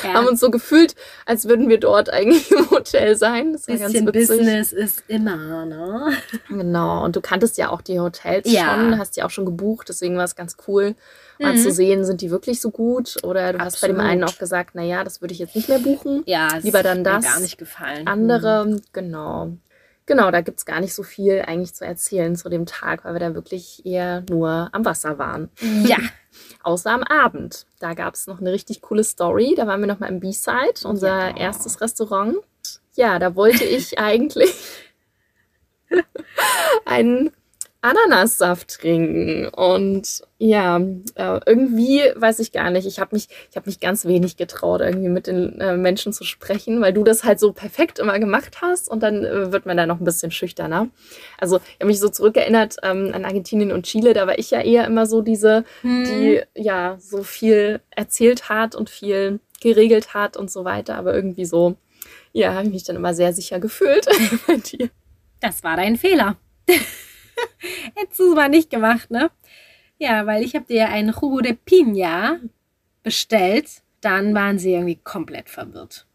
Ja. 0.04 0.14
haben 0.14 0.28
uns 0.28 0.40
so 0.40 0.50
gefühlt, 0.52 0.96
als 1.26 1.48
würden 1.48 1.70
wir 1.70 1.80
dort 1.80 2.10
eigentlich 2.10 2.52
im 2.52 2.70
Hotel 2.72 3.16
sein. 3.16 3.54
Das 3.54 3.68
war 3.68 3.76
bisschen 3.76 4.06
ganz 4.06 4.16
witzig. 4.16 4.38
Business 4.38 4.74
ist 4.74 5.04
immer, 5.08 5.66
ne? 5.66 6.14
Genau. 6.50 7.04
Und 7.04 7.16
du 7.16 7.22
kanntest 7.22 7.58
ja 7.58 7.70
auch 7.70 7.82
die 7.82 8.00
Hotels 8.00 8.52
Ja. 8.52 8.76
schon, 8.76 8.98
hast 9.00 9.18
die 9.18 9.24
auch 9.24 9.30
schon 9.30 9.46
gebucht, 9.46 9.90
deswegen 9.90 10.18
war 10.18 10.24
es 10.26 10.36
ganz 10.36 10.58
cool, 10.68 10.96
mal 11.40 11.54
Mhm. 11.54 11.58
zu 11.64 11.72
sehen, 11.72 12.06
sind 12.06 12.22
die 12.22 12.32
wirklich 12.32 12.62
so 12.62 12.72
gut? 12.72 13.18
Oder 13.24 13.54
du 13.54 13.60
hast 13.60 13.82
bei 13.82 13.88
dem 13.88 13.98
Absolut. 13.98 14.12
einen 14.12 14.24
auch 14.24 14.38
gesagt, 14.38 14.76
naja, 14.76 15.04
das 15.04 15.22
würde 15.22 15.34
ich 15.34 15.40
jetzt 15.40 15.56
nicht 15.56 15.70
mehr 15.70 15.80
buchen. 15.80 16.24
Ja, 16.26 16.48
Lieber 16.62 16.84
dann 16.84 17.00
hat 17.00 17.06
mir 17.06 17.12
das. 17.22 17.26
gar 17.26 17.40
nicht 17.40 17.58
gefallen. 17.58 18.08
Andere, 18.08 18.78
genau. 18.94 19.52
Genau, 20.08 20.30
da 20.30 20.42
gibt 20.42 20.60
es 20.60 20.66
gar 20.68 20.82
nicht 20.82 20.94
so 20.94 21.02
viel 21.02 21.42
eigentlich 21.48 21.74
zu 21.74 21.84
erzählen 21.84 22.36
zu 22.36 22.48
dem 22.48 22.68
Tag, 22.68 23.04
weil 23.04 23.14
wir 23.14 23.20
da 23.20 23.34
wirklich 23.34 23.84
eher 23.88 24.24
nur 24.30 24.70
am 24.72 24.86
Wasser 24.86 25.18
waren. 25.18 25.50
Ja, 25.84 25.98
Außer 26.66 26.90
am 26.92 27.04
Abend. 27.04 27.68
Da 27.80 27.94
gab 27.94 28.16
es 28.16 28.26
noch 28.26 28.40
eine 28.42 28.52
richtig 28.52 28.82
coole 28.82 29.04
Story. 29.04 29.54
Da 29.56 29.68
waren 29.68 29.82
wir 29.82 29.88
noch 29.88 30.00
mal 30.00 30.08
im 30.10 30.20
B-Side, 30.20 30.86
unser 30.86 31.30
Ja. 31.30 31.38
erstes 31.38 31.80
Restaurant. 31.80 32.38
Ja, 32.96 33.20
da 33.20 33.36
wollte 33.36 33.64
ich 33.64 34.00
eigentlich 34.00 34.52
einen 36.86 37.32
Ananassaft 37.86 38.80
trinken. 38.80 39.48
Und 39.48 40.24
ja, 40.40 40.78
äh, 40.78 41.40
irgendwie 41.46 42.02
weiß 42.16 42.40
ich 42.40 42.52
gar 42.52 42.72
nicht. 42.72 42.88
Ich 42.88 43.00
habe 43.00 43.16
mich, 43.16 43.28
ich 43.52 43.56
habe 43.56 43.70
mich 43.70 43.80
ganz 43.80 44.06
wenig 44.06 44.38
getraut, 44.38 44.82
irgendwie 44.82 45.10
mit 45.10 45.28
den 45.28 45.62
äh, 45.62 45.78
Menschen 45.78 46.12
zu 46.12 46.24
sprechen, 46.24 46.82
weil 46.82 46.94
du 46.94 47.04
das 47.04 47.24
halt 47.24 47.40
so 47.40 47.54
perfekt 47.54 48.00
immer 48.00 48.18
gemacht 48.18 48.58
hast 48.62 48.90
und 48.90 49.04
dann 49.04 49.24
äh, 49.24 49.52
wird 49.52 49.68
man 49.68 49.78
da 49.78 49.86
noch 49.86 50.00
ein 50.00 50.06
bisschen 50.06 50.32
schüchterner. 50.32 50.88
Also 51.38 51.58
ich 51.58 51.76
habe 51.76 51.86
mich 51.86 52.00
so 52.00 52.10
zurückerinnert 52.10 52.78
ähm, 52.82 53.12
an 53.14 53.24
Argentinien 53.24 53.72
und 53.72 53.86
Chile. 53.86 54.14
Da 54.14 54.26
war 54.26 54.40
ich 54.40 54.50
ja 54.50 54.62
eher 54.62 54.86
immer 54.86 55.06
so 55.06 55.22
diese 55.22 55.64
die 55.84 56.42
ja 56.56 56.98
so 57.00 57.24
viel 57.24 57.82
erzählt 57.92 58.50
hat 58.50 58.76
und 58.76 58.90
viel 58.90 59.40
geregelt 59.62 60.14
hat 60.14 60.38
und 60.38 60.50
so 60.50 60.66
weiter. 60.66 60.96
Aber 60.96 61.14
irgendwie 61.14 61.46
so, 61.46 61.76
ja, 62.34 62.54
habe 62.54 62.66
ich 62.66 62.74
mich 62.74 62.84
dann 62.84 62.96
immer 62.96 63.14
sehr 63.14 63.34
sicher 63.34 63.60
gefühlt 63.60 64.08
bei 64.48 64.58
dir. 64.58 64.90
Das 65.40 65.64
war 65.64 65.76
dein 65.76 65.98
Fehler. 65.98 66.38
Hättest 67.96 68.20
du 68.20 68.30
es 68.30 68.36
mal 68.36 68.50
nicht 68.50 68.70
gemacht, 68.70 69.12
ne? 69.12 69.30
Ja, 69.98 70.26
weil 70.26 70.44
ich 70.44 70.56
habe 70.56 70.66
dir 70.66 70.90
einen 70.90 71.10
Jugo 71.14 71.42
de 71.42 71.54
Piña 71.66 72.40
bestellt. 73.04 73.82
Dann 74.02 74.36
waren 74.36 74.60
sie 74.60 74.74
irgendwie 74.74 75.00
komplett 75.04 75.50
verwirrt. 75.50 76.06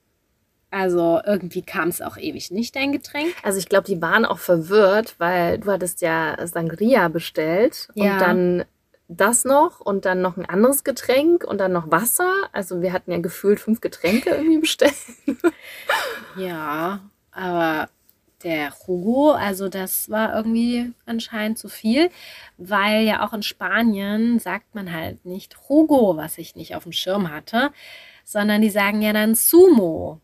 Also 0.71 1.21
irgendwie 1.27 1.63
kam 1.63 1.89
es 1.89 2.01
auch 2.01 2.17
ewig 2.17 2.53
nicht, 2.53 2.77
dein 2.77 2.93
Getränk. 2.93 3.35
Also 3.43 3.59
ich 3.59 3.69
glaube, 3.69 3.87
die 3.87 4.01
waren 4.01 4.25
auch 4.25 4.39
verwirrt, 4.39 5.17
weil 5.19 5.59
du 5.59 5.73
hattest 5.73 6.01
ja 6.01 6.37
Sangria 6.47 7.09
bestellt 7.09 7.89
Ja. 7.95 8.13
und 8.13 8.21
dann 8.21 8.65
das 9.09 9.45
noch 9.45 9.81
und 9.81 10.05
dann 10.05 10.23
noch 10.23 10.37
ein 10.37 10.45
anderes 10.49 10.85
Getränk 10.85 11.43
und 11.43 11.59
dann 11.59 11.73
noch 11.73 11.91
Wasser. 11.91 12.33
Also 12.53 12.81
wir 12.83 12.93
hatten 12.93 13.11
ja 13.11 13.19
gefühlt 13.19 13.59
fünf 13.59 13.81
Getränke 13.81 14.31
irgendwie 14.31 14.59
bestellt. 14.59 14.95
Ja, 16.37 17.01
aber 17.33 17.89
der 18.43 18.73
Jugo, 18.87 19.33
also 19.33 19.69
das 19.69 20.11
war 20.11 20.35
irgendwie 20.35 20.93
anscheinend 21.07 21.59
zu 21.59 21.69
viel, 21.69 22.11
weil 22.57 23.05
ja 23.05 23.27
auch 23.27 23.33
in 23.33 23.43
Spanien 23.43 24.39
sagt 24.39 24.75
man 24.75 24.93
halt 24.93 25.25
nicht 25.25 25.57
Jugo, 25.69 26.17
was 26.17 26.39
ich 26.39 26.57
nicht 26.57 26.75
auf 26.75 26.85
dem 26.85 26.93
Schirm 26.93 27.31
hatte, 27.31 27.71
sondern 28.25 28.63
die 28.63 28.71
sagen 28.71 29.03
ja 29.03 29.13
dann 29.13 29.35
Sumo. 29.35 30.21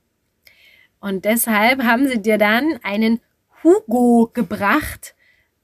Und 1.00 1.24
deshalb 1.24 1.82
haben 1.82 2.08
sie 2.08 2.20
dir 2.20 2.38
dann 2.38 2.78
einen 2.82 3.20
Hugo 3.62 4.30
gebracht 4.32 5.14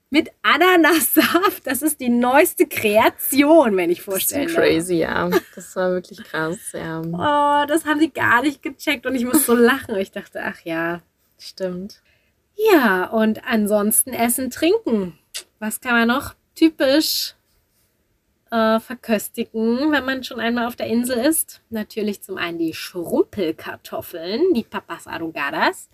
mit 0.09 0.29
Ananassaft. 0.43 1.65
Das 1.65 1.81
ist 1.81 1.99
die 1.99 2.09
neueste 2.09 2.67
Kreation, 2.67 3.75
wenn 3.77 3.89
ich 3.89 4.05
Das 4.05 4.31
ist 4.31 4.55
crazy, 4.55 4.95
ja. 4.97 5.29
Das 5.55 5.75
war 5.75 5.89
wirklich 5.91 6.23
krass, 6.23 6.73
ja. 6.73 7.01
Oh, 7.01 7.65
das 7.67 7.85
haben 7.85 7.99
sie 7.99 8.11
gar 8.11 8.43
nicht 8.43 8.61
gecheckt 8.61 9.05
und 9.07 9.15
ich 9.15 9.25
muss 9.25 9.45
so 9.45 9.55
lachen. 9.55 9.95
Ich 9.95 10.11
dachte, 10.11 10.41
ach 10.43 10.59
ja, 10.63 11.01
Stimmt. 11.43 12.01
Ja, 12.55 13.07
und 13.07 13.45
ansonsten 13.45 14.11
Essen, 14.13 14.49
Trinken. 14.49 15.17
Was 15.59 15.81
kann 15.81 15.93
man 15.93 16.07
noch 16.07 16.35
typisch 16.55 17.35
äh, 18.51 18.79
verköstigen, 18.79 19.91
wenn 19.91 20.05
man 20.05 20.23
schon 20.23 20.39
einmal 20.39 20.67
auf 20.67 20.75
der 20.75 20.87
Insel 20.87 21.17
ist? 21.17 21.61
Natürlich 21.69 22.21
zum 22.21 22.37
einen 22.37 22.59
die 22.59 22.73
Schrumpelkartoffeln, 22.73 24.53
die 24.53 24.63
Papas 24.63 25.07
Arrugadas. 25.07 25.89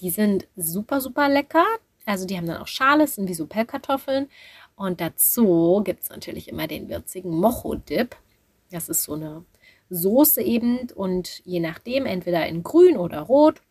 Die 0.00 0.10
sind 0.10 0.46
super, 0.56 1.00
super 1.00 1.28
lecker. 1.28 1.64
Also 2.06 2.26
die 2.26 2.36
haben 2.36 2.46
dann 2.46 2.60
auch 2.60 2.66
Schale, 2.66 3.06
sind 3.06 3.28
wie 3.28 3.34
so 3.34 3.46
Pellkartoffeln. 3.46 4.28
Und 4.76 5.00
dazu 5.00 5.82
gibt 5.84 6.02
es 6.02 6.10
natürlich 6.10 6.48
immer 6.48 6.66
den 6.66 6.88
würzigen 6.88 7.30
Mocho-Dip. 7.30 8.16
Das 8.70 8.88
ist 8.88 9.04
so 9.04 9.14
eine 9.14 9.44
Soße 9.90 10.42
eben 10.42 10.90
und 10.94 11.42
je 11.44 11.60
nachdem 11.60 12.06
entweder 12.06 12.46
in 12.46 12.62
grün 12.62 12.96
oder 12.96 13.20
rot 13.20 13.62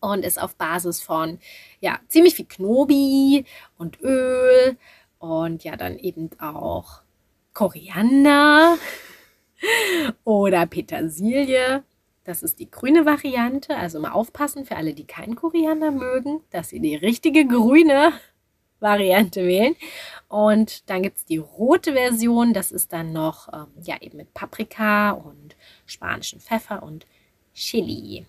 und 0.00 0.24
ist 0.24 0.40
auf 0.40 0.56
Basis 0.56 1.00
von 1.00 1.38
ja 1.80 1.98
ziemlich 2.08 2.34
viel 2.34 2.46
Knobi 2.46 3.44
und 3.76 4.00
Öl 4.00 4.76
und 5.18 5.64
ja 5.64 5.76
dann 5.76 5.98
eben 5.98 6.30
auch 6.40 7.02
Koriander 7.54 8.76
oder 10.24 10.66
Petersilie. 10.66 11.82
Das 12.24 12.42
ist 12.42 12.58
die 12.60 12.70
grüne 12.70 13.06
Variante. 13.06 13.76
Also 13.76 13.98
mal 14.00 14.12
aufpassen 14.12 14.64
für 14.64 14.76
alle, 14.76 14.94
die 14.94 15.06
keinen 15.06 15.34
Koriander 15.34 15.90
mögen, 15.90 16.42
dass 16.50 16.68
sie 16.68 16.80
die 16.80 16.94
richtige 16.94 17.46
grüne 17.46 18.12
Variante 18.80 19.44
wählen. 19.44 19.74
Und 20.28 20.88
dann 20.90 21.02
gibt 21.02 21.18
es 21.18 21.24
die 21.24 21.38
rote 21.38 21.94
Version. 21.94 22.52
Das 22.52 22.70
ist 22.70 22.92
dann 22.92 23.12
noch 23.12 23.52
ähm, 23.52 23.82
ja 23.82 23.96
eben 24.00 24.18
mit 24.18 24.34
Paprika 24.34 25.12
und 25.12 25.56
spanischen 25.86 26.40
Pfeffer 26.40 26.82
und 26.82 27.06
Chili. 27.54 28.26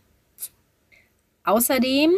Außerdem 1.49 2.11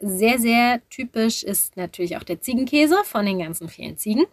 sehr, 0.00 0.38
sehr 0.38 0.82
typisch 0.90 1.42
ist 1.42 1.78
natürlich 1.78 2.18
auch 2.18 2.24
der 2.24 2.42
Ziegenkäse 2.42 2.98
von 3.04 3.24
den 3.24 3.38
ganzen 3.38 3.70
vielen 3.70 3.96
Ziegen. 3.96 4.26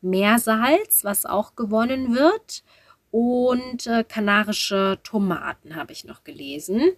Meersalz, 0.00 1.04
was 1.04 1.26
auch 1.26 1.54
gewonnen 1.54 2.14
wird. 2.14 2.64
Und 3.10 3.86
äh, 3.86 4.04
kanarische 4.04 5.00
Tomaten 5.02 5.76
habe 5.76 5.92
ich 5.92 6.04
noch 6.04 6.24
gelesen. 6.24 6.92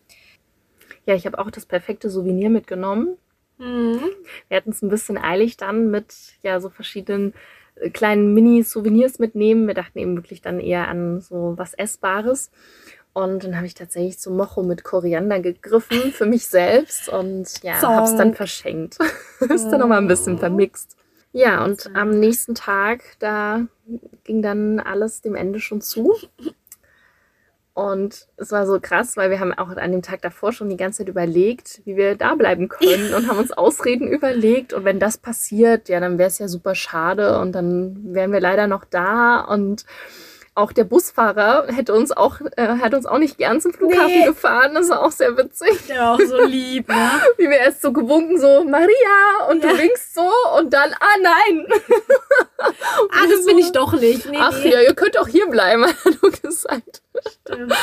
Ja, 1.06 1.14
ich 1.16 1.26
habe 1.26 1.40
auch 1.40 1.50
das 1.50 1.66
perfekte 1.66 2.08
Souvenir 2.08 2.50
mitgenommen. 2.50 3.16
Mhm. 3.58 4.00
Wir 4.46 4.58
hatten 4.58 4.70
es 4.70 4.82
ein 4.82 4.90
bisschen 4.90 5.18
eilig 5.18 5.56
dann 5.56 5.90
mit 5.90 6.14
ja 6.42 6.60
so 6.60 6.70
verschiedenen 6.70 7.34
äh, 7.74 7.90
kleinen 7.90 8.32
Mini-Souvenirs 8.32 9.18
mitnehmen. 9.18 9.66
Wir 9.66 9.74
dachten 9.74 9.98
eben 9.98 10.14
wirklich 10.16 10.40
dann 10.40 10.60
eher 10.60 10.86
an 10.86 11.20
so 11.20 11.54
was 11.56 11.74
Essbares. 11.74 12.52
Und 13.12 13.44
dann 13.44 13.56
habe 13.56 13.66
ich 13.66 13.74
tatsächlich 13.74 14.18
zum 14.18 14.36
Mocho 14.36 14.62
mit 14.62 14.84
Koriander 14.84 15.40
gegriffen 15.40 16.12
für 16.12 16.26
mich 16.26 16.46
selbst 16.46 17.08
und 17.08 17.62
ja, 17.62 17.80
habe 17.82 18.06
es 18.06 18.16
dann 18.16 18.34
verschenkt. 18.34 18.98
Ist 19.40 19.68
dann 19.68 19.80
nochmal 19.80 19.98
ein 19.98 20.08
bisschen 20.08 20.38
vermixt. 20.38 20.96
Ja, 21.32 21.64
und 21.64 21.90
am 21.94 22.10
nächsten 22.10 22.54
Tag, 22.54 23.02
da 23.18 23.62
ging 24.24 24.42
dann 24.42 24.80
alles 24.80 25.22
dem 25.22 25.34
Ende 25.34 25.60
schon 25.60 25.80
zu. 25.80 26.16
Und 27.72 28.26
es 28.36 28.50
war 28.50 28.66
so 28.66 28.78
krass, 28.80 29.16
weil 29.16 29.30
wir 29.30 29.40
haben 29.40 29.52
auch 29.52 29.68
an 29.70 29.92
dem 29.92 30.02
Tag 30.02 30.22
davor 30.22 30.52
schon 30.52 30.68
die 30.68 30.76
ganze 30.76 30.98
Zeit 30.98 31.08
überlegt, 31.08 31.80
wie 31.84 31.96
wir 31.96 32.16
da 32.16 32.34
bleiben 32.34 32.68
können 32.68 33.14
und 33.16 33.28
haben 33.28 33.38
uns 33.38 33.52
Ausreden 33.52 34.08
überlegt. 34.08 34.72
Und 34.72 34.84
wenn 34.84 34.98
das 34.98 35.18
passiert, 35.18 35.88
ja, 35.88 36.00
dann 36.00 36.18
wäre 36.18 36.28
es 36.28 36.38
ja 36.38 36.48
super 36.48 36.74
schade 36.74 37.38
und 37.38 37.52
dann 37.52 38.14
wären 38.14 38.32
wir 38.32 38.40
leider 38.40 38.66
noch 38.66 38.84
da 38.84 39.40
und 39.40 39.84
auch 40.60 40.72
der 40.72 40.84
Busfahrer 40.84 41.66
hätte 41.68 41.94
uns 41.94 42.12
auch, 42.12 42.40
äh, 42.56 42.66
hat 42.80 42.94
uns 42.94 43.06
auch 43.06 43.18
nicht 43.18 43.38
gern 43.38 43.60
zum 43.60 43.72
Flughafen 43.72 44.06
nee. 44.06 44.26
gefahren. 44.26 44.74
Das 44.74 44.88
war 44.90 45.02
auch 45.02 45.10
sehr 45.10 45.36
witzig. 45.36 45.86
Der 45.88 46.00
war 46.00 46.14
auch 46.14 46.20
so 46.20 46.44
lieb, 46.44 46.88
ne? 46.88 47.10
Wie 47.38 47.48
wir 47.48 47.58
erst 47.58 47.82
so 47.82 47.92
gewunken, 47.92 48.38
so, 48.38 48.64
Maria, 48.64 49.48
und 49.48 49.64
ja. 49.64 49.70
du 49.70 49.78
winkst 49.78 50.14
so, 50.14 50.30
und 50.58 50.72
dann, 50.72 50.92
ah 50.92 51.16
nein. 51.22 51.66
ah, 52.58 53.26
das 53.28 53.40
so, 53.40 53.46
bin 53.46 53.58
ich 53.58 53.72
doch 53.72 53.94
nicht. 53.94 54.30
Nee, 54.30 54.38
ach 54.38 54.58
nee. 54.62 54.70
ja, 54.70 54.80
ihr 54.82 54.94
könnt 54.94 55.18
auch 55.18 55.28
hier 55.28 55.48
bleiben, 55.48 55.86
hat 55.86 55.96
er 56.22 56.30
gesagt. 56.30 57.02
Stimmt. 57.42 57.74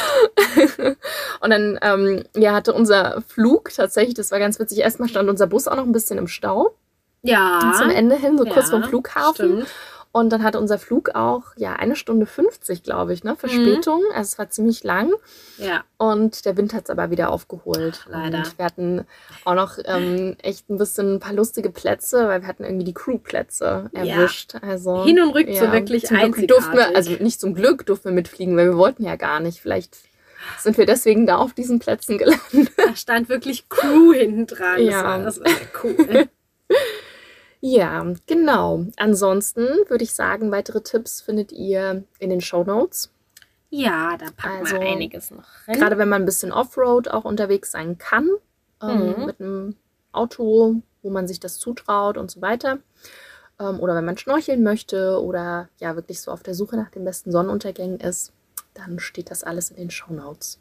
und 1.42 1.50
dann, 1.50 1.80
ähm, 1.82 2.24
ja, 2.36 2.54
hatte 2.54 2.74
unser 2.74 3.22
Flug 3.28 3.72
tatsächlich, 3.74 4.16
das 4.16 4.32
war 4.32 4.40
ganz 4.40 4.60
witzig, 4.60 4.80
erstmal 4.80 5.10
stand 5.10 5.30
unser 5.30 5.48
Bus 5.48 5.68
auch 5.68 5.76
noch 5.76 5.86
ein 5.86 5.92
bisschen 5.92 6.18
im 6.18 6.28
Stau. 6.28 6.76
Ja. 7.24 7.74
Zum 7.78 7.90
Ende 7.90 8.16
hin, 8.16 8.38
so 8.38 8.46
ja, 8.46 8.54
kurz 8.54 8.70
vom 8.70 8.84
Flughafen. 8.84 9.34
Stimmt. 9.34 9.68
Und 10.18 10.32
dann 10.32 10.41
hatte 10.41 10.59
unser 10.59 10.80
Flug 10.80 11.11
auch, 11.13 11.43
ja, 11.57 11.74
eine 11.74 11.95
Stunde 11.95 12.26
50, 12.26 12.82
glaube 12.82 13.13
ich, 13.13 13.24
ne? 13.24 13.36
Verspätung. 13.36 13.99
Mhm. 13.99 14.15
Also 14.15 14.22
es 14.22 14.39
war 14.39 14.49
ziemlich 14.49 14.84
lang. 14.84 15.13
Ja. 15.59 15.84
Und 15.97 16.43
der 16.45 16.57
Wind 16.57 16.74
hat 16.74 16.86
es 16.86 16.89
aber 16.89 17.11
wieder 17.11 17.30
aufgeholt. 17.30 17.99
Ach, 18.05 18.09
leider. 18.09 18.39
Und 18.39 18.57
wir 18.57 18.65
hatten 18.65 19.05
auch 19.45 19.53
noch 19.53 19.78
ähm, 19.86 20.36
echt 20.41 20.72
ein 20.72 20.80
bisschen 20.80 21.18
ein 21.18 21.20
paar 21.20 21.34
lustige 21.34 21.70
Plätze, 21.70 22.28
weil 22.28 22.41
wir 22.41 22.47
hatten 22.47 22.63
irgendwie 22.63 22.86
die 22.86 22.95
Crewplätze 22.95 23.91
erwischt. 23.93 24.55
Ja. 24.55 24.61
Also, 24.61 25.05
Hin 25.05 25.22
und 25.22 25.36
rück 25.36 25.49
ja, 25.49 25.68
so 25.68 25.72
wirklich 25.72 26.09
einzigartig. 26.09 26.47
Durften 26.47 26.78
wir, 26.78 26.95
also 26.95 27.11
nicht 27.20 27.39
zum 27.39 27.53
Glück 27.53 27.86
durften 27.86 28.05
wir 28.05 28.15
mitfliegen, 28.15 28.57
weil 28.57 28.72
wir 28.72 28.78
wollten 28.78 29.03
ja 29.03 29.18
gar 29.18 29.39
nicht. 29.39 29.61
Vielleicht 29.61 29.97
sind 30.57 30.80
wir 30.80 30.88
deswegen 30.88 31.28
da 31.28 31.38
auf 31.38 31.53
diesen 31.53 31.78
Plätzen 31.78 32.18
gelandet. 32.18 32.72
Da 32.76 32.95
stand 32.95 33.30
wirklich 33.30 33.70
Crew 33.70 34.13
hinten 34.13 34.47
dran. 34.47 34.82
Ja. 34.82 35.20
Das 35.20 35.39
war, 35.39 35.43
das 35.43 35.53
war 35.53 35.84
cool. 35.84 36.28
Ja, 37.60 38.05
genau. 38.26 38.86
Ansonsten 38.97 39.64
würde 39.88 40.03
ich 40.03 40.14
sagen, 40.14 40.51
weitere 40.51 40.82
Tipps 40.82 41.22
findet 41.22 41.51
ihr 41.51 42.03
in 42.20 42.30
den 42.30 42.41
Show 42.41 42.64
Notes. 42.64 43.12
Ja, 43.70 44.16
da 44.18 44.28
packen 44.36 44.60
also, 44.60 44.76
wir 44.76 44.82
einiges 44.82 45.32
noch 45.32 45.47
rein. 45.68 45.78
Gerade 45.78 45.97
wenn 45.97 46.10
man 46.10 46.22
ein 46.22 46.26
bisschen 46.26 46.51
Offroad 46.51 47.10
auch 47.10 47.26
unterwegs 47.26 47.72
sein 47.72 47.97
kann, 47.97 48.30
ähm, 48.82 49.16
mhm. 49.18 49.26
mit 49.26 49.41
einem 49.41 49.76
Auto, 50.12 50.82
wo 51.01 51.10
man 51.10 51.28
sich 51.28 51.39
das 51.39 51.58
zutraut 51.58 52.18
und 52.18 52.32
so 52.32 52.41
weiter. 52.41 52.80
Ähm, 53.60 53.80
oder 53.80 53.95
wenn 53.95 54.05
man 54.05 54.18
schnorcheln 54.18 54.64
möchte 54.64 55.22
oder 55.22 55.70
ja 55.80 55.95
wirklich 55.95 56.22
so 56.22 56.32
auf 56.32 56.43
der 56.43 56.53
Suche 56.53 56.78
nach 56.78 56.91
den 56.91 57.03
besten 57.03 57.32
Sonnenuntergängen 57.32 57.99
ist, 57.99 58.32
dann 58.74 58.99
steht 58.99 59.32
das 59.32 59.43
alles 59.43 59.72
in 59.72 59.78
den 59.78 59.89
Show 59.89 60.14
Notes. 60.14 60.60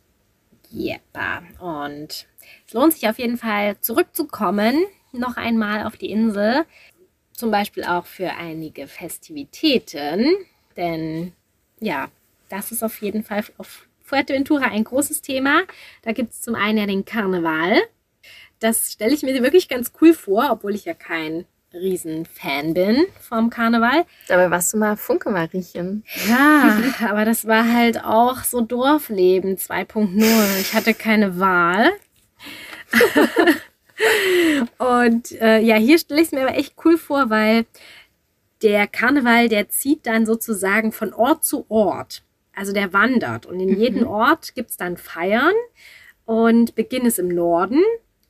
Yep. 0.73 1.01
Und 1.61 2.27
es 2.67 2.73
lohnt 2.73 2.93
sich 2.93 3.09
auf 3.09 3.19
jeden 3.19 3.37
Fall 3.37 3.79
zurückzukommen 3.81 4.87
noch 5.19 5.37
einmal 5.37 5.85
auf 5.87 5.97
die 5.97 6.11
Insel. 6.11 6.65
Zum 7.33 7.51
Beispiel 7.51 7.85
auch 7.85 8.07
für 8.07 8.31
einige 8.31 8.87
Festivitäten. 8.87 10.35
Denn 10.77 11.33
ja, 11.81 12.09
das 12.49 12.73
ist 12.73 12.83
auf 12.83 13.01
jeden 13.03 13.23
Fall 13.23 13.45
auf 13.59 13.87
Fuerteventura 14.03 14.67
ein 14.67 14.85
großes 14.85 15.21
Thema. 15.21 15.63
Da 16.03 16.13
gibt 16.13 16.33
es 16.33 16.41
zum 16.41 16.55
einen 16.55 16.79
ja 16.79 16.87
den 16.87 17.05
Karneval. 17.05 17.81
Das 18.61 18.93
stelle 18.93 19.13
ich 19.13 19.23
mir 19.23 19.43
wirklich 19.43 19.69
ganz 19.69 19.93
cool 20.01 20.15
vor, 20.15 20.49
obwohl 20.51 20.75
ich 20.75 20.85
ja 20.85 20.95
kein 20.95 21.45
Riesenfan 21.75 22.75
bin 22.75 23.05
vom 23.21 23.51
Karneval. 23.51 24.05
Dabei 24.29 24.51
warst 24.51 24.73
du 24.73 24.79
mal 24.79 24.97
Funke 24.97 25.31
Mariechen. 25.31 26.05
Ja, 26.29 26.81
aber 27.09 27.25
das 27.25 27.47
war 27.47 27.71
halt 27.73 28.03
auch 28.03 28.45
so 28.45 28.61
Dorfleben 28.61 29.57
2.0. 29.57 30.61
Ich 30.61 30.73
hatte 30.75 30.95
keine 30.95 31.39
Wahl. 31.39 31.93
Und 34.79 35.33
äh, 35.41 35.61
ja, 35.61 35.77
hier 35.77 35.99
stelle 35.99 36.21
ich 36.21 36.29
es 36.29 36.33
mir 36.33 36.43
aber 36.43 36.57
echt 36.57 36.75
cool 36.85 36.99
vor, 36.99 37.31
weil 37.31 37.67
der 38.63 38.87
Karneval, 38.87 39.49
der 39.49 39.69
zieht 39.69 40.07
dann 40.07 40.27
sozusagen 40.27 40.93
von 40.93 41.13
Ort 41.13 41.45
zu 41.45 41.67
Ort. 41.69 42.23
Also 42.55 42.73
der 42.73 42.93
wandert. 42.93 43.47
Und 43.47 43.61
in 43.61 43.71
mhm. 43.71 43.81
jedem 43.81 44.07
Ort 44.07 44.55
gibt 44.55 44.71
es 44.71 44.77
dann 44.77 44.97
Feiern. 44.97 45.55
Und 46.25 46.75
Beginn 46.75 47.05
ist 47.05 47.19
im 47.19 47.29
Norden 47.29 47.83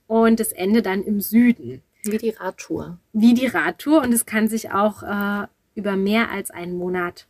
und 0.07 0.39
das 0.39 0.53
Ende 0.53 0.83
dann 0.83 1.03
im 1.03 1.21
Süden. 1.21 1.83
Wie 2.03 2.19
die 2.19 2.31
Radtour. 2.31 2.99
Wie 3.13 3.35
die 3.35 3.47
Radtour. 3.47 4.03
Und 4.03 4.13
es 4.13 4.27
kann 4.27 4.49
sich 4.49 4.71
auch 4.71 5.03
äh, 5.03 5.47
über 5.75 5.97
mehr 5.97 6.31
als 6.31 6.51
einen 6.51 6.77
Monat 6.77 7.27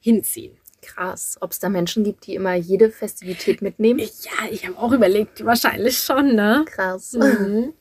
hinziehen. 0.00 0.56
Krass. 0.82 1.38
Ob 1.40 1.52
es 1.52 1.60
da 1.60 1.68
Menschen 1.68 2.04
gibt, 2.04 2.26
die 2.26 2.34
immer 2.34 2.54
jede 2.54 2.90
Festivität 2.90 3.62
mitnehmen? 3.62 4.00
Ja, 4.00 4.50
ich 4.50 4.66
habe 4.66 4.76
auch 4.78 4.92
überlegt, 4.92 5.44
wahrscheinlich 5.44 5.98
schon, 5.98 6.34
ne? 6.34 6.64
Krass. 6.66 7.12
Mhm. 7.14 7.72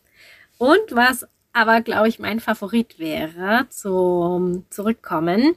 Und 0.58 0.92
was 0.92 1.26
aber, 1.54 1.82
glaube 1.82 2.08
ich, 2.08 2.20
mein 2.20 2.40
Favorit 2.40 2.98
wäre, 3.00 3.66
zum 3.70 4.66
Zurückkommen, 4.70 5.56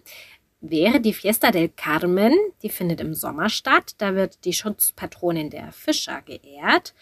wäre 0.61 1.01
die 1.01 1.13
Fiesta 1.13 1.51
del 1.51 1.69
Carmen. 1.69 2.35
Die 2.63 2.71
findet 2.71 3.01
im 3.01 3.15
Sommer 3.15 3.49
statt. 3.49 3.95
Da 3.99 4.15
wird 4.15 4.45
die 4.45 4.55
Schutzpatronin 4.55 5.51
der 5.51 5.71
Fischer 5.73 6.23
geehrt. 6.23 6.95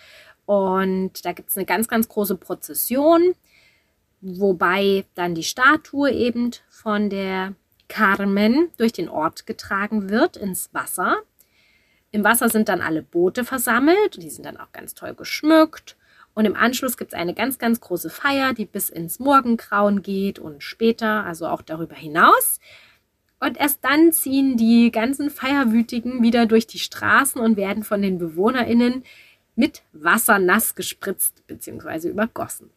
Und 0.44 1.24
da 1.24 1.32
gibt 1.32 1.50
es 1.50 1.56
eine 1.56 1.64
ganz, 1.64 1.88
ganz 1.88 2.08
große 2.08 2.36
Prozession, 2.36 3.34
wobei 4.20 5.04
dann 5.14 5.34
die 5.34 5.44
Statue 5.44 6.10
eben 6.10 6.50
von 6.68 7.08
der 7.08 7.54
Carmen 7.92 8.70
durch 8.78 8.92
den 8.94 9.10
Ort 9.10 9.44
getragen 9.46 10.08
wird 10.08 10.38
ins 10.38 10.72
Wasser. 10.72 11.18
Im 12.10 12.24
Wasser 12.24 12.48
sind 12.48 12.70
dann 12.70 12.80
alle 12.80 13.02
Boote 13.02 13.44
versammelt. 13.44 14.22
Die 14.22 14.30
sind 14.30 14.46
dann 14.46 14.56
auch 14.56 14.72
ganz 14.72 14.94
toll 14.94 15.14
geschmückt. 15.14 15.96
Und 16.34 16.46
im 16.46 16.56
Anschluss 16.56 16.96
gibt 16.96 17.12
es 17.12 17.18
eine 17.18 17.34
ganz, 17.34 17.58
ganz 17.58 17.80
große 17.80 18.08
Feier, 18.08 18.54
die 18.54 18.64
bis 18.64 18.88
ins 18.88 19.18
Morgengrauen 19.18 20.00
geht 20.02 20.38
und 20.38 20.62
später, 20.62 21.24
also 21.26 21.46
auch 21.46 21.60
darüber 21.60 21.94
hinaus. 21.94 22.58
Und 23.38 23.58
erst 23.58 23.84
dann 23.84 24.12
ziehen 24.12 24.56
die 24.56 24.90
ganzen 24.90 25.28
Feierwütigen 25.28 26.22
wieder 26.22 26.46
durch 26.46 26.66
die 26.66 26.78
Straßen 26.78 27.40
und 27.42 27.58
werden 27.58 27.82
von 27.82 28.00
den 28.00 28.16
BewohnerInnen 28.18 29.04
mit 29.54 29.82
Wasser 29.92 30.38
nass 30.38 30.74
gespritzt 30.74 31.46
bzw. 31.46 32.08
übergossen. 32.08 32.70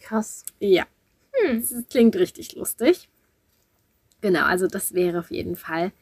Krass. 0.00 0.44
Ja, 0.60 0.84
Hm. 1.32 1.60
das 1.60 1.88
klingt 1.88 2.16
richtig 2.16 2.54
lustig. 2.54 3.08
Genau, 4.20 4.44
also 4.44 4.66
das 4.66 4.94
wäre 4.94 5.20
auf 5.20 5.30
jeden 5.30 5.56
Fall 5.56 5.92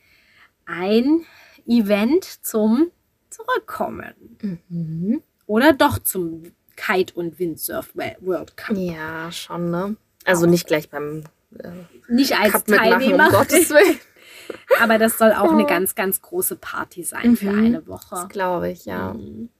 ein 0.65 1.25
Event 1.67 2.25
zum 2.45 2.91
Zurückkommen. 3.31 4.59
Mhm. 4.69 5.23
Oder 5.47 5.73
doch 5.73 5.99
zum 5.99 6.45
Kite- 6.77 7.15
und 7.15 7.39
Windsurf 7.39 7.95
World 8.21 8.57
Cup. 8.57 8.77
Ja, 8.77 9.31
schon, 9.33 9.71
ne? 9.71 9.97
Also 10.25 10.47
nicht 10.47 10.67
gleich 10.67 10.89
beim 10.91 11.25
äh, 11.59 11.71
Nicht 12.09 12.35
als 12.39 12.53
Cup 12.53 12.69
mitmachen, 12.69 12.93
um 12.93 12.99
Teilnehmer, 13.01 13.31
Gottes 13.33 13.71
Willen. 13.71 13.99
aber 14.81 14.99
das 14.99 15.19
soll 15.19 15.33
auch 15.33 15.53
eine 15.53 15.67
ganz, 15.67 15.95
ganz 15.95 16.23
große 16.23 16.57
Party 16.57 17.03
sein 17.05 17.37
für 17.37 17.51
Mhm. 17.53 17.65
eine 17.65 17.83
Das 17.83 17.87
Woche. 17.89 18.29
glaube 18.29 18.71
ich, 18.71 18.87
ja. 18.87 19.13
Mhm. 19.15 19.51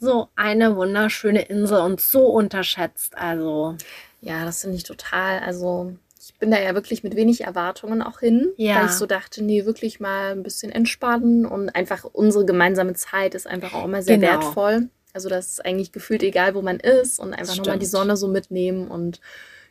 So 0.00 0.28
eine 0.34 0.76
wunderschöne 0.76 1.42
Insel 1.42 1.80
und 1.80 2.00
so 2.00 2.26
unterschätzt. 2.26 3.16
Also, 3.16 3.76
Ja, 4.20 4.44
das 4.44 4.62
finde 4.62 4.76
ich 4.78 4.82
total. 4.84 5.38
Also, 5.40 5.96
ich 6.26 6.34
bin 6.38 6.50
da 6.50 6.60
ja 6.60 6.74
wirklich 6.74 7.02
mit 7.04 7.16
wenig 7.16 7.42
Erwartungen 7.42 8.02
auch 8.02 8.20
hin, 8.20 8.52
Ja. 8.56 8.76
weil 8.76 8.86
ich 8.86 8.92
so 8.92 9.06
dachte, 9.06 9.42
nee, 9.44 9.64
wirklich 9.66 10.00
mal 10.00 10.32
ein 10.32 10.42
bisschen 10.42 10.72
entspannen 10.72 11.44
und 11.46 11.70
einfach 11.70 12.04
unsere 12.04 12.44
gemeinsame 12.46 12.94
Zeit 12.94 13.34
ist 13.34 13.46
einfach 13.46 13.74
auch 13.74 13.84
immer 13.84 14.02
sehr 14.02 14.16
Genau. 14.18 14.32
wertvoll. 14.32 14.88
Also, 15.12 15.28
das 15.28 15.48
ist 15.50 15.64
eigentlich 15.64 15.92
gefühlt 15.92 16.22
egal, 16.22 16.54
wo 16.54 16.62
man 16.62 16.80
ist 16.80 17.20
und 17.20 17.34
einfach 17.34 17.56
nochmal 17.56 17.78
die. 17.78 17.86
Sonne 17.86 18.16
so 18.16 18.26
mitnehmen 18.28 18.88
und 18.88 19.20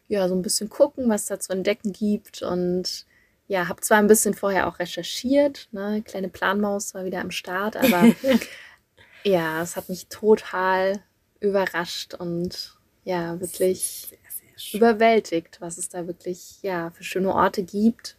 ja, 0.08 0.28
so 0.30 0.36
ein 0.36 0.42
bisschen 0.42 0.70
gucken, 0.70 1.10
was 1.10 1.26
da 1.26 1.40
zu 1.40 1.52
entdecken 1.54 1.92
gibt 1.92 2.42
und 2.44 3.06
ja, 3.48 3.68
habe 3.68 3.82
zwar 3.82 3.98
ein 3.98 4.08
bisschen 4.08 4.34
vorher 4.34 4.68
auch 4.68 4.80
recherchiert, 4.80 5.68
ne, 5.72 6.02
kleine 6.06 6.30
Planmaus 6.30 6.94
war 6.94 7.04
wieder 7.04 7.20
am 7.20 7.32
Start, 7.32 7.76
aber 7.76 8.14
ja, 9.26 9.62
es 9.62 9.76
hat 9.76 9.90
mich 9.90 10.08
total 10.08 11.02
überrascht 11.40 12.14
und 12.14 12.76
ja, 13.04 13.40
wirklich. 13.42 14.18
Überwältigt, 14.74 15.60
was 15.62 15.78
es 15.78 15.90
da 15.90 16.08
wirklich 16.08 16.62
ja 16.62 16.92
für 16.92 17.04
schöne 17.04 17.34
Orte 17.34 17.64
gibt. 17.64 18.18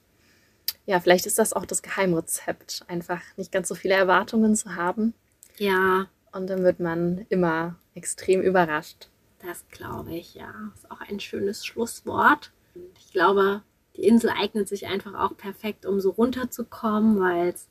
Ja, 0.87 1.01
vielleicht 1.01 1.27
ist 1.27 1.39
das 1.39 1.53
auch 1.55 1.67
das 1.67 1.83
Geheimrezept, 1.83 2.85
einfach 2.89 3.21
nicht 3.37 3.53
ganz 3.53 3.69
so 3.69 3.75
viele 3.75 3.95
Erwartungen 3.95 4.55
zu 4.55 4.75
haben 4.77 5.15
Ja, 5.59 6.09
und 6.33 6.49
dann 6.49 6.63
wird 6.65 6.81
man 6.81 7.27
immer 7.29 7.77
extrem 7.95 8.43
überrascht. 8.43 9.09
das 9.39 9.65
glaube 9.69 10.15
ich, 10.15 10.35
ja. 10.35 10.53
Ist 10.75 10.91
auch 10.91 11.01
ein 11.01 11.21
schönes 11.21 11.65
Schlusswort. 11.67 12.53
Ich 12.99 13.13
glaube, 13.13 13.63
die 13.97 14.05
Insel 14.07 14.31
eignet 14.31 14.69
sich 14.69 14.87
einfach 14.87 15.15
auch 15.15 15.37
perfekt, 15.37 15.87
um 15.87 16.01
so 16.01 16.11
runterzukommen, 16.11 17.21
weil 17.21 17.49
es 17.51 17.69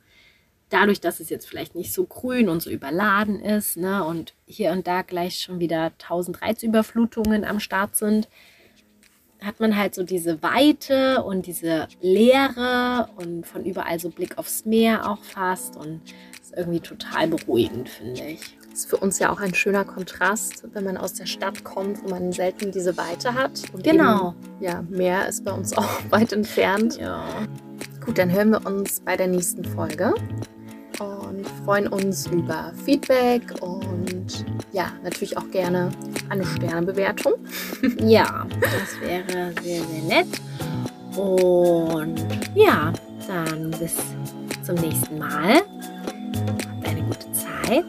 dadurch, 0.70 1.02
dass 1.02 1.20
es 1.20 1.30
jetzt 1.30 1.48
vielleicht 1.48 1.76
nicht 1.76 1.94
so 1.94 2.06
grün 2.06 2.50
und 2.50 2.62
so 2.62 2.70
überladen 2.70 3.40
ist, 3.40 3.78
ne, 3.78 4.04
und 4.04 4.34
hier 4.46 4.72
und 4.72 4.88
da 4.88 5.02
gleich 5.02 5.40
schon 5.42 5.60
wieder 5.60 5.92
1000 6.00 6.42
Reizüberflutungen 6.42 7.44
am 7.46 7.60
Start 7.60 7.96
sind, 7.96 8.28
hat 9.46 9.60
man 9.60 9.78
halt 9.78 9.96
so 9.96 10.04
diese 10.04 10.42
Weite 10.42 11.24
und 11.24 11.46
diese 11.46 11.88
Leere 12.02 13.10
und 13.18 13.46
von 13.46 13.66
überall 13.66 14.00
so 14.00 14.10
Blick 14.10 14.38
aufs 14.38 14.66
Meer 14.66 15.10
auch 15.10 15.24
fast 15.24 15.76
und 15.76 16.02
ist 16.42 16.54
irgendwie 16.56 16.80
total 16.80 17.28
beruhigend, 17.28 17.90
finde 17.90 18.24
ich. 18.24 18.58
Das 18.70 18.80
ist 18.80 18.90
für 18.90 18.98
uns 18.98 19.20
ja 19.20 19.32
auch 19.32 19.40
ein 19.40 19.54
schöner 19.54 19.86
Kontrast, 19.86 20.64
wenn 20.74 20.84
man 20.84 20.98
aus 20.98 21.14
der 21.14 21.28
Stadt 21.28 21.64
kommt, 21.64 22.04
wo 22.04 22.10
man 22.10 22.32
selten 22.32 22.72
diese 22.72 22.98
Weite 22.98 23.36
hat. 23.36 23.62
Und 23.72 23.84
Genau. 23.84 24.30
Eben, 24.30 24.64
ja, 24.64 24.84
Meer 24.90 25.28
ist 25.28 25.46
bei 25.46 25.52
uns 25.52 25.74
auch 25.78 25.90
weit 26.10 26.34
entfernt. 26.34 26.98
Ja. 26.98 27.24
Gut, 28.04 28.18
dann 28.18 28.32
hören 28.32 28.50
wir 28.50 28.66
uns 28.66 29.00
bei 29.00 29.16
der 29.16 29.28
nächsten 29.28 29.64
Folge 29.64 30.14
und 31.00 31.48
freuen 31.64 31.88
uns 31.88 32.28
über 32.28 32.74
Feedback 32.84 33.44
und 33.62 34.13
ja, 34.74 34.92
natürlich 35.04 35.38
auch 35.38 35.50
gerne 35.52 35.90
eine 36.30 36.46
Sternebewertung. 36.46 37.34
Ja, 38.00 38.46
das 38.62 39.00
wäre 39.02 39.54
sehr, 39.62 39.84
sehr 39.84 40.04
nett. 40.04 40.28
Und 41.18 42.16
ja, 42.56 42.94
dann 43.28 43.72
bis 43.72 43.96
zum 44.66 44.76
nächsten 44.76 45.18
Mal. 45.18 45.58
Habt 45.58 46.88
eine 46.88 47.02
gute 47.04 47.32
Zeit. 47.34 47.86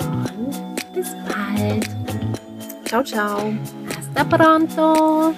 Und 0.00 0.94
bis 0.94 1.08
bald. 1.28 1.88
Ciao, 2.86 3.02
ciao. 3.04 3.52
Hasta 3.94 4.24
pronto. 4.24 5.34